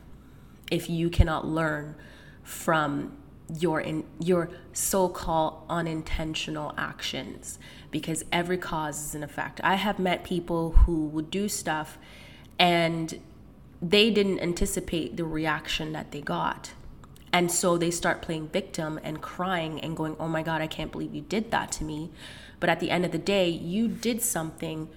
if 0.70 0.89
you 0.89 1.11
cannot 1.11 1.47
learn 1.47 1.95
from 2.43 3.16
your 3.59 3.81
in 3.81 4.05
your 4.18 4.51
so-called 4.72 5.62
unintentional 5.68 6.74
actions 6.77 7.59
because 7.91 8.24
every 8.33 8.59
cause 8.59 9.07
is 9.07 9.14
an 9.14 9.22
effect. 9.22 9.61
I 9.62 9.77
have 9.77 9.99
met 9.99 10.24
people 10.24 10.72
who 10.72 11.07
would 11.07 11.31
do 11.31 11.49
stuff 11.49 11.99
and 12.59 13.20
they 13.81 14.11
didn't 14.11 14.41
anticipate 14.41 15.16
the 15.16 15.24
reaction 15.24 15.93
that 15.93 16.11
they 16.11 16.20
got 16.20 16.72
and 17.37 17.53
so 17.53 17.76
they 17.76 17.91
start 17.91 18.22
playing 18.22 18.49
victim 18.49 18.99
and 19.03 19.20
crying 19.20 19.78
and 19.80 19.95
going, 19.95 20.16
oh 20.18 20.26
my 20.26 20.43
God, 20.43 20.62
I 20.62 20.66
can't 20.66 20.91
believe 20.91 21.14
you 21.14 21.20
did 21.20 21.51
that 21.51 21.70
to 21.72 21.84
me. 21.84 22.11
But 22.61 22.70
at 22.70 22.80
the 22.80 22.91
end 22.91 23.05
of 23.05 23.12
the 23.12 23.18
day, 23.18 23.51
you 23.51 23.89
did 23.89 24.22
something 24.22 24.89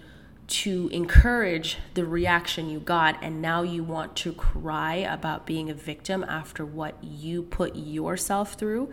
to 0.47 0.87
encourage 0.93 1.79
the 1.95 2.05
reaction 2.05 2.69
you 2.69 2.79
got, 2.79 3.21
and 3.21 3.41
now 3.41 3.63
you 3.63 3.83
want 3.83 4.15
to 4.15 4.31
cry 4.31 4.95
about 4.95 5.45
being 5.45 5.69
a 5.69 5.73
victim 5.73 6.23
after 6.23 6.65
what 6.65 7.03
you 7.03 7.43
put 7.43 7.75
yourself 7.75 8.53
through. 8.53 8.89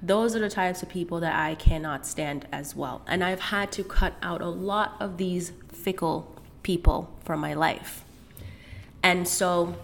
Those 0.00 0.34
are 0.34 0.38
the 0.40 0.48
types 0.48 0.82
of 0.82 0.88
people 0.88 1.20
that 1.20 1.38
I 1.38 1.54
cannot 1.54 2.06
stand 2.06 2.48
as 2.50 2.74
well. 2.74 3.02
And 3.06 3.22
I've 3.22 3.40
had 3.40 3.72
to 3.72 3.84
cut 3.84 4.14
out 4.22 4.40
a 4.40 4.48
lot 4.48 4.96
of 5.00 5.18
these 5.18 5.52
fickle 5.70 6.34
people 6.62 7.14
from 7.26 7.40
my 7.40 7.52
life. 7.52 8.06
And 9.02 9.28
so 9.28 9.76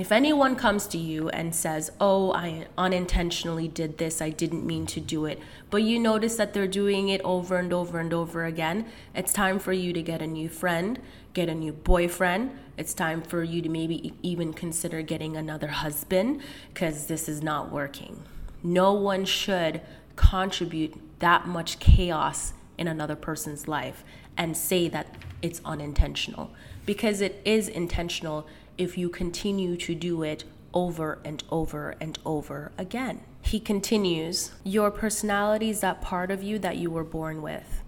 if 0.00 0.12
anyone 0.12 0.56
comes 0.56 0.86
to 0.88 0.98
you 0.98 1.28
and 1.30 1.54
says, 1.54 1.90
Oh, 2.00 2.32
I 2.32 2.66
unintentionally 2.78 3.68
did 3.68 3.98
this, 3.98 4.22
I 4.22 4.30
didn't 4.30 4.66
mean 4.66 4.86
to 4.86 5.00
do 5.00 5.26
it, 5.26 5.38
but 5.68 5.82
you 5.82 5.98
notice 5.98 6.36
that 6.36 6.54
they're 6.54 6.66
doing 6.66 7.08
it 7.08 7.20
over 7.22 7.56
and 7.56 7.72
over 7.72 7.98
and 7.98 8.12
over 8.14 8.44
again, 8.44 8.86
it's 9.14 9.32
time 9.32 9.58
for 9.58 9.72
you 9.72 9.92
to 9.92 10.02
get 10.02 10.22
a 10.22 10.26
new 10.26 10.48
friend, 10.48 11.00
get 11.34 11.48
a 11.48 11.54
new 11.54 11.72
boyfriend. 11.72 12.58
It's 12.76 12.94
time 12.94 13.20
for 13.20 13.42
you 13.42 13.60
to 13.62 13.68
maybe 13.68 14.14
even 14.22 14.52
consider 14.52 15.02
getting 15.02 15.36
another 15.36 15.68
husband 15.68 16.40
because 16.72 17.06
this 17.06 17.28
is 17.28 17.42
not 17.42 17.70
working. 17.70 18.22
No 18.62 18.92
one 18.92 19.24
should 19.24 19.80
contribute 20.16 20.94
that 21.18 21.46
much 21.46 21.78
chaos 21.78 22.52
in 22.78 22.88
another 22.88 23.16
person's 23.16 23.68
life 23.68 24.02
and 24.36 24.56
say 24.56 24.88
that 24.88 25.16
it's 25.42 25.60
unintentional 25.64 26.50
because 26.86 27.20
it 27.20 27.40
is 27.44 27.68
intentional 27.68 28.46
if 28.80 28.96
you 28.96 29.10
continue 29.10 29.76
to 29.76 29.94
do 29.94 30.22
it 30.22 30.42
over 30.72 31.18
and 31.22 31.44
over 31.50 31.94
and 32.00 32.18
over 32.24 32.72
again. 32.78 33.20
He 33.42 33.60
continues, 33.60 34.52
Your 34.64 34.90
personality 34.90 35.68
is 35.68 35.80
that 35.80 36.00
part 36.00 36.30
of 36.30 36.42
you 36.42 36.58
that 36.60 36.78
you 36.78 36.90
were 36.90 37.04
born 37.04 37.42
with. 37.42 37.82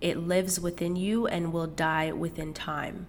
It 0.00 0.16
lives 0.16 0.58
within 0.58 0.96
you 0.96 1.26
and 1.26 1.52
will 1.52 1.66
die 1.66 2.12
within 2.12 2.54
time. 2.54 3.06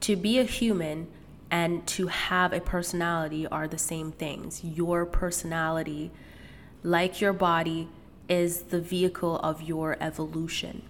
To 0.00 0.16
be 0.16 0.38
a 0.38 0.44
human 0.44 1.06
and 1.50 1.86
to 1.86 2.08
have 2.08 2.52
a 2.52 2.60
personality 2.60 3.46
are 3.46 3.68
the 3.68 3.78
same 3.78 4.12
things. 4.12 4.62
Your 4.62 5.06
personality, 5.06 6.10
like 6.82 7.22
your 7.22 7.32
body, 7.32 7.88
is 8.28 8.64
the 8.64 8.80
vehicle 8.80 9.38
of 9.38 9.62
your 9.62 9.96
evolution. 9.98 10.82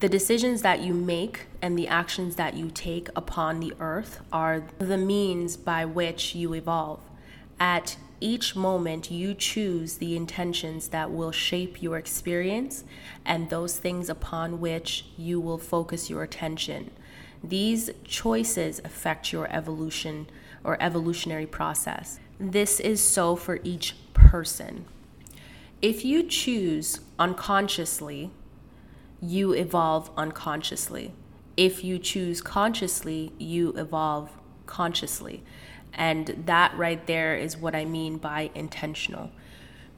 The 0.00 0.08
decisions 0.08 0.62
that 0.62 0.80
you 0.80 0.94
make 0.94 1.42
and 1.60 1.78
the 1.78 1.86
actions 1.86 2.36
that 2.36 2.54
you 2.54 2.70
take 2.70 3.10
upon 3.14 3.60
the 3.60 3.74
earth 3.78 4.22
are 4.32 4.64
the 4.78 4.96
means 4.96 5.58
by 5.58 5.84
which 5.84 6.34
you 6.34 6.54
evolve. 6.54 7.00
At 7.58 7.98
each 8.18 8.56
moment, 8.56 9.10
you 9.10 9.34
choose 9.34 9.98
the 9.98 10.16
intentions 10.16 10.88
that 10.88 11.10
will 11.10 11.32
shape 11.32 11.82
your 11.82 11.98
experience 11.98 12.82
and 13.26 13.50
those 13.50 13.76
things 13.76 14.08
upon 14.08 14.58
which 14.58 15.04
you 15.18 15.38
will 15.38 15.58
focus 15.58 16.08
your 16.08 16.22
attention. 16.22 16.90
These 17.44 17.90
choices 18.02 18.80
affect 18.82 19.34
your 19.34 19.52
evolution 19.52 20.28
or 20.64 20.82
evolutionary 20.82 21.46
process. 21.46 22.18
This 22.38 22.80
is 22.80 23.02
so 23.02 23.36
for 23.36 23.60
each 23.64 23.96
person. 24.14 24.86
If 25.82 26.06
you 26.06 26.22
choose 26.22 27.00
unconsciously, 27.18 28.30
you 29.22 29.52
evolve 29.52 30.10
unconsciously. 30.16 31.12
If 31.56 31.84
you 31.84 31.98
choose 31.98 32.40
consciously, 32.40 33.32
you 33.38 33.70
evolve 33.76 34.30
consciously. 34.66 35.42
And 35.92 36.44
that 36.46 36.76
right 36.76 37.06
there 37.06 37.36
is 37.36 37.56
what 37.56 37.74
I 37.74 37.84
mean 37.84 38.18
by 38.18 38.50
intentional. 38.54 39.30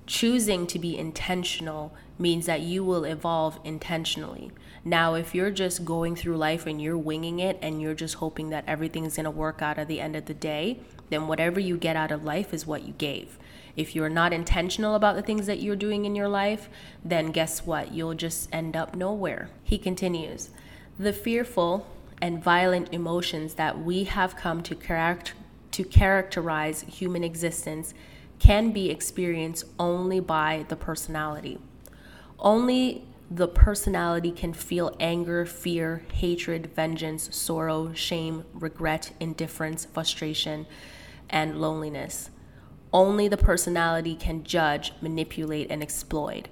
Choosing 0.07 0.67
to 0.67 0.79
be 0.79 0.99
intentional 0.99 1.95
means 2.19 2.47
that 2.47 2.61
you 2.61 2.83
will 2.83 3.05
evolve 3.05 3.61
intentionally. 3.63 4.51
Now, 4.85 5.15
if 5.15 5.35
you're 5.35 5.53
just 5.53 5.85
going 5.85 6.17
through 6.17 6.37
life 6.37 6.67
and 6.67 6.83
you're 6.83 6.99
winging 6.99 7.39
it 7.39 7.59
and 7.63 7.81
you're 7.81 7.95
just 7.95 8.17
hoping 8.17 8.51
that 8.51 8.65
everything's 8.67 9.17
going 9.17 9.25
to 9.25 9.31
work 9.31 9.63
out 9.63 9.79
at 9.79 9.87
the 9.87 10.01
end 10.01 10.17
of 10.17 10.27
the 10.27 10.35
day, 10.35 10.81
then 11.11 11.29
whatever 11.29 11.61
you 11.61 11.77
get 11.77 11.95
out 11.95 12.11
of 12.11 12.25
life 12.25 12.53
is 12.53 12.67
what 12.67 12.83
you 12.83 12.95
gave. 12.95 13.39
If 13.77 13.95
you're 13.95 14.09
not 14.09 14.33
intentional 14.33 14.95
about 14.95 15.17
the 15.17 15.23
things 15.23 15.47
that 15.47 15.61
you're 15.61 15.77
doing 15.77 16.05
in 16.05 16.15
your 16.15 16.29
life, 16.29 16.69
then 17.05 17.33
guess 17.33 17.65
what? 17.65 17.93
You'll 17.93 18.15
just 18.15 18.49
end 18.53 18.77
up 18.77 18.95
nowhere. 18.95 19.49
He 19.63 19.79
continues 19.79 20.51
The 20.99 21.13
fearful 21.13 21.87
and 22.21 22.43
violent 22.43 22.93
emotions 22.93 23.55
that 23.55 23.83
we 23.83 24.05
have 24.05 24.37
come 24.37 24.63
to, 24.63 24.75
charact- 24.75 25.33
to 25.73 25.85
characterize 25.85 26.83
human 26.83 27.25
existence 27.25 27.95
can 28.39 28.73
be 28.73 28.91
experienced 28.91 29.65
only 29.79 30.21
by 30.21 30.65
the 30.69 30.77
personality. 30.77 31.59
Only 32.39 33.05
the 33.31 33.49
personality 33.49 34.31
can 34.31 34.53
feel 34.53 34.95
anger, 35.01 35.47
fear, 35.47 36.03
hatred, 36.13 36.75
vengeance, 36.75 37.35
sorrow, 37.35 37.93
shame, 37.95 38.45
regret, 38.53 39.13
indifference, 39.21 39.87
frustration, 39.87 40.67
and 41.31 41.61
loneliness. 41.61 42.31
Only 42.93 43.27
the 43.29 43.37
personality 43.37 44.15
can 44.15 44.45
judge, 44.45 44.93
manipulate, 45.01 45.71
and 45.71 45.83
exploit. 45.83 46.49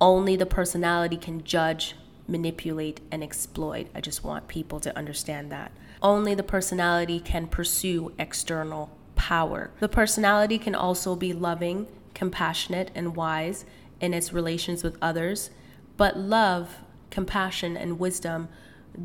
Only 0.00 0.36
the 0.36 0.46
personality 0.46 1.16
can 1.16 1.42
judge, 1.42 1.96
manipulate, 2.28 3.00
and 3.10 3.22
exploit. 3.24 3.88
I 3.94 4.00
just 4.00 4.22
want 4.22 4.46
people 4.46 4.78
to 4.80 4.96
understand 4.96 5.50
that. 5.50 5.72
Only 6.00 6.34
the 6.34 6.44
personality 6.44 7.18
can 7.18 7.48
pursue 7.48 8.12
external 8.18 8.90
power. 9.16 9.72
The 9.80 9.88
personality 9.88 10.58
can 10.58 10.76
also 10.76 11.16
be 11.16 11.32
loving, 11.32 11.88
compassionate, 12.14 12.92
and 12.94 13.16
wise 13.16 13.64
in 14.00 14.14
its 14.14 14.32
relations 14.32 14.84
with 14.84 14.96
others, 15.02 15.50
but 15.96 16.16
love, 16.16 16.76
compassion, 17.10 17.76
and 17.76 17.98
wisdom 17.98 18.48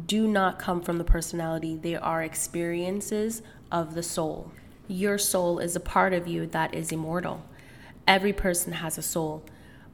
do 0.06 0.28
not 0.28 0.60
come 0.60 0.82
from 0.82 0.98
the 0.98 1.04
personality, 1.04 1.76
they 1.76 1.96
are 1.96 2.24
experiences 2.24 3.42
of 3.72 3.96
the 3.96 4.04
soul. 4.04 4.52
Your 4.88 5.18
soul 5.18 5.60
is 5.60 5.76
a 5.76 5.80
part 5.80 6.14
of 6.14 6.28
you 6.28 6.46
that 6.48 6.74
is 6.74 6.92
immortal. 6.92 7.46
Every 8.06 8.34
person 8.34 8.74
has 8.74 8.98
a 8.98 9.02
soul, 9.02 9.46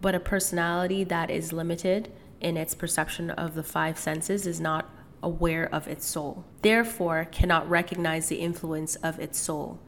but 0.02 0.16
a 0.16 0.20
personality 0.20 1.04
that 1.04 1.30
is 1.30 1.54
limited 1.54 2.12
in 2.42 2.58
its 2.58 2.74
perception 2.74 3.30
of 3.30 3.54
the 3.54 3.64
five 3.64 4.00
senses 4.00 4.48
is 4.48 4.60
not 4.60 4.90
aware 5.22 5.68
of 5.74 5.88
its 5.88 6.06
soul, 6.06 6.46
therefore, 6.62 7.28
cannot 7.32 7.70
recognize 7.70 8.30
the 8.30 8.38
influence 8.38 8.96
of 8.98 9.20
its 9.20 9.38
soul. 9.38 9.80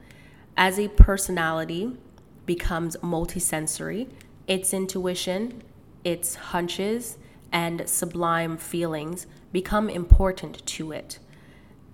As 0.55 0.77
a 0.77 0.89
personality 0.89 1.97
becomes 2.45 2.97
multisensory, 2.97 4.09
its 4.47 4.73
intuition, 4.73 5.63
its 6.03 6.35
hunches, 6.35 7.17
and 7.51 7.89
sublime 7.89 8.57
feelings 8.57 9.25
become 9.51 9.89
important 9.89 10.65
to 10.65 10.91
it. 10.91 11.17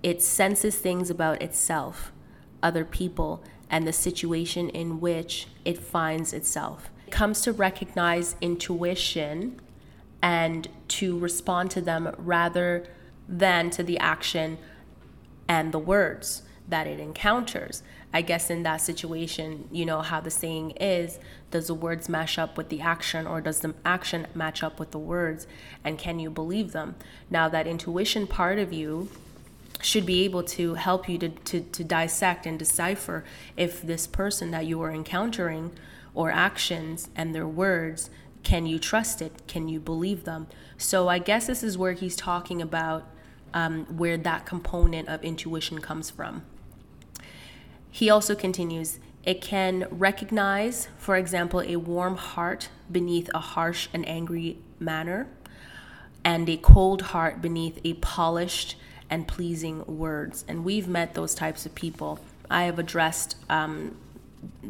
It 0.02 0.22
senses 0.22 0.76
things 0.76 1.08
about 1.08 1.40
itself 1.40 2.12
other 2.62 2.84
people, 2.84 3.42
and 3.70 3.86
the 3.86 3.92
situation 3.92 4.68
in 4.70 5.00
which 5.00 5.46
it 5.64 5.78
finds 5.78 6.32
itself. 6.32 6.90
It 7.06 7.10
comes 7.10 7.40
to 7.42 7.52
recognize 7.52 8.36
intuition 8.40 9.60
and 10.22 10.68
to 10.88 11.18
respond 11.18 11.70
to 11.72 11.80
them 11.80 12.14
rather 12.18 12.86
than 13.28 13.70
to 13.70 13.82
the 13.82 13.98
action 13.98 14.58
and 15.48 15.72
the 15.72 15.78
words 15.78 16.42
that 16.68 16.86
it 16.86 17.00
encounters. 17.00 17.82
I 18.12 18.22
guess 18.22 18.50
in 18.50 18.62
that 18.62 18.78
situation, 18.78 19.68
you 19.70 19.84
know 19.84 20.00
how 20.00 20.20
the 20.20 20.30
saying 20.30 20.72
is 20.72 21.18
does 21.50 21.66
the 21.66 21.74
words 21.74 22.08
match 22.08 22.38
up 22.38 22.56
with 22.56 22.68
the 22.68 22.80
action 22.80 23.26
or 23.26 23.40
does 23.40 23.60
the 23.60 23.74
action 23.84 24.26
match 24.34 24.62
up 24.62 24.78
with 24.78 24.90
the 24.90 24.98
words? 24.98 25.46
And 25.84 25.98
can 25.98 26.18
you 26.18 26.30
believe 26.30 26.72
them? 26.72 26.96
Now, 27.30 27.48
that 27.48 27.66
intuition 27.66 28.26
part 28.26 28.58
of 28.58 28.72
you 28.72 29.10
should 29.80 30.04
be 30.04 30.24
able 30.24 30.42
to 30.42 30.74
help 30.74 31.08
you 31.08 31.18
to, 31.18 31.28
to, 31.28 31.60
to 31.60 31.84
dissect 31.84 32.46
and 32.46 32.58
decipher 32.58 33.24
if 33.56 33.80
this 33.82 34.06
person 34.06 34.50
that 34.50 34.66
you 34.66 34.80
are 34.82 34.90
encountering 34.90 35.72
or 36.14 36.30
actions 36.30 37.08
and 37.14 37.34
their 37.34 37.46
words 37.46 38.10
can 38.42 38.66
you 38.66 38.78
trust 38.78 39.20
it? 39.20 39.46
Can 39.46 39.68
you 39.68 39.80
believe 39.80 40.24
them? 40.24 40.46
So 40.76 41.08
i 41.08 41.18
guess 41.18 41.46
this 41.46 41.62
is 41.62 41.76
where 41.76 41.92
he's 41.92 42.16
talking 42.16 42.62
about 42.62 43.04
um, 43.52 43.84
where 43.96 44.16
that 44.16 44.46
component 44.46 45.08
of 45.08 45.22
intuition 45.24 45.80
comes 45.80 46.10
from. 46.10 46.44
He 47.90 48.10
also 48.10 48.34
continues 48.34 49.00
it 49.24 49.42
can 49.42 49.86
recognize 49.90 50.88
for 50.96 51.16
example 51.16 51.60
a 51.60 51.76
warm 51.76 52.16
heart 52.16 52.68
beneath 52.90 53.28
a 53.34 53.40
harsh 53.40 53.88
and 53.92 54.08
angry 54.08 54.58
manner 54.78 55.26
and 56.24 56.48
a 56.48 56.56
cold 56.56 57.02
heart 57.02 57.42
beneath 57.42 57.78
a 57.84 57.94
polished 57.94 58.76
and 59.10 59.26
pleasing 59.26 59.84
words. 59.86 60.44
And 60.48 60.64
we've 60.64 60.88
met 60.88 61.14
those 61.14 61.34
types 61.34 61.66
of 61.66 61.74
people. 61.74 62.18
I 62.50 62.64
have 62.64 62.78
addressed 62.78 63.36
um, 63.48 63.96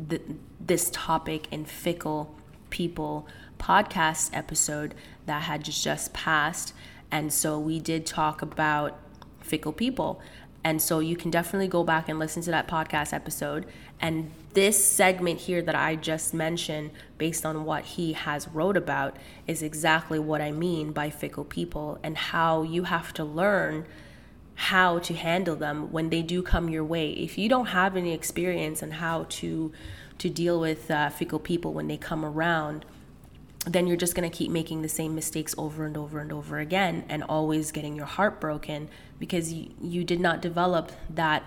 th- 0.08 0.22
this 0.60 0.90
topic 0.92 1.48
in 1.50 1.64
Fickle 1.64 2.34
People 2.70 3.26
podcast 3.58 4.30
episode 4.32 4.94
that 5.26 5.42
had 5.42 5.64
just 5.64 6.12
passed. 6.12 6.72
And 7.10 7.32
so 7.32 7.58
we 7.58 7.80
did 7.80 8.06
talk 8.06 8.42
about 8.42 8.98
fickle 9.40 9.72
people. 9.72 10.20
And 10.64 10.82
so 10.82 10.98
you 10.98 11.16
can 11.16 11.30
definitely 11.30 11.68
go 11.68 11.84
back 11.84 12.08
and 12.08 12.18
listen 12.18 12.42
to 12.42 12.50
that 12.50 12.68
podcast 12.68 13.12
episode. 13.12 13.66
And 14.00 14.30
this 14.54 14.84
segment 14.84 15.40
here 15.40 15.62
that 15.62 15.74
I 15.74 15.96
just 15.96 16.34
mentioned, 16.34 16.90
based 17.16 17.46
on 17.46 17.64
what 17.64 17.84
he 17.84 18.12
has 18.12 18.48
wrote 18.48 18.76
about, 18.76 19.16
is 19.46 19.62
exactly 19.62 20.18
what 20.18 20.40
I 20.40 20.52
mean 20.52 20.92
by 20.92 21.10
fickle 21.10 21.44
people 21.44 21.98
and 22.02 22.16
how 22.16 22.62
you 22.62 22.84
have 22.84 23.12
to 23.14 23.24
learn 23.24 23.86
how 24.58 24.98
to 24.98 25.14
handle 25.14 25.54
them 25.54 25.92
when 25.92 26.10
they 26.10 26.20
do 26.20 26.42
come 26.42 26.68
your 26.68 26.82
way. 26.82 27.12
If 27.12 27.38
you 27.38 27.48
don't 27.48 27.66
have 27.66 27.96
any 27.96 28.12
experience 28.12 28.82
on 28.82 28.90
how 28.90 29.26
to 29.28 29.72
to 30.18 30.28
deal 30.28 30.58
with 30.58 30.90
uh, 30.90 31.10
fickle 31.10 31.38
people 31.38 31.72
when 31.72 31.86
they 31.86 31.96
come 31.96 32.24
around, 32.24 32.84
then 33.66 33.86
you're 33.86 33.96
just 33.96 34.16
going 34.16 34.28
to 34.28 34.36
keep 34.36 34.50
making 34.50 34.82
the 34.82 34.88
same 34.88 35.14
mistakes 35.14 35.54
over 35.56 35.86
and 35.86 35.96
over 35.96 36.18
and 36.18 36.32
over 36.32 36.58
again 36.58 37.04
and 37.08 37.22
always 37.22 37.70
getting 37.70 37.94
your 37.94 38.06
heart 38.06 38.40
broken 38.40 38.88
because 39.20 39.52
you, 39.52 39.70
you 39.80 40.02
did 40.02 40.18
not 40.18 40.42
develop 40.42 40.90
that 41.08 41.44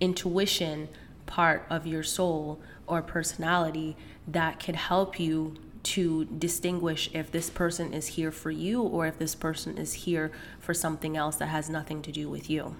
intuition 0.00 0.88
part 1.26 1.66
of 1.68 1.86
your 1.86 2.02
soul 2.02 2.62
or 2.86 3.02
personality 3.02 3.94
that 4.26 4.58
could 4.58 4.76
help 4.76 5.20
you 5.20 5.54
to 5.84 6.24
distinguish 6.24 7.10
if 7.12 7.30
this 7.30 7.50
person 7.50 7.92
is 7.92 8.08
here 8.08 8.32
for 8.32 8.50
you 8.50 8.82
or 8.82 9.06
if 9.06 9.18
this 9.18 9.34
person 9.34 9.78
is 9.78 9.92
here 9.92 10.32
for 10.58 10.74
something 10.74 11.16
else 11.16 11.36
that 11.36 11.46
has 11.46 11.70
nothing 11.70 12.02
to 12.02 12.10
do 12.10 12.28
with 12.28 12.50
you. 12.50 12.74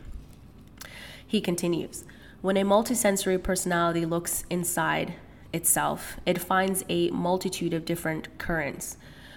He 1.26 1.40
continues 1.40 2.04
When 2.40 2.56
a 2.56 2.64
multisensory 2.64 3.42
personality 3.42 4.04
looks 4.04 4.44
inside 4.50 5.14
itself, 5.52 6.18
it 6.26 6.40
finds 6.40 6.84
a 6.88 7.10
multitude 7.10 7.72
of 7.74 7.84
different 7.84 8.36
currents. 8.38 8.96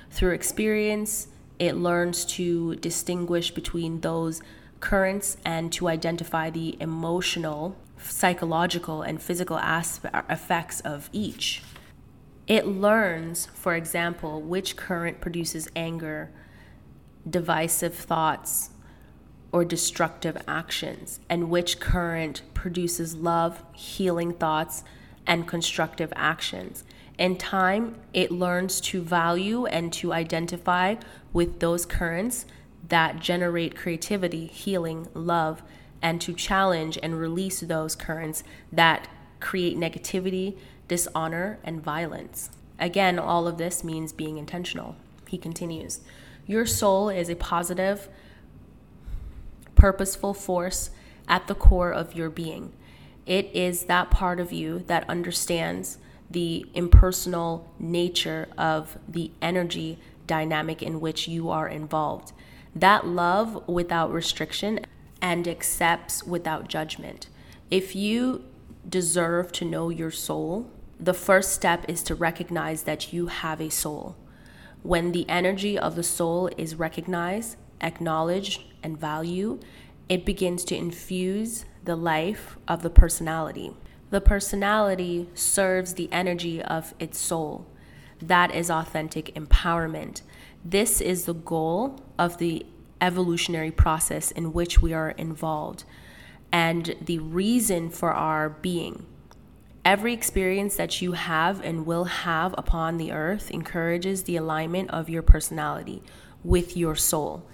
Through 0.10 0.32
experience, 0.32 1.28
it 1.60 1.76
learns 1.76 2.26
to 2.26 2.76
distinguish 2.76 3.52
between 3.52 4.02
those 4.02 4.42
currents 4.80 5.38
and 5.44 5.72
to 5.74 5.88
identify 5.88 6.50
the 6.50 6.78
emotional, 6.80 7.76
psychological, 8.00 9.02
and 9.02 9.22
physical 9.22 9.58
aspect, 9.58 10.32
effects 10.32 10.82
of 10.82 11.10
each. 11.12 11.62
It 12.48 12.66
learns, 12.66 13.48
for 13.48 13.76
example, 13.76 14.42
which 14.42 14.78
current 14.78 15.20
produces 15.20 15.68
anger, 15.76 16.32
divisive 17.30 17.94
thoughts, 17.94 18.70
or 19.52 19.66
destructive 19.66 20.38
actions, 20.48 21.20
and 21.30 21.50
which 21.50 21.80
current 21.80 22.42
produces 22.54 23.16
love, 23.16 23.64
healing 23.74 24.34
thoughts, 24.34 24.84
and 25.26 25.48
constructive 25.48 26.14
actions. 26.16 26.86
In 27.18 27.38
time, 27.38 27.96
it 28.14 28.32
learns 28.32 28.80
to 28.82 29.02
value 29.02 29.66
and 29.66 29.92
to 29.94 30.14
identify 30.14 30.96
with 31.34 31.60
those 31.60 31.86
currents 31.86 32.46
that 32.88 33.20
generate 33.20 33.76
creativity, 33.76 34.46
healing, 34.46 35.08
love, 35.14 35.64
and 36.02 36.22
to 36.22 36.34
challenge 36.34 36.98
and 37.02 37.20
release 37.20 37.60
those 37.62 37.96
currents 37.96 38.44
that 38.72 39.10
create 39.40 39.78
negativity, 39.78 40.58
dishonor, 40.88 41.60
and 41.64 41.82
violence. 41.82 42.50
Again, 42.80 43.20
all 43.20 43.48
of 43.48 43.58
this 43.58 43.84
means 43.84 44.14
being 44.14 44.38
intentional. 44.38 44.96
He 45.28 45.38
continues 45.38 46.02
Your 46.46 46.66
soul 46.66 47.10
is 47.10 47.30
a 47.30 47.36
positive, 47.36 48.10
purposeful 49.76 50.34
force 50.34 50.92
at 51.28 51.48
the 51.48 51.56
core 51.56 51.92
of 51.92 52.16
your 52.16 52.30
being. 52.30 52.74
It 53.26 53.50
is 53.54 53.84
that 53.84 54.10
part 54.10 54.40
of 54.40 54.54
you 54.54 54.80
that 54.88 55.10
understands 55.10 55.98
the 56.30 56.66
impersonal 56.74 57.70
nature 57.80 58.48
of 58.58 58.98
the 59.08 59.32
energy 59.42 60.00
dynamic 60.26 60.82
in 60.82 61.00
which 61.00 61.28
you 61.28 61.50
are 61.50 61.68
involved. 61.68 62.34
That 62.76 63.08
love 63.08 63.68
without 63.68 64.12
restriction 64.12 64.82
and 65.22 65.48
accepts 65.48 66.24
without 66.24 66.68
judgment. 66.68 67.28
If 67.72 67.96
you 67.96 68.46
deserve 68.88 69.52
to 69.54 69.66
know 69.66 69.90
your 69.90 70.12
soul, 70.12 70.70
the 71.00 71.14
first 71.14 71.54
step 71.54 71.86
is 71.88 72.02
to 72.04 72.16
recognize 72.16 72.84
that 72.84 73.14
you 73.14 73.28
have 73.28 73.62
a 73.62 73.70
soul. 73.70 74.16
When 74.84 75.12
the 75.12 75.30
energy 75.30 75.78
of 75.78 75.96
the 75.96 76.04
soul 76.04 76.50
is 76.58 76.76
recognized, 76.76 77.58
acknowledged, 77.82 78.64
and 78.82 79.00
valued, 79.00 79.64
it 80.10 80.26
begins 80.26 80.64
to 80.66 80.76
infuse 80.76 81.66
the 81.84 81.96
life 81.96 82.58
of 82.68 82.82
the 82.84 82.90
personality. 82.90 83.74
The 84.10 84.22
personality 84.22 85.30
serves 85.34 85.94
the 85.94 86.10
energy 86.12 86.62
of 86.62 86.94
its 87.00 87.20
soul. 87.20 87.68
That 88.22 88.56
is 88.56 88.72
authentic 88.72 89.36
empowerment. 89.36 90.22
This 90.64 91.02
is 91.02 91.26
the 91.26 91.34
goal 91.34 92.00
of 92.18 92.38
the 92.38 92.66
evolutionary 93.02 93.72
process 93.72 94.32
in 94.32 94.54
which 94.54 94.82
we 94.82 94.94
are 94.94 95.12
involved 95.12 95.84
and 96.52 96.96
the 97.02 97.20
reason 97.20 97.90
for 97.90 98.12
our 98.12 98.50
being. 98.50 99.06
Every 99.88 100.14
experience 100.14 100.76
that 100.76 101.02
you 101.02 101.14
have 101.14 101.64
and 101.64 101.86
will 101.86 102.04
have 102.04 102.54
upon 102.58 102.98
the 102.98 103.14
earth 103.14 103.50
encourages 103.52 104.24
the 104.24 104.36
alignment 104.36 104.90
of 104.90 105.10
your 105.10 105.22
personality 105.22 106.04
with 106.44 106.76
your 106.76 106.94
soul. 106.94 107.48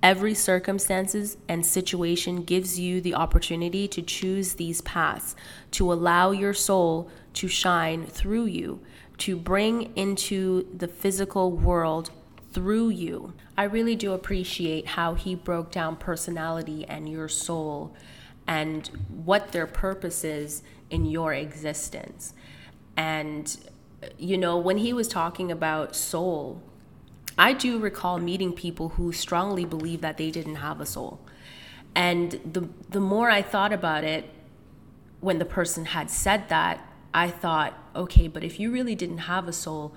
Every 0.00 0.32
circumstances 0.34 1.36
and 1.48 1.66
situation 1.66 2.44
gives 2.44 2.78
you 2.78 3.00
the 3.00 3.16
opportunity 3.16 3.88
to 3.88 4.02
choose 4.02 4.54
these 4.54 4.82
paths, 4.82 5.34
to 5.72 5.92
allow 5.92 6.30
your 6.30 6.54
soul 6.54 7.10
to 7.32 7.48
shine 7.48 8.06
through 8.06 8.44
you, 8.44 8.78
to 9.18 9.34
bring 9.34 9.92
into 9.96 10.68
the 10.72 10.86
physical 10.86 11.50
world 11.50 12.12
through 12.52 12.90
you. 12.90 13.32
I 13.58 13.64
really 13.64 13.96
do 13.96 14.12
appreciate 14.12 14.86
how 14.86 15.14
he 15.14 15.34
broke 15.34 15.72
down 15.72 15.96
personality 15.96 16.86
and 16.86 17.08
your 17.08 17.26
soul 17.26 17.96
and 18.50 18.88
what 19.08 19.52
their 19.52 19.66
purpose 19.66 20.24
is 20.24 20.64
in 20.90 21.04
your 21.04 21.32
existence. 21.32 22.34
And, 22.96 23.56
you 24.18 24.36
know, 24.36 24.58
when 24.58 24.78
he 24.78 24.92
was 24.92 25.06
talking 25.06 25.52
about 25.52 25.94
soul, 25.94 26.60
I 27.38 27.52
do 27.52 27.78
recall 27.78 28.18
meeting 28.18 28.52
people 28.52 28.90
who 28.90 29.12
strongly 29.12 29.64
believe 29.64 30.00
that 30.00 30.16
they 30.16 30.32
didn't 30.32 30.56
have 30.56 30.80
a 30.80 30.84
soul. 30.84 31.20
And 31.94 32.40
the, 32.44 32.68
the 32.88 32.98
more 32.98 33.30
I 33.30 33.40
thought 33.40 33.72
about 33.72 34.02
it, 34.02 34.28
when 35.20 35.38
the 35.38 35.44
person 35.44 35.84
had 35.84 36.10
said 36.10 36.48
that, 36.48 36.84
I 37.14 37.30
thought, 37.30 37.78
okay, 37.94 38.26
but 38.26 38.42
if 38.42 38.58
you 38.58 38.72
really 38.72 38.96
didn't 38.96 39.18
have 39.18 39.46
a 39.46 39.52
soul, 39.52 39.94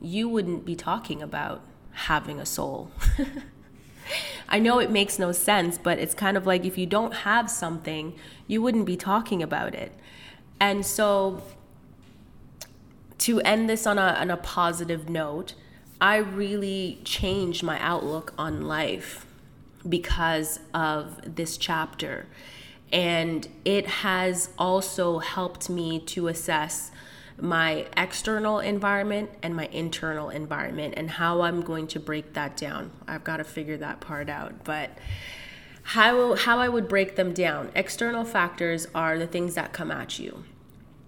you 0.00 0.28
wouldn't 0.28 0.64
be 0.64 0.76
talking 0.76 1.22
about 1.22 1.60
having 1.90 2.38
a 2.38 2.46
soul. 2.46 2.92
I 4.48 4.58
know 4.58 4.78
it 4.78 4.90
makes 4.90 5.18
no 5.18 5.32
sense, 5.32 5.78
but 5.78 5.98
it's 5.98 6.14
kind 6.14 6.36
of 6.36 6.46
like 6.46 6.64
if 6.64 6.78
you 6.78 6.86
don't 6.86 7.12
have 7.14 7.50
something, 7.50 8.14
you 8.46 8.62
wouldn't 8.62 8.86
be 8.86 8.96
talking 8.96 9.42
about 9.42 9.74
it. 9.74 9.92
And 10.60 10.86
so, 10.86 11.42
to 13.18 13.40
end 13.40 13.68
this 13.68 13.86
on 13.86 13.98
a, 13.98 14.16
on 14.18 14.30
a 14.30 14.36
positive 14.36 15.08
note, 15.08 15.54
I 16.00 16.16
really 16.16 17.00
changed 17.04 17.62
my 17.62 17.80
outlook 17.80 18.34
on 18.38 18.66
life 18.66 19.26
because 19.88 20.60
of 20.74 21.36
this 21.36 21.56
chapter. 21.56 22.26
And 22.92 23.48
it 23.64 23.86
has 23.86 24.50
also 24.58 25.18
helped 25.18 25.68
me 25.68 25.98
to 26.00 26.28
assess 26.28 26.90
my 27.40 27.86
external 27.96 28.60
environment 28.60 29.30
and 29.42 29.54
my 29.54 29.66
internal 29.66 30.30
environment 30.30 30.94
and 30.96 31.10
how 31.10 31.42
I'm 31.42 31.60
going 31.60 31.86
to 31.88 32.00
break 32.00 32.32
that 32.32 32.56
down. 32.56 32.92
I've 33.06 33.24
got 33.24 33.38
to 33.38 33.44
figure 33.44 33.76
that 33.78 34.00
part 34.00 34.28
out. 34.30 34.64
But 34.64 34.90
how, 35.82 36.34
how 36.34 36.58
I 36.58 36.68
would 36.68 36.88
break 36.88 37.16
them 37.16 37.32
down 37.32 37.70
external 37.74 38.24
factors 38.24 38.86
are 38.94 39.18
the 39.18 39.26
things 39.26 39.54
that 39.54 39.72
come 39.72 39.90
at 39.90 40.18
you. 40.18 40.44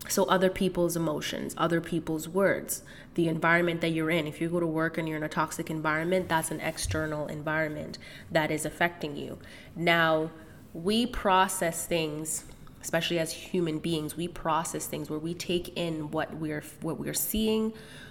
So, 0.09 0.25
other 0.25 0.49
people's 0.49 0.97
emotions, 0.97 1.55
other 1.59 1.83
people's 1.83 2.29
words, 2.29 2.83
the 3.15 3.29
environment 3.29 3.83
that 3.83 3.91
you're 3.91 4.11
in. 4.11 4.27
If 4.27 4.41
you 4.41 4.49
go 4.49 4.59
to 4.59 4.67
work 4.67 4.97
and 4.97 5.07
you're 5.07 5.19
in 5.19 5.23
a 5.23 5.29
toxic 5.29 5.69
environment, 5.69 6.31
that's 6.31 6.51
an 6.51 6.61
external 6.61 7.27
environment 7.27 7.99
that 8.31 8.51
is 8.51 8.65
affecting 8.65 9.17
you. 9.17 9.39
Now, 9.77 10.31
we 10.73 11.05
process 11.05 11.85
things 11.85 12.45
especially 12.89 13.19
as 13.19 13.33
human 13.33 13.79
beings 13.79 14.17
we 14.17 14.27
process 14.27 14.87
things 14.87 15.11
where 15.11 15.19
we 15.19 15.35
take 15.35 15.77
in 15.77 16.11
what 16.11 16.35
we're 16.37 16.63
what 16.81 16.99
we're 16.99 17.13
seeing 17.13 17.71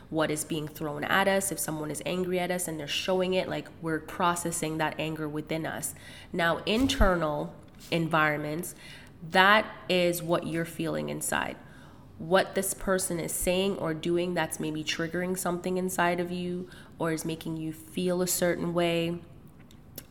what 0.10 0.32
is 0.32 0.44
being 0.46 0.68
thrown 0.68 1.04
at 1.04 1.28
us. 1.28 1.52
If 1.52 1.60
someone 1.60 1.92
is 1.92 2.02
angry 2.06 2.40
at 2.40 2.52
us 2.52 2.68
and 2.68 2.80
they're 2.80 2.88
showing 2.88 3.34
it 3.34 3.50
like 3.50 3.68
we're 3.82 4.00
processing 4.00 4.78
that 4.78 4.96
anger 4.98 5.28
within 5.28 5.66
us. 5.66 5.94
Now 6.32 6.60
internal 6.66 7.54
environments 7.92 8.76
that 9.32 9.66
is 9.90 10.22
what 10.22 10.46
you're 10.46 10.64
feeling 10.64 11.10
inside. 11.10 11.56
What 12.20 12.54
this 12.54 12.76
person 12.76 13.20
is 13.20 13.32
saying 13.32 13.78
or 13.78 13.96
doing 13.96 14.36
that's 14.36 14.60
maybe 14.60 14.84
triggering 14.84 15.38
something 15.38 15.78
inside 15.78 16.20
of 16.20 16.32
you 16.32 16.70
or 17.00 17.12
is 17.12 17.26
making 17.26 17.58
you 17.58 17.74
feel 17.74 18.22
a 18.22 18.28
certain 18.28 18.76
way 18.76 19.18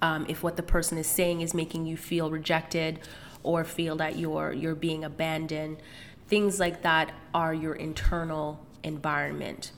um, 0.03 0.27
if 0.29 0.43
what 0.43 0.57
the 0.57 0.63
person 0.63 0.99
is 0.99 1.07
saying 1.07 1.41
is 1.41 1.55
making 1.55 1.87
you 1.87 1.97
feel 1.97 2.31
rejected 2.31 2.99
or 3.47 3.65
feel 3.65 3.97
that 3.97 4.17
you're 4.17 4.53
you're 4.53 4.75
being 4.75 5.05
abandoned. 5.05 5.79
Things 6.29 6.59
like 6.59 6.83
that 6.83 7.13
are 7.33 7.55
your 7.55 7.75
internal 7.75 8.61
environment. 8.83 9.71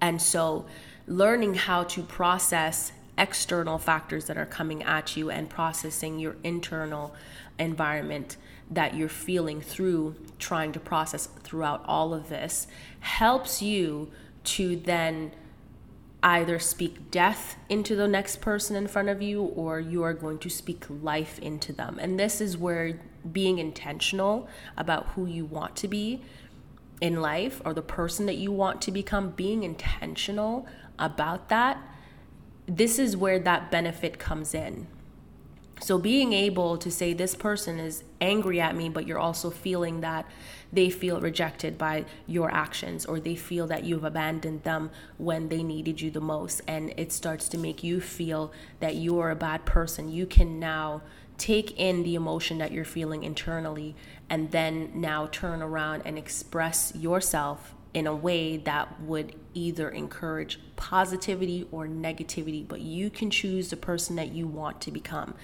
And 0.00 0.20
so 0.20 0.66
learning 1.06 1.54
how 1.54 1.84
to 1.84 2.02
process 2.02 2.92
external 3.16 3.78
factors 3.78 4.24
that 4.26 4.36
are 4.36 4.46
coming 4.46 4.82
at 4.82 5.16
you 5.16 5.30
and 5.30 5.48
processing 5.48 6.18
your 6.18 6.36
internal 6.42 7.14
environment 7.58 8.36
that 8.70 8.94
you're 8.94 9.08
feeling 9.08 9.60
through 9.60 10.16
trying 10.38 10.72
to 10.72 10.80
process 10.80 11.26
throughout 11.42 11.84
all 11.86 12.14
of 12.14 12.28
this 12.28 12.66
helps 13.00 13.60
you 13.60 14.10
to 14.42 14.76
then 14.76 15.32
either 16.22 16.58
speak 16.58 17.10
death 17.10 17.56
into 17.68 17.96
the 17.96 18.08
next 18.08 18.40
person 18.40 18.76
in 18.76 18.86
front 18.86 19.08
of 19.08 19.22
you 19.22 19.42
or 19.42 19.80
you 19.80 20.02
are 20.02 20.12
going 20.12 20.38
to 20.38 20.50
speak 20.50 20.84
life 20.88 21.38
into 21.38 21.72
them. 21.72 21.98
And 22.00 22.18
this 22.18 22.40
is 22.40 22.58
where 22.58 23.00
being 23.32 23.58
intentional 23.58 24.48
about 24.76 25.08
who 25.08 25.26
you 25.26 25.44
want 25.44 25.76
to 25.76 25.88
be 25.88 26.22
in 27.00 27.20
life 27.20 27.62
or 27.64 27.72
the 27.72 27.82
person 27.82 28.26
that 28.26 28.36
you 28.36 28.52
want 28.52 28.82
to 28.82 28.92
become, 28.92 29.30
being 29.30 29.62
intentional 29.62 30.66
about 30.98 31.48
that, 31.48 31.78
this 32.66 32.98
is 32.98 33.16
where 33.16 33.38
that 33.38 33.70
benefit 33.70 34.18
comes 34.18 34.54
in. 34.54 34.86
So 35.82 35.98
being 35.98 36.34
able 36.34 36.76
to 36.76 36.90
say 36.90 37.14
this 37.14 37.34
person 37.34 37.78
is 37.78 38.04
angry 38.20 38.60
at 38.60 38.76
me, 38.76 38.90
but 38.90 39.06
you're 39.06 39.18
also 39.18 39.50
feeling 39.50 40.02
that 40.02 40.26
they 40.72 40.90
feel 40.90 41.20
rejected 41.20 41.78
by 41.78 42.04
your 42.26 42.50
actions 42.50 43.06
or 43.06 43.18
they 43.18 43.34
feel 43.34 43.66
that 43.68 43.84
you've 43.84 44.04
abandoned 44.04 44.62
them 44.62 44.90
when 45.16 45.48
they 45.48 45.62
needed 45.62 46.00
you 46.00 46.10
the 46.10 46.20
most. 46.20 46.60
And 46.68 46.92
it 46.96 47.12
starts 47.12 47.48
to 47.48 47.58
make 47.58 47.82
you 47.82 48.00
feel 48.00 48.52
that 48.80 48.96
you're 48.96 49.30
a 49.30 49.36
bad 49.36 49.64
person. 49.64 50.10
You 50.10 50.26
can 50.26 50.60
now 50.60 51.02
take 51.38 51.78
in 51.80 52.02
the 52.02 52.14
emotion 52.14 52.58
that 52.58 52.70
you're 52.70 52.84
feeling 52.84 53.24
internally 53.24 53.96
and 54.28 54.50
then 54.50 54.90
now 54.94 55.26
turn 55.32 55.62
around 55.62 56.02
and 56.04 56.18
express 56.18 56.92
yourself 56.94 57.74
in 57.92 58.06
a 58.06 58.14
way 58.14 58.56
that 58.56 59.00
would 59.00 59.34
either 59.52 59.88
encourage 59.88 60.60
positivity 60.76 61.66
or 61.72 61.86
negativity, 61.86 62.66
but 62.66 62.80
you 62.80 63.10
can 63.10 63.30
choose 63.30 63.70
the 63.70 63.76
person 63.76 64.16
that 64.16 64.32
you 64.32 64.46
want 64.46 64.80
to 64.80 64.90
become. 64.90 65.34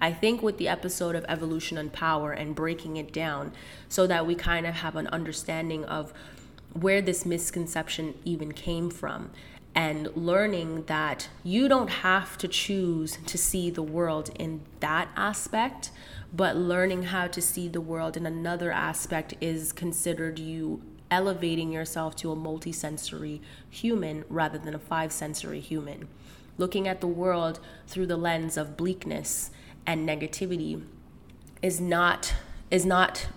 I 0.00 0.12
think 0.12 0.42
with 0.42 0.58
the 0.58 0.68
episode 0.68 1.16
of 1.16 1.24
Evolution 1.28 1.78
and 1.78 1.92
Power 1.92 2.32
and 2.32 2.54
breaking 2.54 2.98
it 2.98 3.12
down 3.12 3.52
so 3.88 4.06
that 4.06 4.26
we 4.26 4.34
kind 4.34 4.66
of 4.66 4.74
have 4.74 4.96
an 4.96 5.06
understanding 5.08 5.84
of 5.86 6.12
where 6.74 7.00
this 7.00 7.24
misconception 7.24 8.14
even 8.24 8.52
came 8.52 8.90
from 8.90 9.30
and 9.74 10.08
learning 10.16 10.84
that 10.84 11.28
you 11.42 11.68
don't 11.68 11.88
have 11.88 12.38
to 12.38 12.46
choose 12.46 13.18
to 13.26 13.36
see 13.36 13.70
the 13.70 13.82
world 13.82 14.30
in 14.38 14.60
that 14.80 15.08
aspect, 15.16 15.90
but 16.32 16.56
learning 16.56 17.04
how 17.04 17.26
to 17.26 17.40
see 17.40 17.68
the 17.68 17.80
world 17.80 18.16
in 18.16 18.26
another 18.26 18.70
aspect 18.70 19.34
is 19.40 19.72
considered 19.72 20.38
you 20.38 20.82
elevating 21.14 21.70
yourself 21.70 22.16
to 22.16 22.32
a 22.32 22.36
multisensory 22.36 23.40
human 23.70 24.24
rather 24.28 24.58
than 24.58 24.74
a 24.74 24.78
five 24.80 25.12
sensory 25.12 25.60
human. 25.60 26.08
Looking 26.58 26.88
at 26.88 27.00
the 27.00 27.06
world 27.06 27.60
through 27.86 28.06
the 28.06 28.16
lens 28.16 28.56
of 28.56 28.76
bleakness 28.76 29.50
and 29.86 30.08
negativity 30.08 30.82
is 31.62 31.80
not 31.80 32.34
is 32.68 32.84
not 32.84 33.28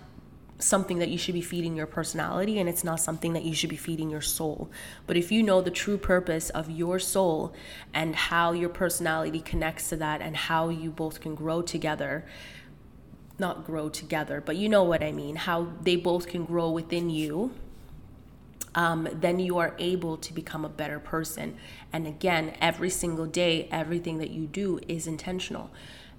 something 0.58 0.98
that 0.98 1.08
you 1.08 1.16
should 1.16 1.34
be 1.34 1.40
feeding 1.40 1.76
your 1.76 1.86
personality 1.86 2.58
and 2.58 2.68
it's 2.68 2.82
not 2.82 2.98
something 2.98 3.32
that 3.32 3.44
you 3.44 3.54
should 3.54 3.70
be 3.70 3.76
feeding 3.76 4.10
your 4.10 4.20
soul. 4.20 4.68
But 5.06 5.16
if 5.16 5.30
you 5.30 5.40
know 5.40 5.60
the 5.60 5.70
true 5.70 5.96
purpose 5.96 6.50
of 6.50 6.68
your 6.68 6.98
soul 6.98 7.54
and 7.94 8.16
how 8.16 8.50
your 8.50 8.68
personality 8.68 9.40
connects 9.40 9.88
to 9.90 9.96
that 9.98 10.20
and 10.20 10.36
how 10.36 10.68
you 10.68 10.90
both 10.90 11.20
can 11.20 11.36
grow 11.36 11.62
together, 11.62 12.24
not 13.38 13.64
grow 13.64 13.88
together, 13.88 14.42
but 14.44 14.56
you 14.56 14.68
know 14.68 14.82
what 14.82 15.00
I 15.00 15.12
mean, 15.12 15.36
how 15.36 15.68
they 15.80 15.94
both 15.94 16.26
can 16.26 16.44
grow 16.44 16.70
within 16.72 17.08
you. 17.08 17.52
Um, 18.74 19.08
then 19.12 19.38
you 19.38 19.58
are 19.58 19.74
able 19.78 20.16
to 20.18 20.32
become 20.32 20.64
a 20.64 20.68
better 20.68 21.00
person. 21.00 21.56
And 21.92 22.06
again, 22.06 22.54
every 22.60 22.90
single 22.90 23.26
day, 23.26 23.68
everything 23.70 24.18
that 24.18 24.30
you 24.30 24.46
do 24.46 24.80
is 24.88 25.06
intentional 25.06 25.70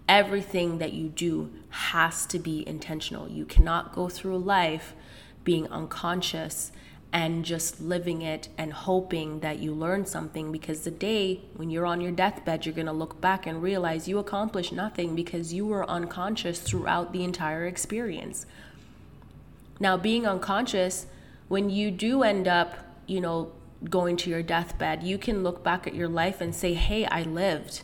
everything 0.09 0.79
that 0.79 0.91
you 0.91 1.07
do 1.07 1.51
has 1.69 2.25
to 2.25 2.39
be 2.39 2.67
intentional. 2.67 3.29
You 3.29 3.45
cannot 3.45 3.93
go 3.93 4.09
through 4.09 4.39
life 4.39 4.95
being 5.43 5.67
unconscious 5.67 6.71
and 7.13 7.45
just 7.45 7.79
living 7.79 8.21
it 8.21 8.49
and 8.57 8.73
hoping 8.73 9.39
that 9.39 9.59
you 9.59 9.73
learn 9.73 10.05
something 10.05 10.51
because 10.51 10.81
the 10.81 10.91
day 10.91 11.41
when 11.55 11.69
you're 11.69 11.85
on 11.85 12.01
your 12.01 12.11
deathbed, 12.11 12.65
you're 12.65 12.75
going 12.75 12.87
to 12.87 12.91
look 12.91 13.21
back 13.21 13.47
and 13.47 13.61
realize 13.61 14.07
you 14.07 14.17
accomplished 14.19 14.73
nothing 14.73 15.15
because 15.15 15.53
you 15.53 15.65
were 15.65 15.89
unconscious 15.89 16.59
throughout 16.59 17.13
the 17.13 17.23
entire 17.23 17.65
experience. 17.65 18.45
Now, 19.79 19.95
being 19.95 20.27
unconscious, 20.27 21.05
when 21.49 21.69
you 21.69 21.91
do 21.91 22.23
end 22.23 22.47
up, 22.47 22.75
you 23.05 23.19
know, 23.19 23.51
going 23.89 24.15
to 24.17 24.29
your 24.29 24.43
deathbed, 24.43 25.03
you 25.03 25.17
can 25.17 25.43
look 25.43 25.63
back 25.63 25.87
at 25.87 25.95
your 25.95 26.07
life 26.07 26.39
and 26.39 26.53
say, 26.55 26.73
hey, 26.73 27.05
I 27.05 27.23
lived. 27.23 27.81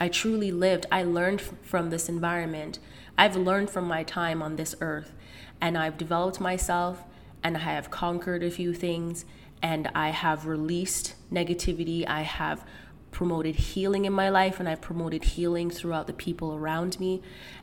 I 0.00 0.08
truly 0.08 0.50
lived. 0.50 0.86
I 0.90 1.04
learned 1.04 1.40
from 1.40 1.90
this 1.90 2.08
environment. 2.08 2.78
I've 3.16 3.36
learned 3.36 3.70
from 3.70 3.84
my 3.84 4.02
time 4.02 4.42
on 4.42 4.56
this 4.56 4.74
earth. 4.80 5.12
And 5.60 5.76
I've 5.78 5.98
developed 5.98 6.40
myself 6.40 7.04
and 7.44 7.56
I 7.56 7.60
have 7.60 7.90
conquered 7.90 8.42
a 8.42 8.50
few 8.50 8.72
things 8.72 9.24
and 9.62 9.88
I 9.94 10.08
have 10.08 10.46
released 10.46 11.14
negativity. 11.30 12.08
I 12.08 12.22
have 12.22 12.64
promoted 13.10 13.56
healing 13.56 14.06
in 14.06 14.12
my 14.12 14.30
life 14.30 14.58
and 14.58 14.68
I've 14.68 14.80
promoted 14.80 15.22
healing 15.22 15.70
throughout 15.70 16.06
the 16.06 16.12
people 16.14 16.54
around 16.54 16.98
me. 16.98 17.22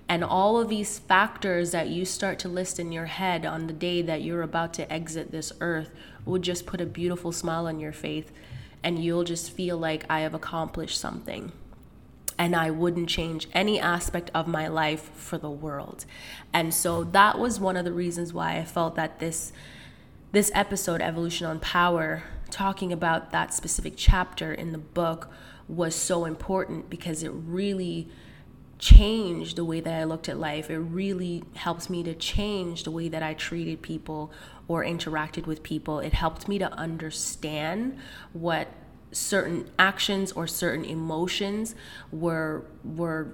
And 0.10 0.24
all 0.24 0.60
of 0.60 0.70
these 0.70 0.98
factors 0.98 1.70
that 1.70 1.88
you 1.90 2.04
start 2.04 2.40
to 2.40 2.50
list 2.50 2.80
in 2.80 2.92
your 2.92 3.06
head 3.06 3.46
on 3.46 3.68
the 3.68 3.74
day 3.74 4.02
that 4.02 4.24
you're 4.24 4.42
about 4.42 4.74
to 4.74 4.92
exit 4.92 5.32
this 5.32 5.54
earth 5.62 5.92
will 6.26 6.40
just 6.40 6.66
put 6.66 6.82
a 6.82 6.86
beautiful 6.88 7.32
smile 7.32 7.68
on 7.68 7.80
your 7.80 7.94
face 7.94 8.26
and 8.84 9.04
you'll 9.04 9.24
just 9.24 9.52
feel 9.52 9.78
like 9.78 10.06
I 10.10 10.22
have 10.22 10.34
accomplished 10.34 11.00
something 11.00 11.52
and 12.40 12.56
I 12.56 12.72
wouldn't 12.72 13.10
change 13.10 13.48
any 13.54 13.80
aspect 13.80 14.32
of 14.34 14.48
my 14.48 14.68
life 14.68 15.12
for 15.14 15.38
the 15.38 15.50
world. 15.50 16.06
And 16.54 16.74
so 16.74 17.04
that 17.04 17.38
was 17.38 17.60
one 17.60 17.78
of 17.78 17.86
the 17.86 17.92
reasons 17.92 18.34
why 18.34 18.58
I 18.58 18.66
felt 18.66 18.96
that 18.96 19.20
this 19.20 19.54
this 20.32 20.52
episode 20.54 21.02
Evolution 21.02 21.48
on 21.48 21.60
Power 21.60 22.24
talking 22.52 22.94
about 22.94 23.32
that 23.32 23.54
specific 23.54 23.94
chapter 23.98 24.54
in 24.54 24.72
the 24.72 24.78
book 24.78 25.30
was 25.68 25.96
so 25.96 26.26
important 26.26 26.90
because 26.90 27.24
it 27.24 27.32
really 27.32 28.08
changed 28.80 29.58
the 29.58 29.66
way 29.66 29.82
that 29.82 29.94
I 29.94 30.06
looked 30.06 30.30
at 30.30 30.40
life. 30.40 30.70
It 30.70 30.80
really 30.80 31.44
helps 31.56 31.90
me 31.90 32.02
to 32.04 32.16
change 32.16 32.84
the 32.84 32.92
way 32.92 33.10
that 33.10 33.22
I 33.22 33.34
treated 33.34 33.82
people 33.82 34.32
or 34.68 34.84
interacted 34.84 35.46
with 35.46 35.62
people. 35.62 36.00
It 36.00 36.14
helped 36.14 36.48
me 36.48 36.58
to 36.60 36.72
understand 36.74 37.98
what 38.34 38.70
certain 39.12 39.70
actions 39.78 40.32
or 40.32 40.48
certain 40.48 40.86
emotions 40.86 41.76
were 42.12 42.64
were 42.84 43.34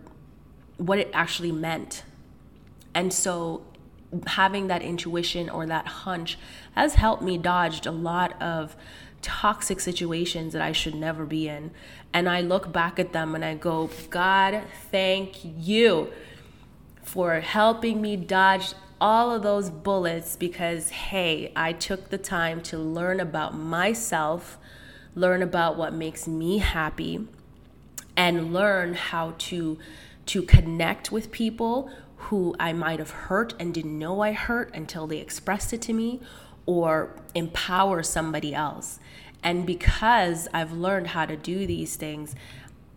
what 0.78 1.00
it 1.00 1.10
actually 1.14 1.52
meant. 1.52 2.04
And 2.94 3.14
so 3.14 3.62
having 4.28 4.68
that 4.68 4.82
intuition 4.82 5.50
or 5.50 5.66
that 5.66 5.86
hunch 5.86 6.38
has 6.74 6.96
helped 6.96 7.22
me 7.22 7.38
dodge 7.38 7.86
a 7.86 7.92
lot 7.92 8.42
of 8.42 8.76
toxic 9.22 9.80
situations 9.80 10.54
that 10.54 10.62
I 10.62 10.72
should 10.72 10.96
never 10.96 11.26
be 11.26 11.48
in. 11.48 11.72
And 12.16 12.28
I 12.28 12.42
look 12.42 12.72
back 12.72 12.98
at 12.98 13.14
them 13.14 13.36
and 13.36 13.46
I 13.46 13.54
go, 13.54 13.90
God, 14.10 14.64
thank 14.90 15.42
you 15.44 16.12
for 17.04 17.42
helping 17.42 18.02
me 18.02 18.16
dodge 18.16 18.74
all 19.00 19.32
of 19.32 19.44
those 19.44 19.70
bullets 19.70 20.36
because, 20.36 20.90
hey, 20.90 21.52
I 21.56 21.74
took 21.74 22.10
the 22.10 22.18
time 22.18 22.62
to 22.64 22.78
learn 22.80 23.20
about 23.20 23.54
myself 23.56 24.58
learn 25.16 25.42
about 25.42 25.78
what 25.78 25.94
makes 25.94 26.28
me 26.28 26.58
happy, 26.60 27.26
and 28.18 28.54
learn 28.54 28.94
how 28.94 29.34
to 29.38 29.80
to 30.26 30.42
connect 30.42 31.12
with 31.12 31.32
people 31.32 31.90
who 32.18 32.56
I 32.60 32.74
might 32.74 32.98
have 33.00 33.12
hurt 33.12 33.54
and 33.60 33.74
didn't 33.74 34.00
know 34.00 34.22
I 34.22 34.32
hurt 34.32 34.74
until 34.74 35.06
they 35.06 35.20
expressed 35.20 35.72
it 35.74 35.82
to 35.84 35.94
me, 35.94 36.20
or 36.66 37.16
empower 37.34 38.04
somebody 38.04 38.54
else. 38.54 39.00
And 39.46 39.66
because 39.66 40.48
I've 40.56 40.74
learned 40.74 41.08
how 41.08 41.28
to 41.28 41.38
do 41.38 41.68
these 41.68 41.96
things, 41.96 42.34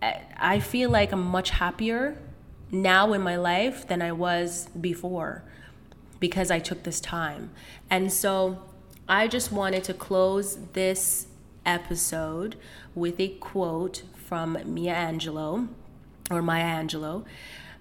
I 0.01 0.61
feel 0.61 0.89
like 0.89 1.13
I'm 1.13 1.23
much 1.23 1.51
happier 1.51 2.17
now 2.71 3.13
in 3.13 3.21
my 3.21 3.37
life 3.37 3.87
than 3.87 4.01
I 4.01 4.13
was 4.13 4.69
before 4.81 5.45
because 6.21 6.51
I 6.51 6.59
took 6.59 6.85
this 6.85 7.01
time. 7.01 7.51
And 7.91 8.11
so 8.11 8.63
I 9.07 9.29
just 9.29 9.53
wanted 9.53 9.85
to 9.85 9.95
close 9.95 10.59
this 10.73 11.27
episode 11.67 12.57
with 12.95 13.21
a 13.21 13.29
quote 13.29 14.03
from 14.15 14.59
Mia 14.65 14.95
Angelou 14.95 15.69
or 16.31 16.41
Maya 16.41 16.83
Angelou. 16.83 17.27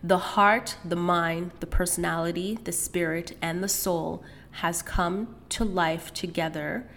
The 0.03 0.18
heart, 0.18 0.76
the 0.84 0.95
mind, 0.97 1.51
the 1.61 1.68
personality, 1.68 2.59
the 2.65 2.74
spirit, 2.74 3.38
and 3.41 3.63
the 3.63 3.70
soul 3.70 4.24
has 4.51 4.82
come 4.82 5.36
to 5.49 5.63
life 5.63 6.13
together, 6.13 6.89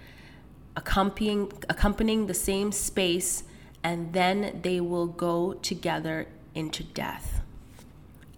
accompanying, 0.80 1.52
accompanying 1.68 2.26
the 2.26 2.34
same 2.34 2.72
space, 2.72 3.44
and 3.84 4.14
then 4.14 4.60
they 4.62 4.80
will 4.80 5.06
go 5.06 5.52
together 5.54 6.26
into 6.54 6.82
death. 6.82 7.42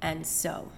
And 0.01 0.27
so, 0.27 0.73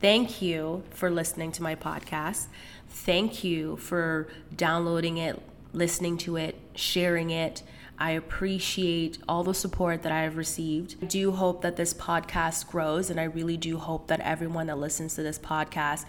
thank 0.00 0.42
you 0.42 0.82
for 0.90 1.08
listening 1.08 1.52
to 1.52 1.62
my 1.62 1.76
podcast. 1.76 2.48
Thank 2.88 3.44
you 3.44 3.76
for 3.76 4.26
downloading 4.54 5.18
it, 5.18 5.40
listening 5.72 6.18
to 6.18 6.36
it, 6.36 6.58
sharing 6.74 7.30
it. 7.30 7.62
I 7.96 8.12
appreciate 8.12 9.18
all 9.28 9.44
the 9.44 9.54
support 9.54 10.02
that 10.02 10.10
I 10.10 10.22
have 10.22 10.36
received. 10.36 10.96
I 11.00 11.06
do 11.06 11.30
hope 11.30 11.62
that 11.62 11.76
this 11.76 11.94
podcast 11.94 12.66
grows, 12.66 13.08
and 13.08 13.20
I 13.20 13.24
really 13.24 13.56
do 13.56 13.78
hope 13.78 14.08
that 14.08 14.18
everyone 14.20 14.66
that 14.66 14.78
listens 14.78 15.14
to 15.14 15.22
this 15.22 15.38
podcast 15.38 16.06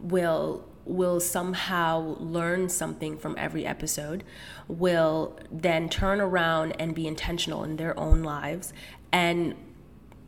will 0.00 0.64
will 0.84 1.20
somehow 1.20 2.16
learn 2.18 2.68
something 2.68 3.16
from 3.16 3.34
every 3.38 3.64
episode, 3.64 4.24
will 4.68 5.38
then 5.50 5.88
turn 5.88 6.20
around 6.20 6.72
and 6.78 6.94
be 6.94 7.06
intentional 7.06 7.64
in 7.64 7.76
their 7.76 7.98
own 7.98 8.22
lives 8.22 8.72
and 9.12 9.54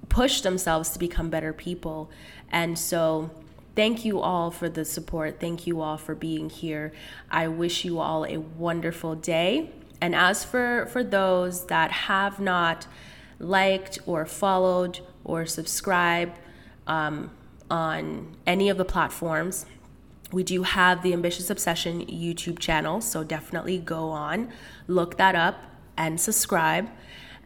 push 0.09 0.41
themselves 0.41 0.91
to 0.91 0.99
become 0.99 1.29
better 1.31 1.53
people. 1.53 2.11
And 2.51 2.79
so 2.79 3.31
Thank 3.77 4.07
you 4.07 4.21
all 4.21 4.51
for 4.51 4.71
the 4.71 4.87
support. 4.87 5.39
Thank 5.39 5.67
you 5.67 5.83
all 5.83 5.99
for 5.99 6.15
being 6.15 6.49
here. 6.49 6.95
I 7.31 7.49
wish 7.49 7.85
you 7.85 7.99
all 7.99 8.25
a 8.25 8.39
wonderful 8.39 9.15
day. 9.15 9.71
And 10.01 10.15
as 10.15 10.45
for, 10.45 10.87
for 10.91 11.05
those 11.05 11.67
that 11.67 11.93
have 11.93 12.41
not 12.41 12.87
liked 13.39 13.99
or 14.07 14.25
followed 14.25 15.01
or 15.25 15.45
subscribed 15.45 16.39
um, 16.87 17.31
on 17.71 18.35
any 18.47 18.71
of 18.71 18.79
the 18.79 18.85
platforms, 18.87 19.67
we 20.33 20.43
do 20.43 20.63
have 20.63 21.03
the 21.03 21.13
Ambitious 21.13 21.51
Obsession 21.51 22.05
YouTube 22.07 22.59
channel. 22.59 23.01
So 23.01 23.23
definitely 23.23 23.79
go 23.79 24.11
on, 24.11 24.51
look 24.89 25.17
that 25.19 25.35
up, 25.35 25.63
and 25.97 26.21
subscribe. 26.21 26.89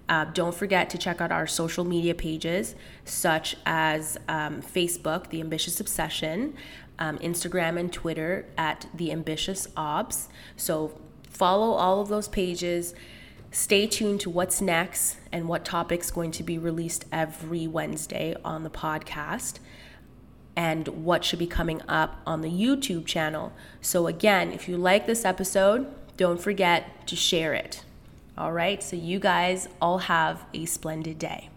Uh, 0.08 0.24
don't 0.24 0.54
forget 0.54 0.90
to 0.90 0.98
check 0.98 1.20
out 1.20 1.30
our 1.30 1.46
social 1.46 1.84
media 1.84 2.14
pages, 2.14 2.74
such 3.04 3.56
as 3.64 4.18
um, 4.28 4.60
Facebook, 4.60 5.30
The 5.30 5.40
Ambitious 5.40 5.78
Obsession, 5.78 6.54
um, 6.98 7.18
Instagram 7.18 7.78
and 7.78 7.92
Twitter 7.92 8.46
at 8.58 8.86
The 8.92 9.12
Ambitious 9.12 9.68
Obs. 9.76 10.28
So 10.56 10.98
follow 11.28 11.74
all 11.74 12.00
of 12.00 12.08
those 12.08 12.26
pages. 12.26 12.94
Stay 13.52 13.86
tuned 13.86 14.20
to 14.20 14.30
what's 14.30 14.60
next 14.60 15.18
and 15.30 15.48
what 15.48 15.64
topics 15.64 16.10
going 16.10 16.32
to 16.32 16.42
be 16.42 16.58
released 16.58 17.04
every 17.12 17.66
Wednesday 17.66 18.34
on 18.44 18.64
the 18.64 18.70
podcast 18.70 19.58
and 20.56 20.88
what 20.88 21.24
should 21.24 21.38
be 21.38 21.46
coming 21.46 21.80
up 21.88 22.20
on 22.26 22.42
the 22.42 22.50
YouTube 22.50 23.06
channel. 23.06 23.52
So, 23.80 24.06
again, 24.06 24.52
if 24.52 24.68
you 24.68 24.76
like 24.76 25.06
this 25.06 25.24
episode, 25.24 25.86
don't 26.16 26.40
forget 26.40 27.06
to 27.06 27.16
share 27.16 27.54
it. 27.54 27.82
All 28.36 28.52
right, 28.52 28.82
so 28.82 28.96
you 28.96 29.18
guys 29.18 29.68
all 29.80 29.98
have 29.98 30.44
a 30.54 30.64
splendid 30.66 31.18
day. 31.18 31.50